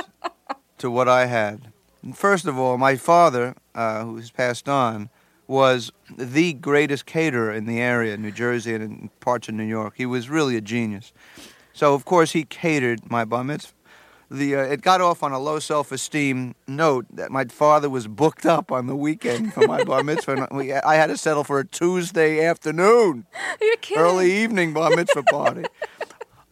to 0.79 0.89
what 0.89 1.07
I 1.07 1.27
had. 1.27 1.71
First 2.15 2.45
of 2.45 2.57
all, 2.57 2.77
my 2.77 2.95
father, 2.95 3.55
uh, 3.75 4.03
who 4.03 4.17
has 4.17 4.31
passed 4.31 4.67
on, 4.67 5.09
was 5.51 5.91
the 6.17 6.53
greatest 6.53 7.05
caterer 7.05 7.51
in 7.51 7.65
the 7.65 7.77
area, 7.77 8.15
New 8.15 8.31
Jersey 8.31 8.73
and 8.73 8.81
in 8.81 9.09
parts 9.19 9.49
of 9.49 9.53
New 9.53 9.65
York. 9.65 9.95
He 9.97 10.05
was 10.05 10.29
really 10.29 10.55
a 10.55 10.61
genius. 10.61 11.11
So, 11.73 11.93
of 11.93 12.05
course, 12.05 12.31
he 12.31 12.45
catered 12.45 13.11
my 13.11 13.25
bar 13.25 13.43
mitzvah. 13.43 13.73
The, 14.29 14.55
uh, 14.55 14.61
it 14.61 14.81
got 14.81 15.01
off 15.01 15.23
on 15.23 15.33
a 15.33 15.39
low 15.39 15.59
self-esteem 15.59 16.55
note 16.69 17.05
that 17.11 17.31
my 17.31 17.43
father 17.43 17.89
was 17.89 18.07
booked 18.07 18.45
up 18.45 18.71
on 18.71 18.87
the 18.87 18.95
weekend 18.95 19.53
for 19.53 19.67
my 19.67 19.83
bar 19.83 20.05
mitzvah. 20.05 20.47
And 20.49 20.57
we, 20.57 20.71
I 20.71 20.95
had 20.95 21.07
to 21.07 21.17
settle 21.17 21.43
for 21.43 21.59
a 21.59 21.67
Tuesday 21.67 22.45
afternoon, 22.45 23.25
early 23.97 24.31
evening 24.31 24.73
bar 24.73 24.95
mitzvah 24.95 25.23
party 25.23 25.65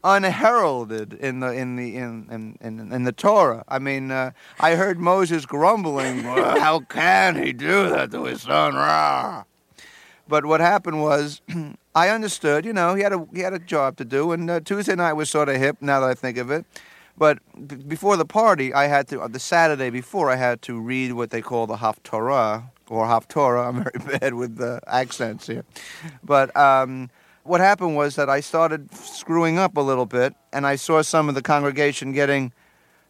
unheralded 0.03 1.13
in 1.13 1.39
the 1.39 1.51
in 1.51 1.75
the 1.75 1.95
in 1.95 2.57
in, 2.61 2.91
in, 2.91 3.03
the 3.03 3.11
Torah. 3.11 3.63
I 3.67 3.79
mean, 3.79 4.11
uh, 4.11 4.31
I 4.59 4.75
heard 4.75 4.99
Moses 4.99 5.45
grumbling, 5.45 6.23
"Well, 6.23 6.59
"How 6.59 6.79
can 6.81 7.41
he 7.41 7.53
do 7.53 7.89
that 7.89 8.11
to 8.11 8.25
his 8.25 8.43
son?" 8.43 8.75
Rah. 8.75 9.43
But 10.27 10.45
what 10.45 10.61
happened 10.61 11.01
was, 11.01 11.41
I 11.95 12.09
understood. 12.09 12.65
You 12.65 12.73
know, 12.73 12.95
he 12.95 13.01
had 13.01 13.13
a 13.13 13.25
he 13.33 13.41
had 13.41 13.53
a 13.53 13.59
job 13.59 13.97
to 13.97 14.05
do, 14.05 14.31
and 14.31 14.49
uh, 14.49 14.59
Tuesday 14.61 14.95
night 14.95 15.13
was 15.13 15.29
sort 15.29 15.49
of 15.49 15.57
hip. 15.57 15.77
Now 15.81 15.99
that 15.99 16.09
I 16.09 16.13
think 16.13 16.37
of 16.37 16.51
it. 16.51 16.65
But 17.17 17.39
before 17.89 18.15
the 18.15 18.25
party, 18.25 18.73
I 18.73 18.87
had 18.87 19.09
to, 19.09 19.27
the 19.27 19.39
Saturday 19.39 19.89
before, 19.89 20.31
I 20.31 20.37
had 20.37 20.61
to 20.61 20.79
read 20.79 21.11
what 21.11 21.31
they 21.31 21.41
call 21.41 21.67
the 21.67 21.75
Haftorah, 21.75 22.69
or 22.87 23.05
Haftorah. 23.07 23.67
I'm 23.67 23.83
very 23.83 24.17
bad 24.19 24.35
with 24.35 24.55
the 24.55 24.79
accents 24.87 25.45
here. 25.47 25.65
But 26.23 26.55
um, 26.55 27.09
what 27.49 27.61
happened 27.61 27.95
was 27.95 28.15
that 28.15 28.29
I 28.29 28.41
started 28.41 28.93
screwing 28.93 29.57
up 29.57 29.75
a 29.75 29.81
little 29.81 30.05
bit, 30.05 30.35
and 30.53 30.67
I 30.67 30.75
saw 30.75 31.01
some 31.01 31.27
of 31.27 31.35
the 31.35 31.41
congregation 31.41 32.13
getting 32.13 32.53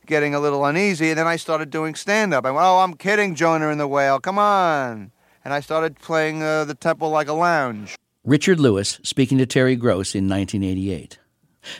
getting 0.05 0.33
a 0.33 0.39
little 0.39 0.65
uneasy, 0.65 1.09
and 1.09 1.19
then 1.19 1.27
I 1.27 1.35
started 1.35 1.69
doing 1.69 1.93
stand 1.93 2.33
up. 2.33 2.45
I 2.45 2.51
went, 2.51 2.65
Oh, 2.65 2.79
I'm 2.79 2.95
kidding, 2.95 3.35
Jonah 3.35 3.69
and 3.69 3.79
the 3.79 3.87
Whale, 3.87 4.19
come 4.19 4.39
on. 4.39 5.11
And 5.43 5.53
I 5.53 5.59
started 5.59 5.99
playing 5.99 6.41
uh, 6.41 6.63
the 6.65 6.73
temple 6.73 7.09
like 7.09 7.27
a 7.27 7.33
lounge. 7.33 7.95
Richard 8.23 8.59
Lewis 8.59 8.99
speaking 9.03 9.37
to 9.39 9.45
Terry 9.45 9.75
Gross 9.75 10.15
in 10.15 10.29
1988. 10.29 11.19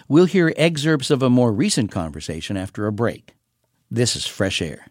We'll 0.07 0.25
hear 0.25 0.53
excerpts 0.57 1.09
of 1.09 1.23
a 1.23 1.29
more 1.29 1.53
recent 1.53 1.91
conversation 1.91 2.57
after 2.57 2.87
a 2.87 2.91
break. 2.91 3.35
This 3.89 4.15
is 4.17 4.27
Fresh 4.27 4.62
Air. 4.62 4.85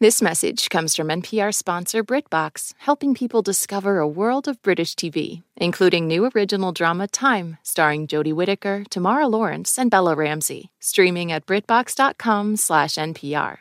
This 0.00 0.20
message 0.20 0.70
comes 0.70 0.96
from 0.96 1.06
NPR 1.06 1.54
sponsor 1.54 2.02
BritBox, 2.02 2.74
helping 2.78 3.14
people 3.14 3.42
discover 3.42 4.00
a 4.00 4.08
world 4.08 4.48
of 4.48 4.60
British 4.60 4.96
TV, 4.96 5.44
including 5.56 6.08
new 6.08 6.28
original 6.34 6.72
drama 6.72 7.06
Time, 7.06 7.58
starring 7.62 8.08
Jodie 8.08 8.32
Whittaker, 8.32 8.82
Tamara 8.90 9.28
Lawrence, 9.28 9.78
and 9.78 9.92
Bella 9.92 10.16
Ramsey, 10.16 10.72
streaming 10.80 11.30
at 11.30 11.46
BritBox.com/npr. 11.46 13.58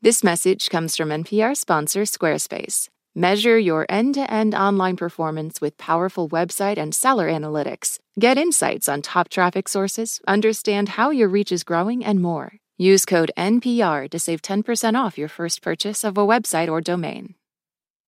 This 0.00 0.24
message 0.24 0.70
comes 0.70 0.96
from 0.96 1.10
NPR 1.10 1.54
sponsor 1.54 2.04
Squarespace. 2.04 2.88
Measure 3.14 3.58
your 3.58 3.84
end-to-end 3.90 4.54
online 4.54 4.96
performance 4.96 5.60
with 5.60 5.76
powerful 5.76 6.30
website 6.30 6.78
and 6.78 6.94
seller 6.94 7.28
analytics. 7.28 7.98
Get 8.18 8.38
insights 8.38 8.88
on 8.88 9.02
top 9.02 9.28
traffic 9.28 9.68
sources, 9.68 10.18
understand 10.26 10.88
how 10.96 11.10
your 11.10 11.28
reach 11.28 11.52
is 11.52 11.62
growing, 11.62 12.02
and 12.02 12.22
more. 12.22 12.54
Use 12.78 13.04
code 13.04 13.30
NPR 13.36 14.08
to 14.10 14.18
save 14.18 14.40
10% 14.40 14.94
off 14.96 15.18
your 15.18 15.28
first 15.28 15.60
purchase 15.60 16.04
of 16.04 16.16
a 16.16 16.26
website 16.26 16.68
or 16.68 16.80
domain. 16.80 17.34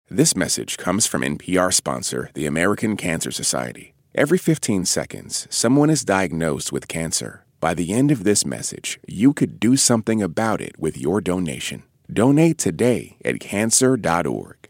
This 0.08 0.34
message 0.34 0.78
comes 0.78 1.06
from 1.06 1.22
NPR 1.22 1.74
sponsor, 1.74 2.30
the 2.34 2.46
American 2.46 2.96
Cancer 2.96 3.30
Society. 3.30 3.94
Every 4.14 4.38
15 4.38 4.86
seconds, 4.86 5.46
someone 5.50 5.90
is 5.90 6.04
diagnosed 6.04 6.72
with 6.72 6.88
cancer. 6.88 7.44
By 7.60 7.74
the 7.74 7.92
end 7.92 8.10
of 8.10 8.24
this 8.24 8.46
message, 8.46 8.98
you 9.06 9.34
could 9.34 9.60
do 9.60 9.76
something 9.76 10.22
about 10.22 10.60
it 10.60 10.78
with 10.78 10.96
your 10.96 11.20
donation. 11.20 11.82
Donate 12.10 12.56
today 12.56 13.18
at 13.24 13.40
cancer.org. 13.40 14.68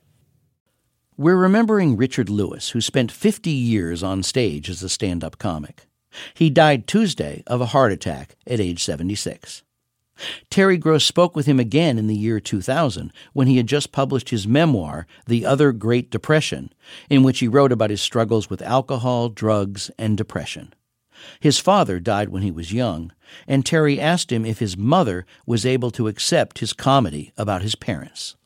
We're 1.16 1.36
remembering 1.36 1.96
Richard 1.96 2.28
Lewis, 2.28 2.70
who 2.70 2.80
spent 2.80 3.12
50 3.12 3.50
years 3.50 4.02
on 4.02 4.22
stage 4.22 4.68
as 4.68 4.82
a 4.82 4.88
stand 4.88 5.22
up 5.22 5.38
comic. 5.38 5.86
He 6.34 6.50
died 6.50 6.86
Tuesday 6.86 7.42
of 7.46 7.60
a 7.60 7.66
heart 7.66 7.92
attack 7.92 8.36
at 8.46 8.60
age 8.60 8.82
76. 8.82 9.62
Terry 10.50 10.78
Gross 10.78 11.04
spoke 11.04 11.36
with 11.36 11.46
him 11.46 11.60
again 11.60 11.98
in 11.98 12.06
the 12.06 12.16
year 12.16 12.40
2000 12.40 13.12
when 13.32 13.46
he 13.46 13.56
had 13.56 13.66
just 13.66 13.92
published 13.92 14.30
his 14.30 14.46
memoir, 14.46 15.06
The 15.26 15.44
Other 15.44 15.72
Great 15.72 16.10
Depression, 16.10 16.72
in 17.10 17.22
which 17.22 17.40
he 17.40 17.48
wrote 17.48 17.72
about 17.72 17.90
his 17.90 18.00
struggles 18.00 18.48
with 18.48 18.62
alcohol, 18.62 19.28
drugs, 19.28 19.90
and 19.98 20.16
depression. 20.16 20.72
His 21.40 21.58
father 21.58 21.98
died 21.98 22.28
when 22.28 22.42
he 22.42 22.50
was 22.50 22.72
young, 22.72 23.12
and 23.46 23.64
Terry 23.64 24.00
asked 24.00 24.30
him 24.30 24.44
if 24.44 24.58
his 24.58 24.76
mother 24.76 25.26
was 25.46 25.66
able 25.66 25.90
to 25.92 26.08
accept 26.08 26.58
his 26.58 26.72
comedy 26.72 27.32
about 27.36 27.62
his 27.62 27.74
parents. 27.74 28.36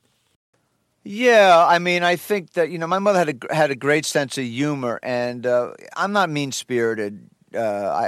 Yeah, 1.03 1.67
I 1.67 1.79
mean, 1.79 2.03
I 2.03 2.17
think 2.17 2.53
that 2.53 2.71
you 2.71 2.79
know 2.79 2.87
my 2.87 2.99
mother 2.99 3.19
had 3.19 3.29
a 3.51 3.55
had 3.55 3.71
a 3.71 3.75
great 3.77 4.05
sense 4.05 4.37
of 4.37 4.45
humor, 4.45 5.01
and 5.03 5.47
uh, 5.47 5.73
I'm 5.97 6.13
not 6.13 6.29
mean 6.29 6.53
spirited. 6.53 7.31
Uh, 7.55 7.61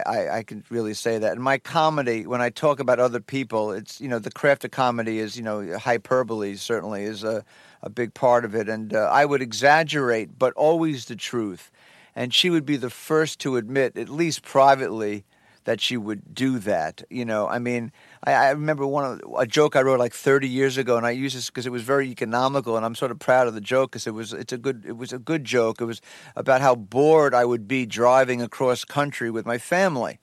I, 0.07 0.18
I 0.18 0.36
I 0.38 0.43
can 0.45 0.64
really 0.70 0.95
say 0.95 1.18
that. 1.18 1.32
And 1.32 1.43
my 1.43 1.59
comedy, 1.59 2.26
when 2.26 2.40
I 2.40 2.51
talk 2.51 2.78
about 2.78 3.01
other 3.01 3.20
people, 3.20 3.72
it's 3.72 4.01
you 4.01 4.09
know 4.09 4.18
the 4.18 4.30
craft 4.30 4.64
of 4.64 4.70
comedy 4.70 5.18
is 5.18 5.36
you 5.36 5.43
know 5.43 5.78
hyperbole 5.78 6.55
certainly 6.57 7.03
is 7.05 7.24
a 7.24 7.45
a 7.82 7.90
big 7.90 8.14
part 8.14 8.45
of 8.45 8.55
it, 8.55 8.68
and 8.68 8.95
uh, 8.95 9.09
I 9.12 9.24
would 9.24 9.43
exaggerate, 9.43 10.38
but 10.38 10.53
always 10.55 11.07
the 11.07 11.16
truth. 11.16 11.70
And 12.14 12.32
she 12.32 12.51
would 12.51 12.66
be 12.66 12.76
the 12.76 12.90
first 12.90 13.40
to 13.40 13.57
admit, 13.57 13.97
at 13.97 14.09
least 14.09 14.43
privately, 14.43 15.24
that 15.64 15.80
she 15.80 15.96
would 15.96 16.34
do 16.34 16.58
that. 16.60 17.02
You 17.10 17.24
know, 17.24 17.48
I 17.48 17.58
mean, 17.58 17.92
I, 18.24 18.32
I 18.32 18.50
remember 18.50 18.86
one 18.86 19.04
of 19.04 19.20
a 19.38 19.46
joke 19.46 19.76
I 19.76 19.82
wrote 19.82 19.98
like 19.98 20.14
30 20.14 20.48
years 20.48 20.76
ago, 20.76 20.96
and 20.96 21.06
I 21.06 21.10
use 21.10 21.34
this 21.34 21.50
because 21.50 21.66
it 21.66 21.72
was 21.72 21.82
very 21.82 22.08
economical, 22.08 22.76
and 22.76 22.84
I'm 22.84 22.94
sort 22.94 23.10
of 23.10 23.18
proud 23.18 23.46
of 23.46 23.54
the 23.54 23.60
joke 23.60 23.92
because 23.92 24.06
it 24.06 24.14
was 24.14 24.32
it's 24.32 24.52
a 24.52 24.58
good 24.58 24.84
it 24.86 24.96
was 24.96 25.12
a 25.12 25.18
good 25.18 25.44
joke. 25.44 25.80
It 25.80 25.84
was 25.84 26.00
about 26.36 26.60
how 26.60 26.74
bored 26.74 27.34
I 27.34 27.44
would 27.44 27.68
be 27.68 27.86
driving 27.86 28.42
across 28.42 28.84
country 28.84 29.30
with 29.30 29.46
my 29.46 29.58
family, 29.58 30.18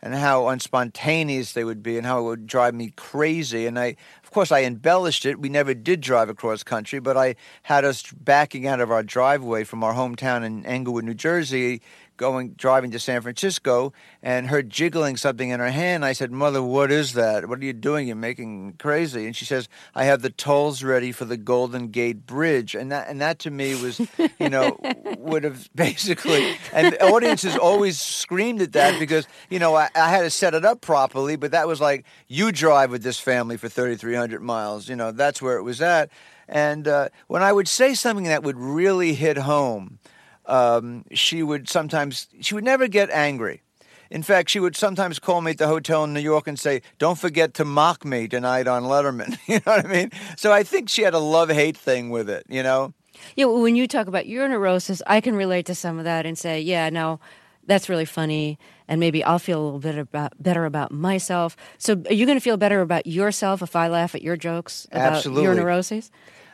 and 0.00 0.14
how 0.14 0.44
unspontaneous 0.44 1.52
they 1.52 1.64
would 1.64 1.82
be, 1.82 1.96
and 1.96 2.06
how 2.06 2.20
it 2.20 2.24
would 2.24 2.46
drive 2.46 2.74
me 2.74 2.92
crazy. 2.96 3.66
And 3.66 3.78
I, 3.78 3.96
of 4.24 4.30
course, 4.32 4.50
I 4.50 4.64
embellished 4.64 5.24
it. 5.24 5.38
We 5.38 5.48
never 5.48 5.74
did 5.74 6.00
drive 6.00 6.28
across 6.28 6.62
country, 6.62 6.98
but 6.98 7.16
I 7.16 7.36
had 7.62 7.84
us 7.84 8.02
backing 8.10 8.66
out 8.66 8.80
of 8.80 8.90
our 8.90 9.02
driveway 9.02 9.62
from 9.64 9.84
our 9.84 9.94
hometown 9.94 10.44
in 10.44 10.66
Englewood, 10.66 11.04
New 11.04 11.14
Jersey 11.14 11.82
going 12.22 12.52
driving 12.52 12.92
to 12.92 13.00
San 13.00 13.20
Francisco 13.20 13.92
and 14.22 14.46
her 14.46 14.62
jiggling 14.62 15.16
something 15.16 15.48
in 15.50 15.58
her 15.58 15.72
hand. 15.72 16.04
I 16.04 16.12
said, 16.12 16.30
"Mother, 16.30 16.62
what 16.62 16.92
is 16.92 17.14
that? 17.14 17.48
What 17.48 17.58
are 17.58 17.64
you 17.64 17.72
doing? 17.72 18.06
You're 18.06 18.14
making 18.14 18.74
crazy." 18.78 19.26
And 19.26 19.34
she 19.34 19.44
says, 19.44 19.68
"I 19.92 20.04
have 20.04 20.22
the 20.22 20.30
tolls 20.30 20.84
ready 20.84 21.10
for 21.10 21.24
the 21.24 21.36
Golden 21.36 21.88
Gate 21.88 22.24
Bridge." 22.24 22.76
And 22.76 22.92
that 22.92 23.08
and 23.08 23.20
that 23.20 23.40
to 23.40 23.50
me 23.50 23.74
was, 23.74 24.00
you 24.38 24.48
know, 24.48 24.78
would 25.18 25.42
have 25.42 25.68
basically 25.74 26.56
and 26.72 26.92
the 26.92 27.04
audiences 27.04 27.56
always 27.56 28.00
screamed 28.00 28.62
at 28.62 28.72
that 28.72 29.00
because 29.00 29.26
you 29.50 29.58
know 29.58 29.74
I, 29.74 29.88
I 29.96 30.08
had 30.08 30.22
to 30.22 30.30
set 30.30 30.54
it 30.54 30.64
up 30.64 30.80
properly, 30.80 31.34
but 31.34 31.50
that 31.50 31.66
was 31.66 31.80
like 31.80 32.04
you 32.28 32.52
drive 32.52 32.92
with 32.92 33.02
this 33.02 33.18
family 33.18 33.56
for 33.56 33.68
3,300 33.68 34.40
miles. 34.40 34.88
You 34.88 34.94
know, 34.94 35.10
that's 35.10 35.42
where 35.42 35.56
it 35.56 35.64
was 35.64 35.82
at. 35.82 36.08
And 36.48 36.86
uh, 36.86 37.08
when 37.26 37.42
I 37.42 37.52
would 37.52 37.66
say 37.66 37.94
something 37.94 38.26
that 38.26 38.42
would 38.42 38.58
really 38.58 39.14
hit 39.14 39.38
home, 39.38 39.98
um, 40.46 41.04
she 41.12 41.42
would 41.42 41.68
sometimes, 41.68 42.28
she 42.40 42.54
would 42.54 42.64
never 42.64 42.88
get 42.88 43.10
angry. 43.10 43.62
In 44.10 44.22
fact, 44.22 44.50
she 44.50 44.60
would 44.60 44.76
sometimes 44.76 45.18
call 45.18 45.40
me 45.40 45.52
at 45.52 45.58
the 45.58 45.68
hotel 45.68 46.04
in 46.04 46.12
New 46.12 46.20
York 46.20 46.46
and 46.46 46.58
say, 46.58 46.82
Don't 46.98 47.18
forget 47.18 47.54
to 47.54 47.64
mock 47.64 48.04
me 48.04 48.28
tonight 48.28 48.68
on 48.68 48.82
Letterman. 48.82 49.38
you 49.46 49.54
know 49.54 49.76
what 49.76 49.86
I 49.86 49.88
mean? 49.88 50.10
So 50.36 50.52
I 50.52 50.62
think 50.64 50.90
she 50.90 51.02
had 51.02 51.14
a 51.14 51.18
love 51.18 51.48
hate 51.48 51.78
thing 51.78 52.10
with 52.10 52.28
it, 52.28 52.44
you 52.48 52.62
know? 52.62 52.92
Yeah, 53.36 53.46
well, 53.46 53.62
when 53.62 53.74
you 53.74 53.86
talk 53.86 54.08
about 54.08 54.26
your 54.26 54.46
neurosis, 54.48 55.00
I 55.06 55.20
can 55.20 55.34
relate 55.34 55.64
to 55.66 55.74
some 55.74 55.98
of 55.98 56.04
that 56.04 56.26
and 56.26 56.36
say, 56.36 56.60
yeah, 56.60 56.90
no, 56.90 57.20
that's 57.66 57.88
really 57.88 58.04
funny, 58.04 58.58
and 58.88 58.98
maybe 58.98 59.22
I'll 59.22 59.38
feel 59.38 59.60
a 59.60 59.64
little 59.64 59.78
bit 59.78 59.98
about, 59.98 60.42
better 60.42 60.64
about 60.64 60.90
myself. 60.90 61.56
So, 61.78 62.02
are 62.08 62.14
you 62.14 62.26
going 62.26 62.36
to 62.36 62.42
feel 62.42 62.56
better 62.56 62.80
about 62.80 63.06
yourself 63.06 63.62
if 63.62 63.76
I 63.76 63.88
laugh 63.88 64.14
at 64.14 64.22
your 64.22 64.36
jokes 64.36 64.86
about 64.90 65.14
Absolutely. 65.14 65.44
your 65.44 65.54
neuroses? 65.54 66.10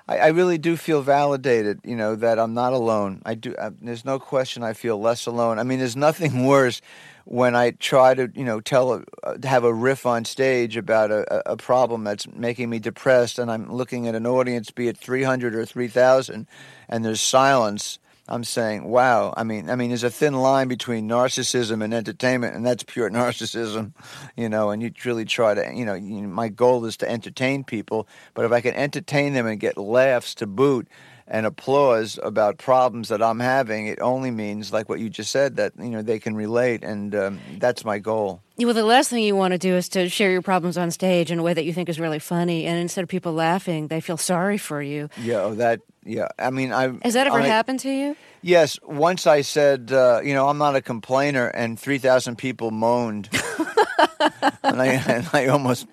I, 0.09 0.19
I 0.19 0.27
really 0.29 0.59
do 0.59 0.77
feel 0.77 1.03
validated, 1.03 1.81
you 1.85 1.95
know, 1.95 2.17
that 2.17 2.39
I'm 2.39 2.55
not 2.55 2.73
alone. 2.73 3.23
I 3.25 3.35
do. 3.35 3.55
I, 3.61 3.71
there's 3.81 4.05
no 4.05 4.19
question 4.19 4.63
I 4.63 4.73
feel 4.73 5.01
less 5.01 5.27
alone. 5.27 5.59
I 5.59 5.63
mean, 5.63 5.79
there's 5.79 5.97
nothing 5.97 6.45
worse 6.47 6.81
when 7.27 7.55
I 7.55 7.73
try 7.73 8.15
to, 8.15 8.31
you 8.35 8.45
know, 8.45 8.61
tell 8.61 9.05
uh, 9.23 9.37
have 9.43 9.65
a 9.65 9.73
riff 9.73 10.07
on 10.07 10.25
stage 10.25 10.79
about 10.79 11.11
a, 11.11 11.51
a 11.53 11.57
problem 11.59 12.05
that's 12.05 12.27
making 12.33 12.71
me 12.71 12.79
depressed, 12.79 13.39
and 13.39 13.51
I'm 13.51 13.71
looking 13.71 14.09
at 14.09 14.15
an 14.15 14.27
audience, 14.27 14.71
be 14.71 14.89
it 14.89 14.97
300 14.97 15.55
or 15.55 15.67
3,000, 15.67 16.47
and 16.89 17.05
there's 17.05 17.21
silence. 17.21 17.99
I'm 18.29 18.45
saying, 18.45 18.85
wow. 18.85 19.33
I 19.37 19.43
mean, 19.43 19.71
I 19.71 19.77
mean, 19.77 19.89
there's 19.89 20.05
a 20.05 20.11
thin 20.11 20.35
line 20.35 20.69
between 20.69 21.09
narcissism 21.09 21.83
and 21.83 21.95
entertainment, 21.95 22.55
and 22.55 22.65
that's 22.65 22.83
pure 22.83 23.11
narcissism, 23.11 23.93
you 24.37 24.49
know. 24.49 24.71
And 24.71 24.83
you 24.83 24.93
really 25.05 25.25
try 25.25 25.55
to, 25.55 25.73
you 25.75 25.85
know, 25.85 25.95
you, 25.95 26.29
my 26.29 26.49
goal 26.49 26.85
is 26.85 26.97
to 26.99 27.11
entertain 27.11 27.65
people, 27.65 28.07
but 28.35 28.45
if 28.45 28.53
I 28.53 28.61
can 28.61 28.75
entertain 28.75 29.33
them 29.33 29.47
and 29.47 29.59
get 29.59 29.79
laughs 29.79 30.35
to 30.37 30.47
boot 30.47 30.89
and 31.31 31.45
applause 31.45 32.19
about 32.23 32.57
problems 32.57 33.09
that 33.09 33.23
I'm 33.23 33.39
having, 33.39 33.87
it 33.87 34.01
only 34.01 34.31
means, 34.31 34.73
like 34.73 34.89
what 34.89 34.99
you 34.99 35.11
just 35.11 35.31
said, 35.31 35.57
that 35.57 35.73
you 35.79 35.91
know 35.91 36.03
they 36.03 36.19
can 36.19 36.35
relate, 36.35 36.83
and 36.83 37.15
um, 37.15 37.41
that's 37.59 37.85
my 37.85 37.99
goal. 37.99 38.41
Well, 38.57 38.75
the 38.75 38.85
last 38.85 39.11
thing 39.11 39.23
you 39.23 39.37
want 39.37 39.53
to 39.53 39.59
do 39.59 39.77
is 39.77 39.89
to 39.91 40.09
share 40.09 40.33
your 40.33 40.43
problems 40.43 40.77
on 40.77 40.91
stage 40.91 41.31
in 41.31 41.39
a 41.39 41.43
way 41.43 41.55
that 41.55 41.65
you 41.65 41.73
think 41.73 41.89
is 41.89 42.01
really 42.01 42.19
funny, 42.19 42.65
and 42.65 42.79
instead 42.79 43.03
of 43.03 43.09
people 43.09 43.33
laughing, 43.33 43.89
they 43.89 44.01
feel 44.01 44.17
sorry 44.17 44.59
for 44.59 44.83
you. 44.83 45.11
Yeah, 45.19 45.43
oh, 45.43 45.55
that. 45.55 45.81
Yeah, 46.05 46.29
I 46.39 46.49
mean, 46.49 46.73
I 46.73 46.97
Has 47.03 47.13
that 47.15 47.27
ever 47.27 47.41
I, 47.41 47.47
happened 47.47 47.81
to 47.81 47.91
you? 47.91 48.17
Yes, 48.41 48.79
once 48.83 49.27
I 49.27 49.43
said, 49.43 49.93
uh, 49.93 50.21
you 50.25 50.33
know, 50.33 50.49
I'm 50.49 50.57
not 50.57 50.75
a 50.75 50.81
complainer, 50.81 51.49
and 51.49 51.79
3,000 51.79 52.37
people 52.37 52.71
moaned. 52.71 53.29
and, 54.63 54.81
I, 54.81 54.87
and 55.07 55.29
I 55.35 55.49
almost, 55.49 55.87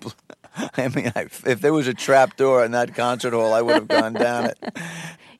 I 0.76 0.88
mean, 0.88 1.12
I, 1.14 1.26
if 1.44 1.60
there 1.60 1.74
was 1.74 1.86
a 1.86 1.92
trap 1.92 2.36
door 2.38 2.64
in 2.64 2.70
that 2.70 2.94
concert 2.94 3.34
hall, 3.34 3.52
I 3.52 3.60
would 3.60 3.74
have 3.74 3.88
gone 3.88 4.14
down 4.14 4.46
it. 4.46 4.58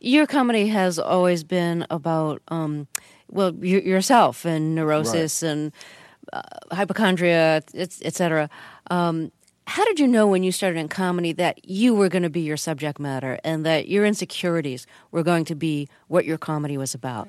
Your 0.00 0.26
comedy 0.26 0.66
has 0.68 0.98
always 0.98 1.44
been 1.44 1.86
about, 1.90 2.42
um, 2.48 2.86
well, 3.30 3.52
y- 3.52 3.66
yourself 3.84 4.44
and 4.44 4.74
neurosis 4.74 5.42
Right. 5.42 5.50
and 5.50 5.72
uh, 6.32 6.42
hypochondria, 6.72 7.62
et, 7.74 7.96
et 8.02 8.14
cetera. 8.14 8.48
Um, 8.90 9.30
how 9.66 9.84
did 9.84 9.98
you 9.98 10.06
know 10.06 10.26
when 10.28 10.42
you 10.44 10.52
started 10.52 10.78
in 10.78 10.88
comedy 10.88 11.32
that 11.32 11.68
you 11.68 11.94
were 11.94 12.08
going 12.08 12.22
to 12.22 12.30
be 12.30 12.40
your 12.40 12.56
subject 12.56 13.00
matter 13.00 13.38
and 13.42 13.64
that 13.66 13.88
your 13.88 14.04
insecurities 14.04 14.86
were 15.10 15.22
going 15.24 15.44
to 15.46 15.54
be 15.56 15.88
what 16.08 16.24
your 16.24 16.38
comedy 16.38 16.76
was 16.78 16.94
about? 16.94 17.28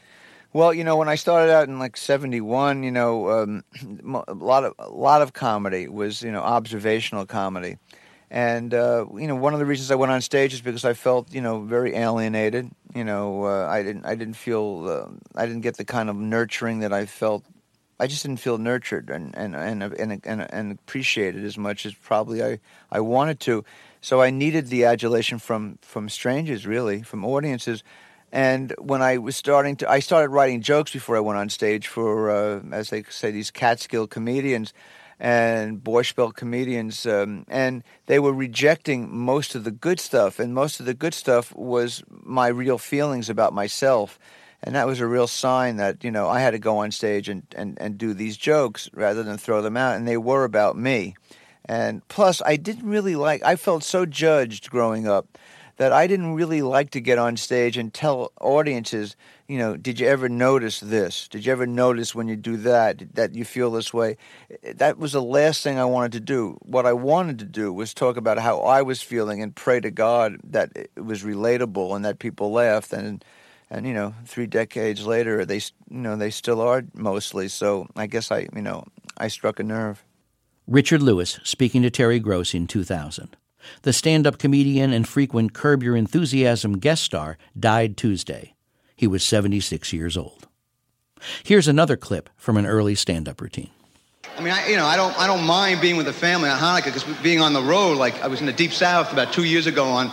Well, 0.54 0.74
you 0.74 0.84
know, 0.84 0.96
when 0.98 1.10
I 1.10 1.16
started 1.16 1.52
out 1.52 1.68
in 1.68 1.78
like 1.80 1.98
'71, 1.98 2.84
you 2.84 2.92
know, 2.92 3.30
um, 3.30 3.64
a 4.28 4.34
lot 4.34 4.64
of 4.64 4.74
a 4.80 4.90
lot 4.90 5.22
of 5.22 5.34
comedy 5.34 5.88
was 5.88 6.22
you 6.22 6.32
know 6.32 6.42
observational 6.42 7.26
comedy, 7.26 7.78
and 8.30 8.74
uh, 8.74 9.06
you 9.16 9.28
know 9.28 9.36
one 9.36 9.54
of 9.54 9.60
the 9.60 9.66
reasons 9.66 9.90
I 9.92 9.96
went 9.96 10.12
on 10.12 10.22
stage 10.22 10.54
is 10.54 10.62
because 10.62 10.84
I 10.84 10.94
felt 10.94 11.34
you 11.34 11.42
know 11.42 11.62
very 11.62 11.96
alienated. 11.96 12.70
You 12.94 13.04
know, 13.04 13.46
uh, 13.46 13.68
I 13.68 13.84
didn't 13.84 14.06
I 14.06 14.16
didn't 14.16 14.36
feel 14.36 14.88
uh, 14.88 15.40
I 15.40 15.46
didn't 15.46 15.62
get 15.62 15.78
the 15.78 15.86
kind 15.86 16.10
of 16.10 16.16
nurturing 16.16 16.80
that 16.80 16.92
I 16.92 17.06
felt. 17.06 17.44
I 18.00 18.06
just 18.06 18.24
didn't 18.24 18.40
feel 18.40 18.58
nurtured 18.58 19.10
and 19.10 19.36
and 19.38 19.56
and 19.56 19.82
and, 19.82 20.22
and, 20.24 20.54
and 20.54 20.72
appreciated 20.72 21.44
as 21.46 21.58
much 21.58 21.86
as 21.86 21.94
probably 21.94 22.44
I, 22.44 22.60
I 22.92 23.00
wanted 23.00 23.40
to. 23.42 23.64
So 24.02 24.22
I 24.22 24.30
needed 24.30 24.68
the 24.68 24.86
adulation 24.86 25.40
from 25.40 25.80
from 25.82 26.10
strangers, 26.10 26.68
really, 26.68 27.04
from 27.04 27.24
audiences. 27.26 27.84
And 28.30 28.76
when 28.78 29.02
I 29.02 29.20
was 29.20 29.38
starting 29.38 29.78
to, 29.78 29.90
I 29.90 30.00
started 30.00 30.30
writing 30.30 30.62
jokes 30.62 30.92
before 30.92 31.16
I 31.16 31.22
went 31.22 31.40
on 31.40 31.48
stage 31.48 31.88
for, 31.88 32.30
uh, 32.30 32.62
as 32.74 32.90
they 32.90 33.04
say, 33.04 33.32
these 33.32 33.52
Catskill 33.52 34.06
comedians 34.06 34.74
and 35.20 35.84
Borscht 35.84 36.36
comedians, 36.36 37.06
um, 37.06 37.46
and 37.48 37.84
they 38.06 38.20
were 38.20 38.34
rejecting 38.34 39.16
most 39.16 39.56
of 39.56 39.64
the 39.64 39.72
good 39.72 40.00
stuff, 40.00 40.40
and 40.40 40.54
most 40.54 40.80
of 40.80 40.86
the 40.86 40.94
good 40.94 41.14
stuff 41.14 41.56
was 41.56 42.04
my 42.10 42.48
real 42.48 42.78
feelings 42.78 43.30
about 43.30 43.54
myself, 43.54 44.20
and 44.62 44.76
that 44.76 44.88
was 44.88 45.00
a 45.00 45.08
real 45.08 45.28
sign 45.28 45.78
that 45.78 46.04
you 46.04 46.12
know 46.12 46.28
I 46.28 46.40
had 46.40 46.52
to 46.52 46.60
go 46.60 46.78
on 46.78 46.92
stage 46.92 47.30
and 47.30 47.44
and, 47.56 47.78
and 47.82 47.98
do 47.98 48.14
these 48.14 48.38
jokes 48.38 48.90
rather 48.94 49.24
than 49.24 49.38
throw 49.38 49.62
them 49.62 49.78
out, 49.78 49.96
and 49.96 50.08
they 50.08 50.18
were 50.18 50.44
about 50.44 50.78
me, 50.78 51.16
and 51.66 52.08
plus 52.08 52.42
I 52.46 52.56
didn't 52.56 52.88
really 52.88 53.16
like, 53.16 53.44
I 53.44 53.56
felt 53.56 53.84
so 53.84 54.06
judged 54.06 54.70
growing 54.70 55.08
up 55.08 55.38
that 55.78 55.94
I 55.94 56.08
didn't 56.08 56.34
really 56.34 56.62
like 56.62 56.90
to 56.92 57.00
get 57.00 57.18
on 57.18 57.38
stage 57.38 57.78
and 57.78 57.94
tell 57.94 58.32
audiences, 58.42 59.16
you 59.48 59.58
know, 59.58 59.78
did 59.78 60.00
you 60.00 60.08
ever 60.08 60.28
notice 60.28 60.80
this? 60.80 61.28
Did 61.28 61.46
you 61.46 61.52
ever 61.52 61.66
notice 61.66 62.14
when 62.14 62.28
you 62.28 62.36
do 62.36 62.58
that 62.58 63.16
that 63.16 63.36
you 63.36 63.46
feel 63.46 63.72
this 63.72 63.94
way? 63.94 64.18
Eh, 64.64 64.74
that 64.76 64.98
was 64.98 65.14
the 65.14 65.22
last 65.22 65.64
thing 65.64 65.78
I 65.78 65.86
wanted 65.86 66.12
to 66.14 66.20
do. 66.20 66.58
What 66.64 66.86
I 66.86 66.94
wanted 66.94 67.40
to 67.40 67.46
do 67.46 67.72
was 67.72 67.94
talk 67.94 68.18
about 68.18 68.40
how 68.40 68.60
I 68.62 68.82
was 68.82 69.02
feeling 69.02 69.42
and 69.42 69.56
pray 69.56 69.80
to 69.80 69.92
God 69.92 70.38
that 70.44 70.72
it 70.76 70.92
was 71.04 71.24
relatable 71.24 71.96
and 71.96 72.04
that 72.04 72.20
people 72.20 72.52
laughed 72.52 72.92
and 72.92 73.24
and 73.70 73.86
you 73.86 73.94
know, 73.94 74.16
3 74.26 74.48
decades 74.48 75.06
later 75.06 75.46
they 75.46 75.58
you 75.58 76.00
know, 76.00 76.16
they 76.16 76.32
still 76.32 76.62
are 76.62 76.84
mostly. 76.94 77.48
So 77.50 77.88
I 77.96 78.08
guess 78.08 78.32
I, 78.32 78.48
you 78.56 78.62
know, 78.62 78.86
I 79.18 79.28
struck 79.28 79.60
a 79.60 79.64
nerve. 79.64 80.04
Richard 80.66 81.02
Lewis 81.02 81.40
speaking 81.44 81.82
to 81.84 81.90
Terry 81.90 82.20
Gross 82.20 82.54
in 82.54 82.68
2000. 82.68 83.38
The 83.84 83.94
stand 83.94 84.28
up 84.28 84.38
comedian 84.38 84.94
and 84.94 85.08
frequent 85.08 85.54
Curb 85.54 85.84
Your 85.84 85.96
Enthusiasm 85.96 86.80
guest 86.80 87.04
star 87.04 87.38
died 87.58 87.98
Tuesday. 87.98 88.54
He 88.96 89.08
was 89.08 89.24
76 89.24 89.94
years 89.94 90.18
old. 90.18 90.48
Here's 91.44 91.68
another 91.68 91.98
clip 91.98 92.30
from 92.36 92.58
an 92.58 92.66
early 92.66 92.96
stand 92.96 93.28
up 93.28 93.42
routine. 93.42 93.70
I 94.38 94.42
mean, 94.42 94.54
I, 94.54 94.68
you 94.68 94.76
know, 94.78 94.86
I 94.86 94.96
don't, 94.96 95.18
I 95.18 95.26
don't 95.26 95.46
mind 95.46 95.82
being 95.82 95.98
with 95.98 96.06
the 96.06 96.14
family 96.14 96.50
on 96.50 96.60
Hanukkah 96.60 96.86
because 96.86 97.04
being 97.24 97.42
on 97.42 97.54
the 97.54 97.62
road, 97.62 97.98
like 97.98 98.22
I 98.22 98.28
was 98.28 98.40
in 98.40 98.46
the 98.46 98.54
deep 98.54 98.72
south 98.72 99.12
about 99.12 99.34
two 99.34 99.44
years 99.44 99.66
ago 99.66 99.86
on 99.86 100.12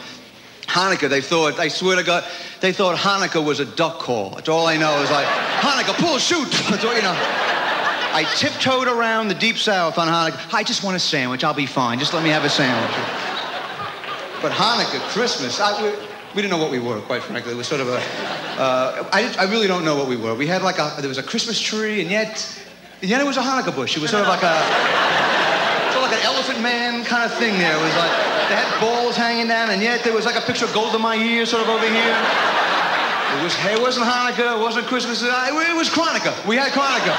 Hanukkah, 0.63 1.11
they 1.11 1.21
thought, 1.21 1.59
I 1.59 1.69
swear 1.69 1.97
to 1.97 2.03
God, 2.03 2.25
they 2.61 2.73
thought 2.73 2.97
Hanukkah 2.97 3.45
was 3.45 3.61
a 3.61 3.67
duck 3.67 3.99
call. 3.99 4.31
That's 4.31 4.49
all 4.49 4.67
I 4.67 4.79
know 4.79 5.03
is 5.03 5.11
like, 5.11 5.27
Hanukkah, 5.27 5.95
pull, 5.99 6.19
shoot. 6.19 6.51
That's 6.71 6.85
all, 6.85 6.95
you 6.95 7.03
know. 7.03 7.15
I 7.15 8.25
tiptoed 8.37 8.87
around 8.87 9.29
the 9.29 9.35
deep 9.35 9.59
south 9.59 9.99
on 9.99 10.09
Hanukkah. 10.09 10.55
I 10.55 10.63
just 10.63 10.85
want 10.85 10.97
a 10.97 11.01
sandwich. 11.01 11.45
I'll 11.45 11.53
be 11.53 11.67
fine. 11.67 11.99
Just 11.99 12.15
let 12.15 12.23
me 12.23 12.31
have 12.31 12.45
a 12.45 12.49
sandwich. 12.49 13.34
But 14.45 14.53
Hanukkah, 14.53 15.01
Christmas, 15.09 15.59
I, 15.59 15.73
we, 15.83 15.89
we 16.37 16.43
didn't 16.43 16.51
know 16.51 16.59
what 16.59 16.71
we 16.71 16.79
were, 16.79 17.01
quite 17.01 17.23
frankly. 17.23 17.53
It 17.53 17.57
was 17.57 17.67
sort 17.67 17.81
of 17.81 17.89
a. 17.89 17.97
Uh, 18.61 19.09
I, 19.11 19.35
I 19.39 19.45
really 19.45 19.67
don't 19.67 19.87
know 19.87 19.97
what 19.97 20.07
we 20.07 20.19
were. 20.19 20.35
We 20.35 20.47
had 20.47 20.61
like 20.61 20.77
a, 20.77 20.93
there 21.01 21.09
was 21.09 21.17
a 21.17 21.23
Christmas 21.23 21.59
tree, 21.59 22.03
and 22.03 22.11
yet, 22.11 22.45
and 23.01 23.09
yet 23.09 23.23
it 23.23 23.27
was 23.27 23.39
a 23.39 23.41
Hanukkah 23.41 23.75
bush. 23.75 23.97
It 23.97 24.03
was 24.03 24.11
sort 24.11 24.21
of 24.21 24.29
like 24.29 24.43
a, 24.43 24.61
sort 25.97 26.05
of 26.05 26.11
like 26.11 26.21
an 26.21 26.27
elephant 26.27 26.61
man 26.61 27.07
kind 27.07 27.25
of 27.25 27.33
thing 27.39 27.57
there. 27.57 27.73
It 27.73 27.81
was 27.81 27.97
like, 27.97 28.11
they 28.51 28.57
had 28.61 28.81
balls 28.83 29.17
hanging 29.17 29.49
down, 29.49 29.71
and 29.71 29.81
yet 29.81 30.05
there 30.05 30.13
was 30.13 30.27
like 30.27 30.37
a 30.37 30.43
picture 30.43 30.67
of 30.67 30.75
Golda 30.75 30.99
Meir 30.99 31.47
sort 31.47 31.63
of 31.63 31.71
over 31.71 31.89
here. 31.89 32.13
It, 32.13 33.43
was, 33.43 33.57
it 33.65 33.81
wasn't 33.81 34.05
Hanukkah, 34.05 34.59
it 34.59 34.61
wasn't 34.61 34.85
Christmas, 34.89 35.23
it 35.23 35.75
was 35.75 35.89
Hanukkah. 35.89 36.47
We 36.47 36.57
had 36.57 36.71
Hanukkah. 36.73 37.17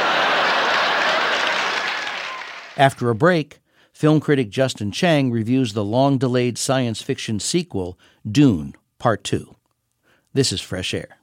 After 2.78 3.10
a 3.10 3.16
break, 3.16 3.58
film 3.96 4.20
critic 4.20 4.50
Justin 4.50 4.92
Chang 4.92 5.32
reviews 5.32 5.72
the 5.72 5.84
long 5.84 6.18
delayed 6.18 6.58
science 6.58 7.02
fiction 7.02 7.40
sequel, 7.40 7.98
Dune, 8.30 8.76
Part 9.00 9.24
2. 9.24 9.56
This 10.34 10.52
is 10.52 10.60
Fresh 10.60 10.94
Air. 10.94 11.18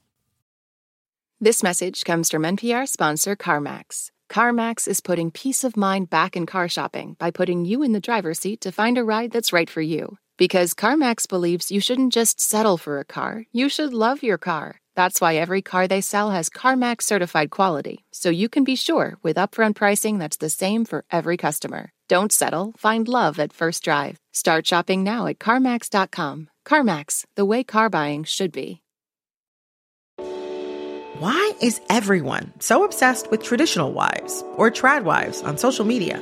This 1.38 1.62
message 1.62 2.02
comes 2.02 2.30
from 2.30 2.44
NPR 2.44 2.88
sponsor 2.88 3.36
CarMax. 3.36 4.10
CarMax 4.30 4.88
is 4.88 5.00
putting 5.00 5.30
peace 5.30 5.64
of 5.64 5.76
mind 5.76 6.08
back 6.08 6.34
in 6.34 6.46
car 6.46 6.66
shopping 6.66 7.14
by 7.18 7.30
putting 7.30 7.66
you 7.66 7.82
in 7.82 7.92
the 7.92 8.00
driver's 8.00 8.38
seat 8.38 8.62
to 8.62 8.72
find 8.72 8.96
a 8.96 9.04
ride 9.04 9.32
that's 9.32 9.52
right 9.52 9.68
for 9.68 9.82
you. 9.82 10.16
Because 10.38 10.72
CarMax 10.72 11.28
believes 11.28 11.70
you 11.70 11.80
shouldn't 11.80 12.14
just 12.14 12.40
settle 12.40 12.78
for 12.78 12.98
a 12.98 13.04
car, 13.04 13.44
you 13.52 13.68
should 13.68 13.92
love 13.92 14.22
your 14.22 14.38
car. 14.38 14.81
That's 14.94 15.20
why 15.20 15.36
every 15.36 15.62
car 15.62 15.88
they 15.88 16.00
sell 16.00 16.30
has 16.30 16.50
CarMax 16.50 17.02
certified 17.02 17.50
quality, 17.50 18.04
so 18.12 18.28
you 18.30 18.48
can 18.48 18.64
be 18.64 18.76
sure 18.76 19.16
with 19.22 19.36
upfront 19.36 19.74
pricing 19.74 20.18
that's 20.18 20.36
the 20.36 20.50
same 20.50 20.84
for 20.84 21.04
every 21.10 21.36
customer. 21.36 21.90
Don't 22.08 22.32
settle, 22.32 22.74
find 22.76 23.08
love 23.08 23.38
at 23.38 23.52
first 23.52 23.84
drive. 23.84 24.18
Start 24.32 24.66
shopping 24.66 25.02
now 25.02 25.26
at 25.26 25.38
CarMax.com. 25.38 26.50
CarMax, 26.66 27.24
the 27.36 27.44
way 27.44 27.64
car 27.64 27.88
buying 27.88 28.24
should 28.24 28.52
be. 28.52 28.82
Why 31.18 31.52
is 31.60 31.80
everyone 31.88 32.52
so 32.58 32.84
obsessed 32.84 33.30
with 33.30 33.42
traditional 33.42 33.92
wives 33.92 34.42
or 34.56 34.70
trad 34.70 35.04
wives 35.04 35.42
on 35.42 35.56
social 35.56 35.84
media? 35.84 36.20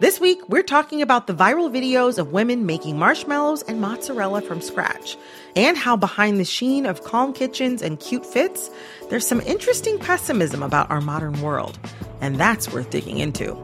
This 0.00 0.20
week, 0.20 0.48
we're 0.48 0.62
talking 0.62 1.02
about 1.02 1.26
the 1.26 1.34
viral 1.34 1.68
videos 1.72 2.18
of 2.18 2.30
women 2.30 2.66
making 2.66 2.96
marshmallows 2.96 3.62
and 3.62 3.80
mozzarella 3.80 4.40
from 4.42 4.60
scratch, 4.60 5.16
and 5.56 5.76
how 5.76 5.96
behind 5.96 6.38
the 6.38 6.44
sheen 6.44 6.86
of 6.86 7.02
calm 7.02 7.32
kitchens 7.32 7.82
and 7.82 7.98
cute 7.98 8.24
fits, 8.24 8.70
there's 9.10 9.26
some 9.26 9.40
interesting 9.40 9.98
pessimism 9.98 10.62
about 10.62 10.88
our 10.88 11.00
modern 11.00 11.42
world. 11.42 11.80
And 12.20 12.36
that's 12.36 12.72
worth 12.72 12.90
digging 12.90 13.18
into. 13.18 13.56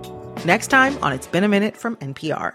Next 0.44 0.68
time 0.68 0.98
on 1.04 1.12
It's 1.12 1.28
Been 1.28 1.44
a 1.44 1.48
Minute 1.48 1.76
from 1.76 1.94
NPR. 1.98 2.54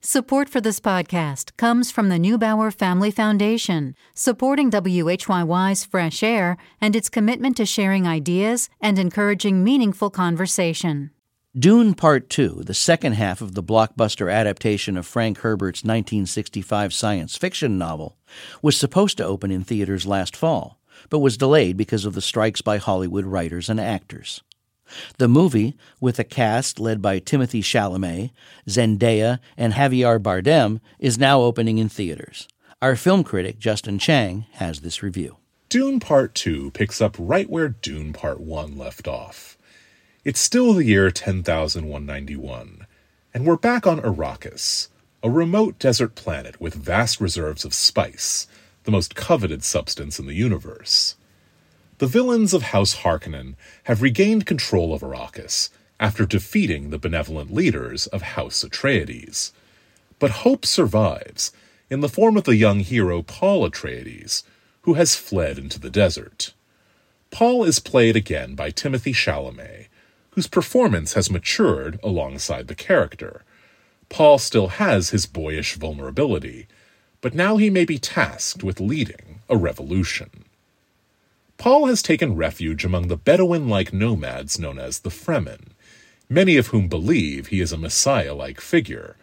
Support 0.00 0.48
for 0.48 0.60
this 0.60 0.80
podcast 0.80 1.56
comes 1.56 1.92
from 1.92 2.08
the 2.08 2.18
Neubauer 2.18 2.74
Family 2.74 3.12
Foundation, 3.12 3.94
supporting 4.12 4.72
WHYY's 4.72 5.84
Fresh 5.84 6.24
Air 6.24 6.56
and 6.80 6.96
its 6.96 7.08
commitment 7.08 7.56
to 7.58 7.64
sharing 7.64 8.08
ideas 8.08 8.68
and 8.80 8.98
encouraging 8.98 9.62
meaningful 9.62 10.10
conversation. 10.10 11.12
Dune 11.58 11.94
Part 11.94 12.30
2, 12.30 12.62
the 12.64 12.74
second 12.74 13.14
half 13.14 13.40
of 13.40 13.56
the 13.56 13.62
blockbuster 13.62 14.32
adaptation 14.32 14.96
of 14.96 15.04
Frank 15.04 15.38
Herbert's 15.38 15.82
1965 15.82 16.94
science 16.94 17.36
fiction 17.36 17.76
novel, 17.76 18.16
was 18.62 18.76
supposed 18.76 19.16
to 19.16 19.24
open 19.24 19.50
in 19.50 19.64
theaters 19.64 20.06
last 20.06 20.36
fall, 20.36 20.78
but 21.08 21.18
was 21.18 21.36
delayed 21.36 21.76
because 21.76 22.04
of 22.04 22.14
the 22.14 22.20
strikes 22.20 22.62
by 22.62 22.76
Hollywood 22.76 23.24
writers 23.24 23.68
and 23.68 23.80
actors. 23.80 24.44
The 25.18 25.26
movie, 25.26 25.76
with 25.98 26.20
a 26.20 26.24
cast 26.24 26.78
led 26.78 27.02
by 27.02 27.18
Timothée 27.18 27.64
Chalamet, 27.64 28.30
Zendaya, 28.68 29.40
and 29.56 29.72
Javier 29.72 30.20
Bardem, 30.20 30.80
is 31.00 31.18
now 31.18 31.40
opening 31.40 31.78
in 31.78 31.88
theaters. 31.88 32.46
Our 32.80 32.94
film 32.94 33.24
critic, 33.24 33.58
Justin 33.58 33.98
Chang, 33.98 34.46
has 34.52 34.82
this 34.82 35.02
review. 35.02 35.38
Dune 35.68 35.98
Part 35.98 36.36
2 36.36 36.70
picks 36.70 37.00
up 37.00 37.16
right 37.18 37.50
where 37.50 37.70
Dune 37.70 38.12
Part 38.12 38.38
1 38.38 38.78
left 38.78 39.08
off. 39.08 39.49
It's 40.30 40.38
still 40.38 40.74
the 40.74 40.84
year 40.84 41.10
10191, 41.10 42.86
and 43.34 43.44
we're 43.44 43.56
back 43.56 43.84
on 43.84 43.98
Arrakis, 43.98 44.86
a 45.24 45.28
remote 45.28 45.76
desert 45.80 46.14
planet 46.14 46.60
with 46.60 46.72
vast 46.72 47.20
reserves 47.20 47.64
of 47.64 47.74
spice, 47.74 48.46
the 48.84 48.92
most 48.92 49.16
coveted 49.16 49.64
substance 49.64 50.20
in 50.20 50.26
the 50.26 50.34
universe. 50.34 51.16
The 51.98 52.06
villains 52.06 52.54
of 52.54 52.62
House 52.62 52.98
Harkonnen 52.98 53.56
have 53.86 54.02
regained 54.02 54.46
control 54.46 54.94
of 54.94 55.00
Arrakis 55.00 55.70
after 55.98 56.24
defeating 56.24 56.90
the 56.90 56.98
benevolent 56.98 57.52
leaders 57.52 58.06
of 58.06 58.22
House 58.22 58.62
Atreides. 58.62 59.50
But 60.20 60.46
hope 60.46 60.64
survives 60.64 61.50
in 61.90 62.02
the 62.02 62.08
form 62.08 62.36
of 62.36 62.44
the 62.44 62.54
young 62.54 62.78
hero 62.78 63.22
Paul 63.22 63.68
Atreides, 63.68 64.44
who 64.82 64.94
has 64.94 65.16
fled 65.16 65.58
into 65.58 65.80
the 65.80 65.90
desert. 65.90 66.54
Paul 67.32 67.64
is 67.64 67.80
played 67.80 68.14
again 68.14 68.54
by 68.54 68.70
Timothée 68.70 69.12
Chalamet, 69.12 69.86
whose 70.32 70.46
performance 70.46 71.14
has 71.14 71.30
matured 71.30 71.98
alongside 72.02 72.68
the 72.68 72.74
character. 72.74 73.42
Paul 74.08 74.38
still 74.38 74.68
has 74.68 75.10
his 75.10 75.26
boyish 75.26 75.74
vulnerability, 75.74 76.66
but 77.20 77.34
now 77.34 77.56
he 77.56 77.70
may 77.70 77.84
be 77.84 77.98
tasked 77.98 78.62
with 78.62 78.80
leading 78.80 79.40
a 79.48 79.56
revolution. 79.56 80.44
Paul 81.58 81.86
has 81.86 82.02
taken 82.02 82.36
refuge 82.36 82.84
among 82.84 83.08
the 83.08 83.16
Bedouin 83.16 83.68
like 83.68 83.92
nomads 83.92 84.58
known 84.58 84.78
as 84.78 85.00
the 85.00 85.10
Fremen, 85.10 85.72
many 86.28 86.56
of 86.56 86.68
whom 86.68 86.88
believe 86.88 87.48
he 87.48 87.60
is 87.60 87.72
a 87.72 87.76
Messiah 87.76 88.34
like 88.34 88.60
figure, 88.60 89.16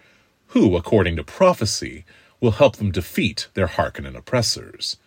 who, 0.47 0.75
according 0.75 1.15
to 1.15 1.23
prophecy, 1.23 2.05
will 2.39 2.51
help 2.51 2.75
them 2.75 2.91
defeat 2.91 3.47
their 3.55 3.67
Harkonnen 3.67 4.15
oppressors. 4.15 4.97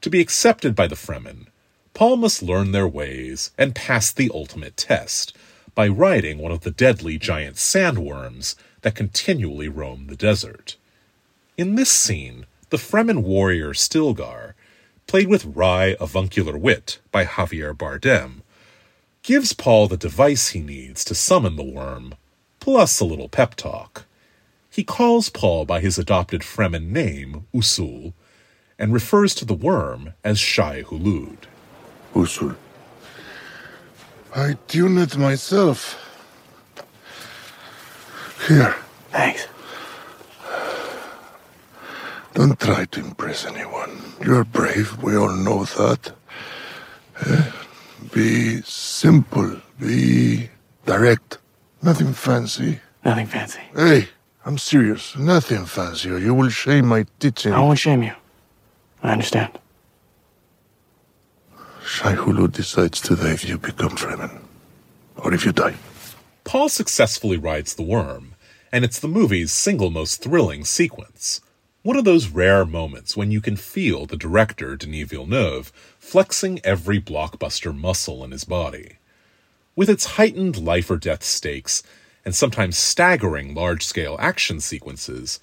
To 0.00 0.10
be 0.10 0.20
accepted 0.20 0.74
by 0.74 0.88
the 0.88 0.96
Fremen, 0.96 1.46
Paul 1.96 2.18
must 2.18 2.42
learn 2.42 2.72
their 2.72 2.86
ways 2.86 3.52
and 3.56 3.74
pass 3.74 4.12
the 4.12 4.30
ultimate 4.34 4.76
test 4.76 5.34
by 5.74 5.88
riding 5.88 6.36
one 6.36 6.52
of 6.52 6.60
the 6.60 6.70
deadly 6.70 7.16
giant 7.16 7.56
sandworms 7.56 8.54
that 8.82 8.94
continually 8.94 9.68
roam 9.68 10.06
the 10.06 10.14
desert. 10.14 10.76
In 11.56 11.74
this 11.74 11.90
scene, 11.90 12.44
the 12.68 12.76
Fremen 12.76 13.22
warrior 13.22 13.72
Stilgar 13.72 14.52
played 15.06 15.28
with 15.28 15.46
wry, 15.46 15.96
avuncular 15.98 16.58
wit 16.58 16.98
by 17.10 17.24
Javier 17.24 17.74
Bardem, 17.74 18.42
gives 19.22 19.54
Paul 19.54 19.88
the 19.88 19.96
device 19.96 20.48
he 20.48 20.60
needs 20.60 21.02
to 21.06 21.14
summon 21.14 21.56
the 21.56 21.64
worm, 21.64 22.14
plus 22.60 23.00
a 23.00 23.06
little 23.06 23.30
pep 23.30 23.54
talk. 23.54 24.04
He 24.68 24.84
calls 24.84 25.30
Paul 25.30 25.64
by 25.64 25.80
his 25.80 25.98
adopted 25.98 26.42
Fremen 26.42 26.90
name, 26.90 27.46
Usul, 27.54 28.12
and 28.78 28.92
refers 28.92 29.34
to 29.36 29.46
the 29.46 29.54
worm 29.54 30.12
as 30.22 30.38
Shai 30.38 30.82
Hulud. 30.82 31.38
Usul. 32.16 32.56
I 34.34 34.56
tune 34.68 34.98
it 34.98 35.16
myself. 35.18 35.78
Here. 38.48 38.74
Thanks. 39.10 39.46
Don't 42.32 42.58
try 42.58 42.84
to 42.86 43.00
impress 43.00 43.44
anyone. 43.44 43.92
You're 44.24 44.44
brave, 44.44 45.02
we 45.02 45.16
all 45.16 45.34
know 45.46 45.64
that. 45.64 46.12
Eh? 47.26 47.50
Be 48.12 48.62
simple, 48.62 49.60
be 49.78 50.48
direct. 50.84 51.38
Nothing 51.82 52.12
fancy. 52.12 52.80
Nothing 53.04 53.26
fancy. 53.26 53.60
Hey, 53.74 54.08
I'm 54.44 54.58
serious. 54.58 55.16
Nothing 55.16 55.66
fancy, 55.66 56.10
or 56.10 56.18
you 56.18 56.34
will 56.34 56.50
shame 56.50 56.86
my 56.86 57.04
teaching. 57.20 57.52
I 57.52 57.60
won't 57.60 57.78
shame 57.78 58.02
you. 58.02 58.14
I 59.02 59.12
understand. 59.12 59.50
Shai 61.86 62.16
Hulud 62.16 62.50
decides 62.50 63.00
today 63.00 63.30
if 63.30 63.48
you 63.48 63.58
become 63.58 63.90
Fremen, 63.90 64.40
or 65.16 65.32
if 65.32 65.46
you 65.46 65.52
die. 65.52 65.76
Paul 66.42 66.68
successfully 66.68 67.36
rides 67.36 67.76
the 67.76 67.84
worm, 67.84 68.34
and 68.72 68.84
it's 68.84 68.98
the 68.98 69.06
movie's 69.06 69.52
single 69.52 69.90
most 69.90 70.20
thrilling 70.20 70.64
sequence. 70.64 71.40
One 71.84 71.96
of 71.96 72.04
those 72.04 72.28
rare 72.28 72.64
moments 72.64 73.16
when 73.16 73.30
you 73.30 73.40
can 73.40 73.54
feel 73.54 74.04
the 74.04 74.16
director, 74.16 74.74
Denis 74.74 75.08
Villeneuve, 75.08 75.70
flexing 76.00 76.60
every 76.64 77.00
blockbuster 77.00 77.72
muscle 77.74 78.24
in 78.24 78.32
his 78.32 78.44
body. 78.44 78.96
With 79.76 79.88
its 79.88 80.16
heightened 80.16 80.56
life 80.56 80.90
or 80.90 80.96
death 80.96 81.22
stakes 81.22 81.84
and 82.24 82.34
sometimes 82.34 82.76
staggering 82.76 83.54
large 83.54 83.86
scale 83.86 84.16
action 84.18 84.58
sequences, 84.58 85.38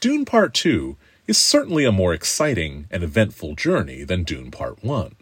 Dune 0.00 0.26
Part 0.26 0.52
2 0.52 0.98
is 1.26 1.38
certainly 1.38 1.86
a 1.86 1.90
more 1.90 2.12
exciting 2.12 2.86
and 2.90 3.02
eventful 3.02 3.54
journey 3.54 4.04
than 4.04 4.24
Dune 4.24 4.50
Part 4.50 4.84
1. 4.84 5.16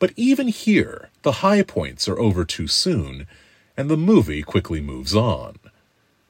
But 0.00 0.12
even 0.16 0.48
here, 0.48 1.10
the 1.22 1.44
high 1.44 1.62
points 1.62 2.08
are 2.08 2.18
over 2.18 2.44
too 2.44 2.66
soon, 2.66 3.28
and 3.76 3.88
the 3.88 3.98
movie 3.98 4.42
quickly 4.42 4.80
moves 4.80 5.14
on. 5.14 5.60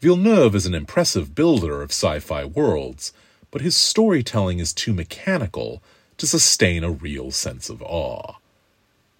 Villeneuve 0.00 0.56
is 0.56 0.66
an 0.66 0.74
impressive 0.74 1.34
builder 1.34 1.80
of 1.80 1.90
sci 1.90 2.18
fi 2.18 2.44
worlds, 2.44 3.12
but 3.52 3.62
his 3.62 3.76
storytelling 3.76 4.58
is 4.58 4.72
too 4.72 4.92
mechanical 4.92 5.82
to 6.18 6.26
sustain 6.26 6.82
a 6.82 6.90
real 6.90 7.30
sense 7.30 7.70
of 7.70 7.80
awe. 7.80 8.34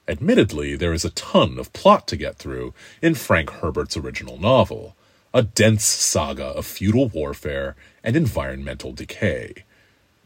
Admittedly, 0.09 0.75
there 0.75 0.93
is 0.93 1.05
a 1.05 1.11
ton 1.11 1.57
of 1.57 1.73
plot 1.73 2.09
to 2.09 2.17
get 2.17 2.37
through 2.37 2.75
in 3.01 3.15
Frank 3.15 3.51
Herbert's 3.51 3.97
original 3.97 4.37
novel, 4.37 4.97
a 5.33 5.43
dense 5.43 5.85
saga 5.85 6.47
of 6.47 6.67
feudal 6.67 7.07
warfare 7.07 7.77
and 8.03 8.17
environmental 8.17 8.93
decay. 8.93 9.63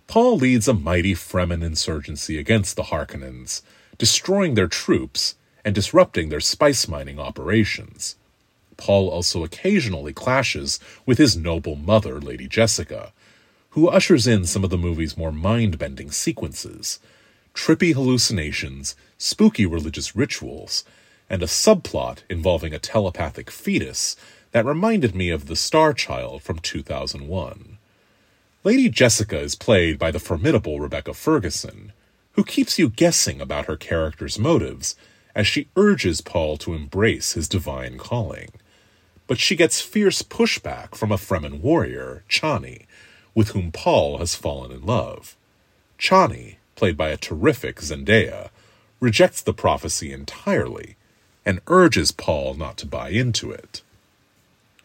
Paul 0.06 0.38
leads 0.38 0.66
a 0.66 0.72
mighty 0.72 1.14
Fremen 1.14 1.62
insurgency 1.62 2.38
against 2.38 2.76
the 2.76 2.84
Harkonnens, 2.84 3.60
destroying 3.98 4.54
their 4.54 4.66
troops 4.66 5.34
and 5.64 5.74
disrupting 5.74 6.28
their 6.28 6.40
spice 6.40 6.88
mining 6.88 7.18
operations. 7.18 8.16
Paul 8.76 9.08
also 9.08 9.44
occasionally 9.44 10.12
clashes 10.12 10.80
with 11.06 11.18
his 11.18 11.36
noble 11.36 11.76
mother, 11.76 12.20
Lady 12.20 12.48
Jessica, 12.48 13.12
who 13.70 13.88
ushers 13.88 14.26
in 14.26 14.44
some 14.44 14.64
of 14.64 14.70
the 14.70 14.78
movie's 14.78 15.16
more 15.16 15.32
mind 15.32 15.78
bending 15.78 16.10
sequences 16.10 16.98
trippy 17.54 17.94
hallucinations, 17.94 18.96
spooky 19.16 19.64
religious 19.64 20.16
rituals, 20.16 20.84
and 21.30 21.42
a 21.42 21.46
subplot 21.46 22.18
involving 22.28 22.74
a 22.74 22.78
telepathic 22.78 23.50
fetus 23.50 24.16
that 24.50 24.66
reminded 24.66 25.14
me 25.14 25.30
of 25.30 25.46
The 25.46 25.56
Star 25.56 25.92
Child 25.92 26.42
from 26.42 26.58
2001. 26.58 27.78
Lady 28.64 28.88
Jessica 28.88 29.38
is 29.38 29.54
played 29.54 29.98
by 29.98 30.10
the 30.10 30.18
formidable 30.18 30.80
Rebecca 30.80 31.14
Ferguson, 31.14 31.92
who 32.34 32.44
keeps 32.44 32.78
you 32.78 32.88
guessing 32.88 33.40
about 33.40 33.66
her 33.66 33.76
character's 33.76 34.38
motives 34.38 34.96
as 35.34 35.46
she 35.46 35.68
urges 35.76 36.20
Paul 36.20 36.56
to 36.58 36.74
embrace 36.74 37.32
his 37.32 37.48
divine 37.48 37.98
calling. 37.98 38.50
But 39.26 39.38
she 39.38 39.56
gets 39.56 39.80
fierce 39.80 40.22
pushback 40.22 40.94
from 40.94 41.10
a 41.10 41.16
Fremen 41.16 41.60
warrior, 41.60 42.24
Chani, 42.28 42.86
with 43.34 43.50
whom 43.50 43.72
Paul 43.72 44.18
has 44.18 44.34
fallen 44.34 44.70
in 44.70 44.84
love. 44.84 45.36
Chani, 45.98 46.56
played 46.76 46.96
by 46.96 47.08
a 47.08 47.16
terrific 47.16 47.80
Zendaya, 47.80 48.50
rejects 49.00 49.40
the 49.40 49.54
prophecy 49.54 50.12
entirely 50.12 50.96
and 51.44 51.60
urges 51.66 52.10
Paul 52.10 52.54
not 52.54 52.76
to 52.78 52.86
buy 52.86 53.10
into 53.10 53.50
it. 53.50 53.82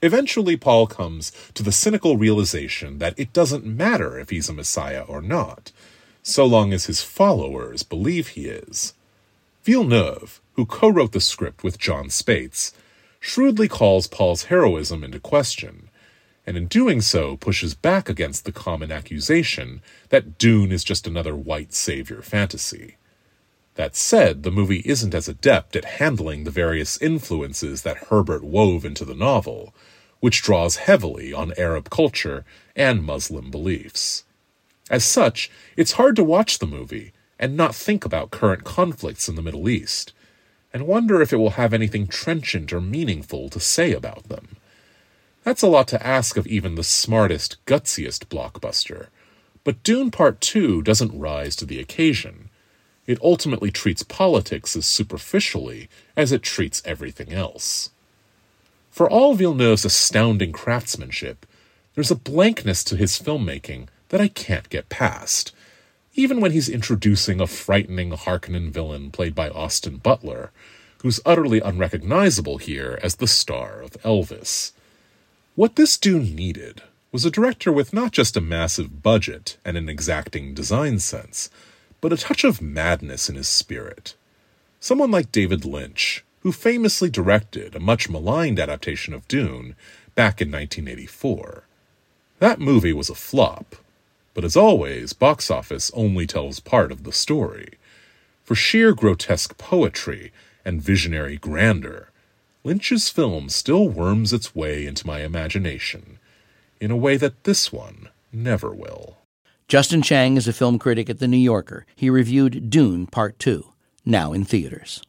Eventually, 0.02 0.56
Paul 0.56 0.88
comes 0.88 1.32
to 1.54 1.64
the 1.64 1.72
cynical 1.72 2.18
realization 2.18 3.00
that 3.00 3.18
it 3.18 3.34
doesn't 3.34 3.66
matter 3.66 4.18
if 4.18 4.30
he's 4.30 4.50
a 4.50 4.54
Messiah 4.54 5.02
or 5.02 5.22
not, 5.22 5.72
so 6.30 6.46
long 6.46 6.74
as 6.74 6.86
his 6.86 7.02
followers 7.02 7.84
believe 7.84 8.30
he 8.30 8.46
is. 8.46 8.94
Villeneuve, 9.64 10.42
who 10.54 10.66
co 10.66 10.90
wrote 10.90 11.12
the 11.12 11.22
script 11.22 11.64
with 11.64 11.78
Jon 11.78 12.08
Spaihts, 12.08 12.72
shrewdly 13.20 13.68
calls 13.68 14.08
Paul's 14.08 14.46
heroism 14.46 15.04
into 15.04 15.20
question 15.20 15.90
and 16.50 16.58
in 16.58 16.66
doing 16.66 17.00
so 17.00 17.38
pushes 17.38 17.76
back 17.76 18.10
against 18.10 18.44
the 18.44 18.52
common 18.52 18.92
accusation 18.92 19.84
that 20.10 20.40
Dune 20.40 20.72
is 20.72 20.84
just 20.84 21.06
another 21.06 21.36
white 21.36 21.76
savior 21.76 22.24
fantasy. 22.24 22.98
That 23.76 23.96
said, 23.96 24.42
the 24.42 24.50
movie 24.50 24.82
isn't 24.84 25.14
as 25.14 25.28
adept 25.28 25.76
at 25.76 25.86
handling 25.86 26.46
the 26.46 26.50
various 26.50 27.00
influences 27.00 27.84
that 27.84 28.06
Herbert 28.10 28.44
wove 28.44 28.84
into 28.84 29.06
the 29.06 29.14
novel, 29.14 29.76
which 30.22 30.42
draws 30.42 30.78
heavily 30.78 31.32
on 31.32 31.54
Arab 31.56 31.92
culture 31.92 32.46
and 32.76 33.04
Muslim 33.04 33.52
beliefs. 33.52 34.24
As 34.90 35.06
such, 35.06 35.52
it's 35.78 35.94
hard 35.94 36.16
to 36.16 36.24
watch 36.24 36.60
the 36.60 36.66
movie 36.66 37.14
and 37.38 37.56
not 37.56 37.76
think 37.76 38.06
about 38.06 38.32
current 38.32 38.64
conflicts 38.64 39.30
in 39.30 39.36
the 39.36 39.42
Middle 39.42 39.70
East, 39.70 40.14
and 40.74 40.88
wonder 40.88 41.22
if 41.22 41.32
it 41.32 41.38
will 41.38 41.52
have 41.52 41.74
anything 41.74 42.08
trenchant 42.08 42.74
or 42.74 42.82
meaningful 42.82 43.50
to 43.50 43.60
say 43.60 43.94
about 43.94 44.28
them. 44.30 44.58
That's 45.44 45.62
a 45.62 45.68
lot 45.68 45.88
to 45.90 46.06
ask 46.06 46.38
of 46.38 46.48
even 46.48 46.76
the 46.76 46.84
smartest, 46.84 47.58
gutsiest 47.66 48.28
blockbuster. 48.28 49.08
But 49.64 49.84
Dune 49.84 50.12
Part 50.12 50.42
2 50.42 50.82
doesn't 50.82 51.18
rise 51.18 51.56
to 51.58 51.66
the 51.66 51.80
occasion. 51.80 52.50
It 53.08 53.22
ultimately 53.22 53.72
treats 53.72 54.04
politics 54.04 54.76
as 54.76 54.86
superficially 54.86 55.90
as 56.16 56.32
it 56.32 56.44
treats 56.44 56.82
everything 56.86 57.32
else. 57.32 57.92
For 58.90 59.10
all 59.10 59.34
Villeneuve's 59.34 59.86
astounding 59.86 60.52
craftsmanship, 60.52 61.46
there's 61.96 62.12
a 62.12 62.16
blankness 62.16 62.84
to 62.86 62.98
his 62.98 63.20
filmmaking 63.20 63.88
that 64.10 64.22
I 64.22 64.28
can't 64.28 64.70
get 64.70 64.90
past. 64.90 65.54
Even 66.16 66.42
when 66.42 66.52
he's 66.52 66.70
introducing 66.70 67.40
a 67.40 67.48
frightening 67.48 68.12
Harkonnen 68.12 68.72
villain 68.72 69.12
played 69.12 69.34
by 69.34 69.50
Austin 69.50 69.98
Butler, 69.98 70.52
who's 71.02 71.22
utterly 71.26 71.62
unrecognizable 71.62 72.58
here 72.58 73.00
as 73.02 73.16
the 73.16 73.28
star 73.28 73.82
of 73.82 73.92
Elvis. 74.04 74.74
What 75.56 75.76
this 75.76 75.98
Dune 75.98 76.36
needed 76.36 76.82
was 77.12 77.26
a 77.26 77.32
director 77.32 77.72
with 77.72 77.94
not 77.94 78.12
just 78.12 78.38
a 78.38 78.42
massive 78.42 79.02
budget 79.02 79.58
and 79.66 79.78
an 79.78 79.90
exacting 79.90 80.54
design 80.54 81.00
sense, 81.00 81.50
but 82.02 82.14
a 82.14 82.18
touch 82.18 82.44
of 82.44 82.62
madness 82.62 83.30
in 83.30 83.36
his 83.36 83.48
spirit. 83.48 84.16
Someone 84.80 85.12
like 85.12 85.32
David 85.32 85.66
Lynch, 85.66 86.24
who 86.42 86.52
famously 86.52 87.10
directed 87.10 87.76
a 87.76 87.80
much 87.80 88.10
maligned 88.10 88.60
adaptation 88.60 89.14
of 89.14 89.28
Dune 89.28 89.76
back 90.16 90.42
in 90.42 90.52
1984. 90.52 91.64
That 92.40 92.60
movie 92.60 92.94
was 92.94 93.10
a 93.10 93.16
flop, 93.16 93.76
but 94.40 94.46
as 94.46 94.56
always, 94.56 95.12
box 95.12 95.52
office 95.52 95.92
only 95.94 96.26
tells 96.26 96.62
part 96.62 96.94
of 96.94 97.04
the 97.04 97.12
story. 97.12 97.74
For 98.46 98.56
sheer 98.56 98.94
grotesque 98.94 99.58
poetry 99.58 100.32
and 100.64 100.82
visionary 100.82 101.36
grandeur, 101.36 102.10
Lynch's 102.64 103.10
film 103.10 103.50
still 103.50 103.90
worms 103.90 104.32
its 104.32 104.56
way 104.56 104.86
into 104.86 105.06
my 105.06 105.24
imagination 105.24 106.20
in 106.80 106.90
a 106.90 106.96
way 106.96 107.18
that 107.18 107.44
this 107.44 107.74
one 107.74 108.08
never 108.32 108.74
will. 108.74 109.18
Justin 109.68 110.02
Chang 110.02 110.38
is 110.38 110.48
a 110.48 110.54
film 110.54 110.80
critic 110.80 111.10
at 111.10 111.20
The 111.20 111.28
New 111.28 111.36
Yorker. 111.36 111.86
He 111.94 112.10
reviewed 112.10 112.70
Dune 112.70 113.08
Part 113.08 113.40
2, 113.40 113.74
now 114.06 114.32
in 114.32 114.46
theaters. 114.46 115.04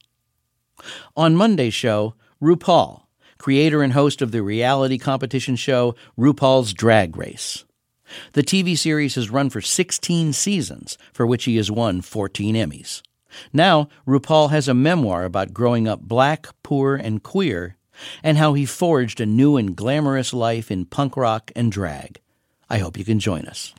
On 1.16 1.36
Monday's 1.36 1.72
show, 1.72 2.14
RuPaul, 2.42 3.02
creator 3.38 3.84
and 3.84 3.92
host 3.92 4.22
of 4.22 4.32
the 4.32 4.42
reality 4.42 4.98
competition 4.98 5.54
show 5.54 5.94
RuPaul's 6.18 6.72
Drag 6.72 7.16
Race. 7.16 7.64
The 8.32 8.42
TV 8.42 8.76
series 8.76 9.14
has 9.14 9.30
run 9.30 9.50
for 9.50 9.60
16 9.60 10.32
seasons, 10.32 10.98
for 11.12 11.26
which 11.26 11.44
he 11.44 11.56
has 11.56 11.70
won 11.70 12.00
14 12.00 12.54
Emmys. 12.54 13.02
Now, 13.52 13.88
RuPaul 14.06 14.50
has 14.50 14.68
a 14.68 14.74
memoir 14.74 15.24
about 15.24 15.54
growing 15.54 15.86
up 15.86 16.00
black, 16.00 16.48
poor, 16.62 16.96
and 16.96 17.22
queer, 17.22 17.76
and 18.22 18.38
how 18.38 18.54
he 18.54 18.64
forged 18.66 19.20
a 19.20 19.26
new 19.26 19.56
and 19.56 19.76
glamorous 19.76 20.32
life 20.32 20.70
in 20.70 20.84
punk 20.84 21.16
rock 21.16 21.52
and 21.54 21.70
drag. 21.70 22.20
I 22.68 22.78
hope 22.78 22.96
you 22.96 23.04
can 23.04 23.20
join 23.20 23.46
us. 23.46 23.74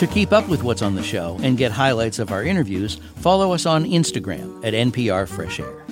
To 0.00 0.06
keep 0.06 0.32
up 0.32 0.48
with 0.48 0.62
what's 0.62 0.80
on 0.80 0.94
the 0.94 1.02
show 1.02 1.38
and 1.42 1.58
get 1.58 1.72
highlights 1.72 2.18
of 2.18 2.32
our 2.32 2.42
interviews, 2.42 2.94
follow 3.16 3.52
us 3.52 3.66
on 3.66 3.84
Instagram 3.84 4.64
at 4.64 4.72
NPR 4.72 5.28
Fresh 5.28 5.60
Air. 5.60 5.84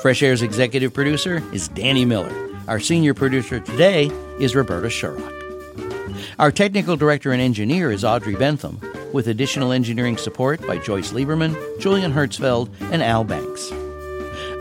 Fresh 0.00 0.22
Air's 0.22 0.40
executive 0.40 0.94
producer 0.94 1.42
is 1.52 1.68
Danny 1.68 2.06
Miller. 2.06 2.32
Our 2.68 2.80
senior 2.80 3.12
producer 3.12 3.60
today 3.60 4.06
is 4.40 4.56
Roberta 4.56 4.88
Shorrock. 4.88 5.30
Our 6.38 6.50
technical 6.50 6.96
director 6.96 7.32
and 7.32 7.42
engineer 7.42 7.92
is 7.92 8.02
Audrey 8.02 8.34
Bentham, 8.34 8.80
with 9.12 9.28
additional 9.28 9.72
engineering 9.72 10.16
support 10.16 10.66
by 10.66 10.78
Joyce 10.78 11.12
Lieberman, 11.12 11.54
Julian 11.78 12.14
Hertzfeld, 12.14 12.70
and 12.90 13.02
Al 13.02 13.24
Banks. 13.24 13.70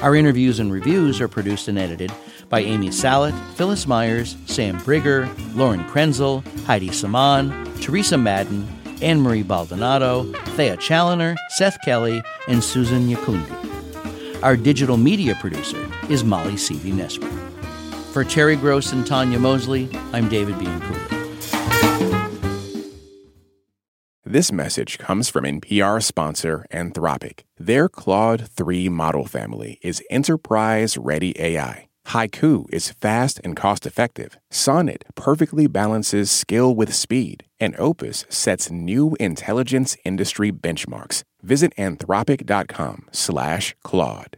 Our 0.01 0.13
interviews 0.13 0.59
and 0.59 0.73
reviews 0.73 1.21
are 1.21 1.29
produced 1.29 1.69
and 1.69 1.79
edited 1.79 2.11
by 2.49 2.59
Amy 2.59 2.89
Salit, 2.89 3.31
Phyllis 3.53 3.87
Myers, 3.87 4.35
Sam 4.45 4.77
Briger, 4.81 5.33
Lauren 5.55 5.85
Krenzel, 5.85 6.43
Heidi 6.65 6.91
Saman, 6.91 7.70
Teresa 7.81 8.17
Madden, 8.17 8.67
Anne 9.01 9.19
Marie 9.19 9.41
Baldonado, 9.41 10.31
Thea 10.55 10.77
Challoner, 10.77 11.35
Seth 11.49 11.77
Kelly, 11.83 12.21
and 12.47 12.63
Susan 12.63 13.09
Nyakundi. 13.09 14.43
Our 14.43 14.55
digital 14.55 14.97
media 14.97 15.35
producer 15.41 15.89
is 16.07 16.23
Molly 16.23 16.53
Seavy-Nesbit. 16.53 17.31
For 18.13 18.23
Terry 18.23 18.55
Gross 18.55 18.91
and 18.91 19.05
Tanya 19.05 19.39
Mosley, 19.39 19.89
I'm 20.13 20.29
David 20.29 20.55
Bianculli. 20.55 21.17
This 24.23 24.51
message 24.51 24.97
comes 24.97 25.27
from 25.27 25.43
NPR 25.43 26.01
sponsor 26.01 26.65
Anthropic. 26.71 27.41
Their 27.57 27.89
Claude 27.89 28.47
3 28.47 28.89
model 28.89 29.25
family 29.25 29.79
is 29.81 30.03
enterprise 30.09 30.97
ready 30.97 31.37
AI 31.37 31.87
Haiku 32.07 32.65
is 32.73 32.91
fast 32.91 33.39
and 33.43 33.55
cost 33.55 33.85
effective. 33.85 34.37
Sonnet 34.49 35.03
perfectly 35.15 35.67
balances 35.67 36.29
skill 36.29 36.75
with 36.75 36.93
speed. 36.93 37.43
And 37.59 37.75
Opus 37.77 38.25
sets 38.29 38.71
new 38.71 39.15
intelligence 39.19 39.97
industry 40.03 40.51
benchmarks. 40.51 41.23
Visit 41.41 41.75
anthropic.com 41.77 43.07
slash 43.11 43.75
Claude. 43.83 44.37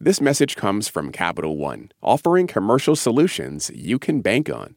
This 0.00 0.20
message 0.20 0.54
comes 0.54 0.86
from 0.86 1.10
Capital 1.10 1.56
One, 1.56 1.90
offering 2.02 2.46
commercial 2.46 2.94
solutions 2.94 3.68
you 3.74 3.98
can 3.98 4.20
bank 4.20 4.48
on. 4.48 4.76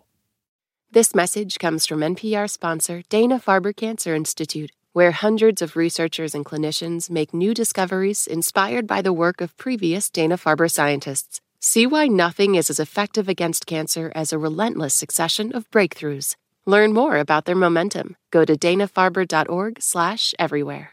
This 0.93 1.15
message 1.15 1.57
comes 1.57 1.85
from 1.85 2.01
NPR 2.01 2.49
sponsor 2.49 3.01
Dana 3.07 3.39
Farber 3.39 3.73
Cancer 3.73 4.13
Institute, 4.13 4.73
where 4.91 5.11
hundreds 5.11 5.61
of 5.61 5.77
researchers 5.77 6.35
and 6.35 6.43
clinicians 6.43 7.09
make 7.09 7.33
new 7.33 7.53
discoveries 7.53 8.27
inspired 8.27 8.87
by 8.87 9.01
the 9.01 9.13
work 9.13 9.39
of 9.39 9.55
previous 9.55 10.09
Dana 10.09 10.35
Farber 10.35 10.69
scientists. 10.69 11.39
See 11.61 11.87
why 11.87 12.07
nothing 12.07 12.55
is 12.55 12.69
as 12.69 12.77
effective 12.77 13.29
against 13.29 13.65
cancer 13.65 14.11
as 14.13 14.33
a 14.33 14.37
relentless 14.37 14.93
succession 14.93 15.55
of 15.55 15.71
breakthroughs. 15.71 16.35
Learn 16.65 16.91
more 16.91 17.15
about 17.15 17.45
their 17.45 17.55
momentum. 17.55 18.17
Go 18.29 18.43
to 18.43 18.57
danafarber.org/everywhere. 18.57 20.89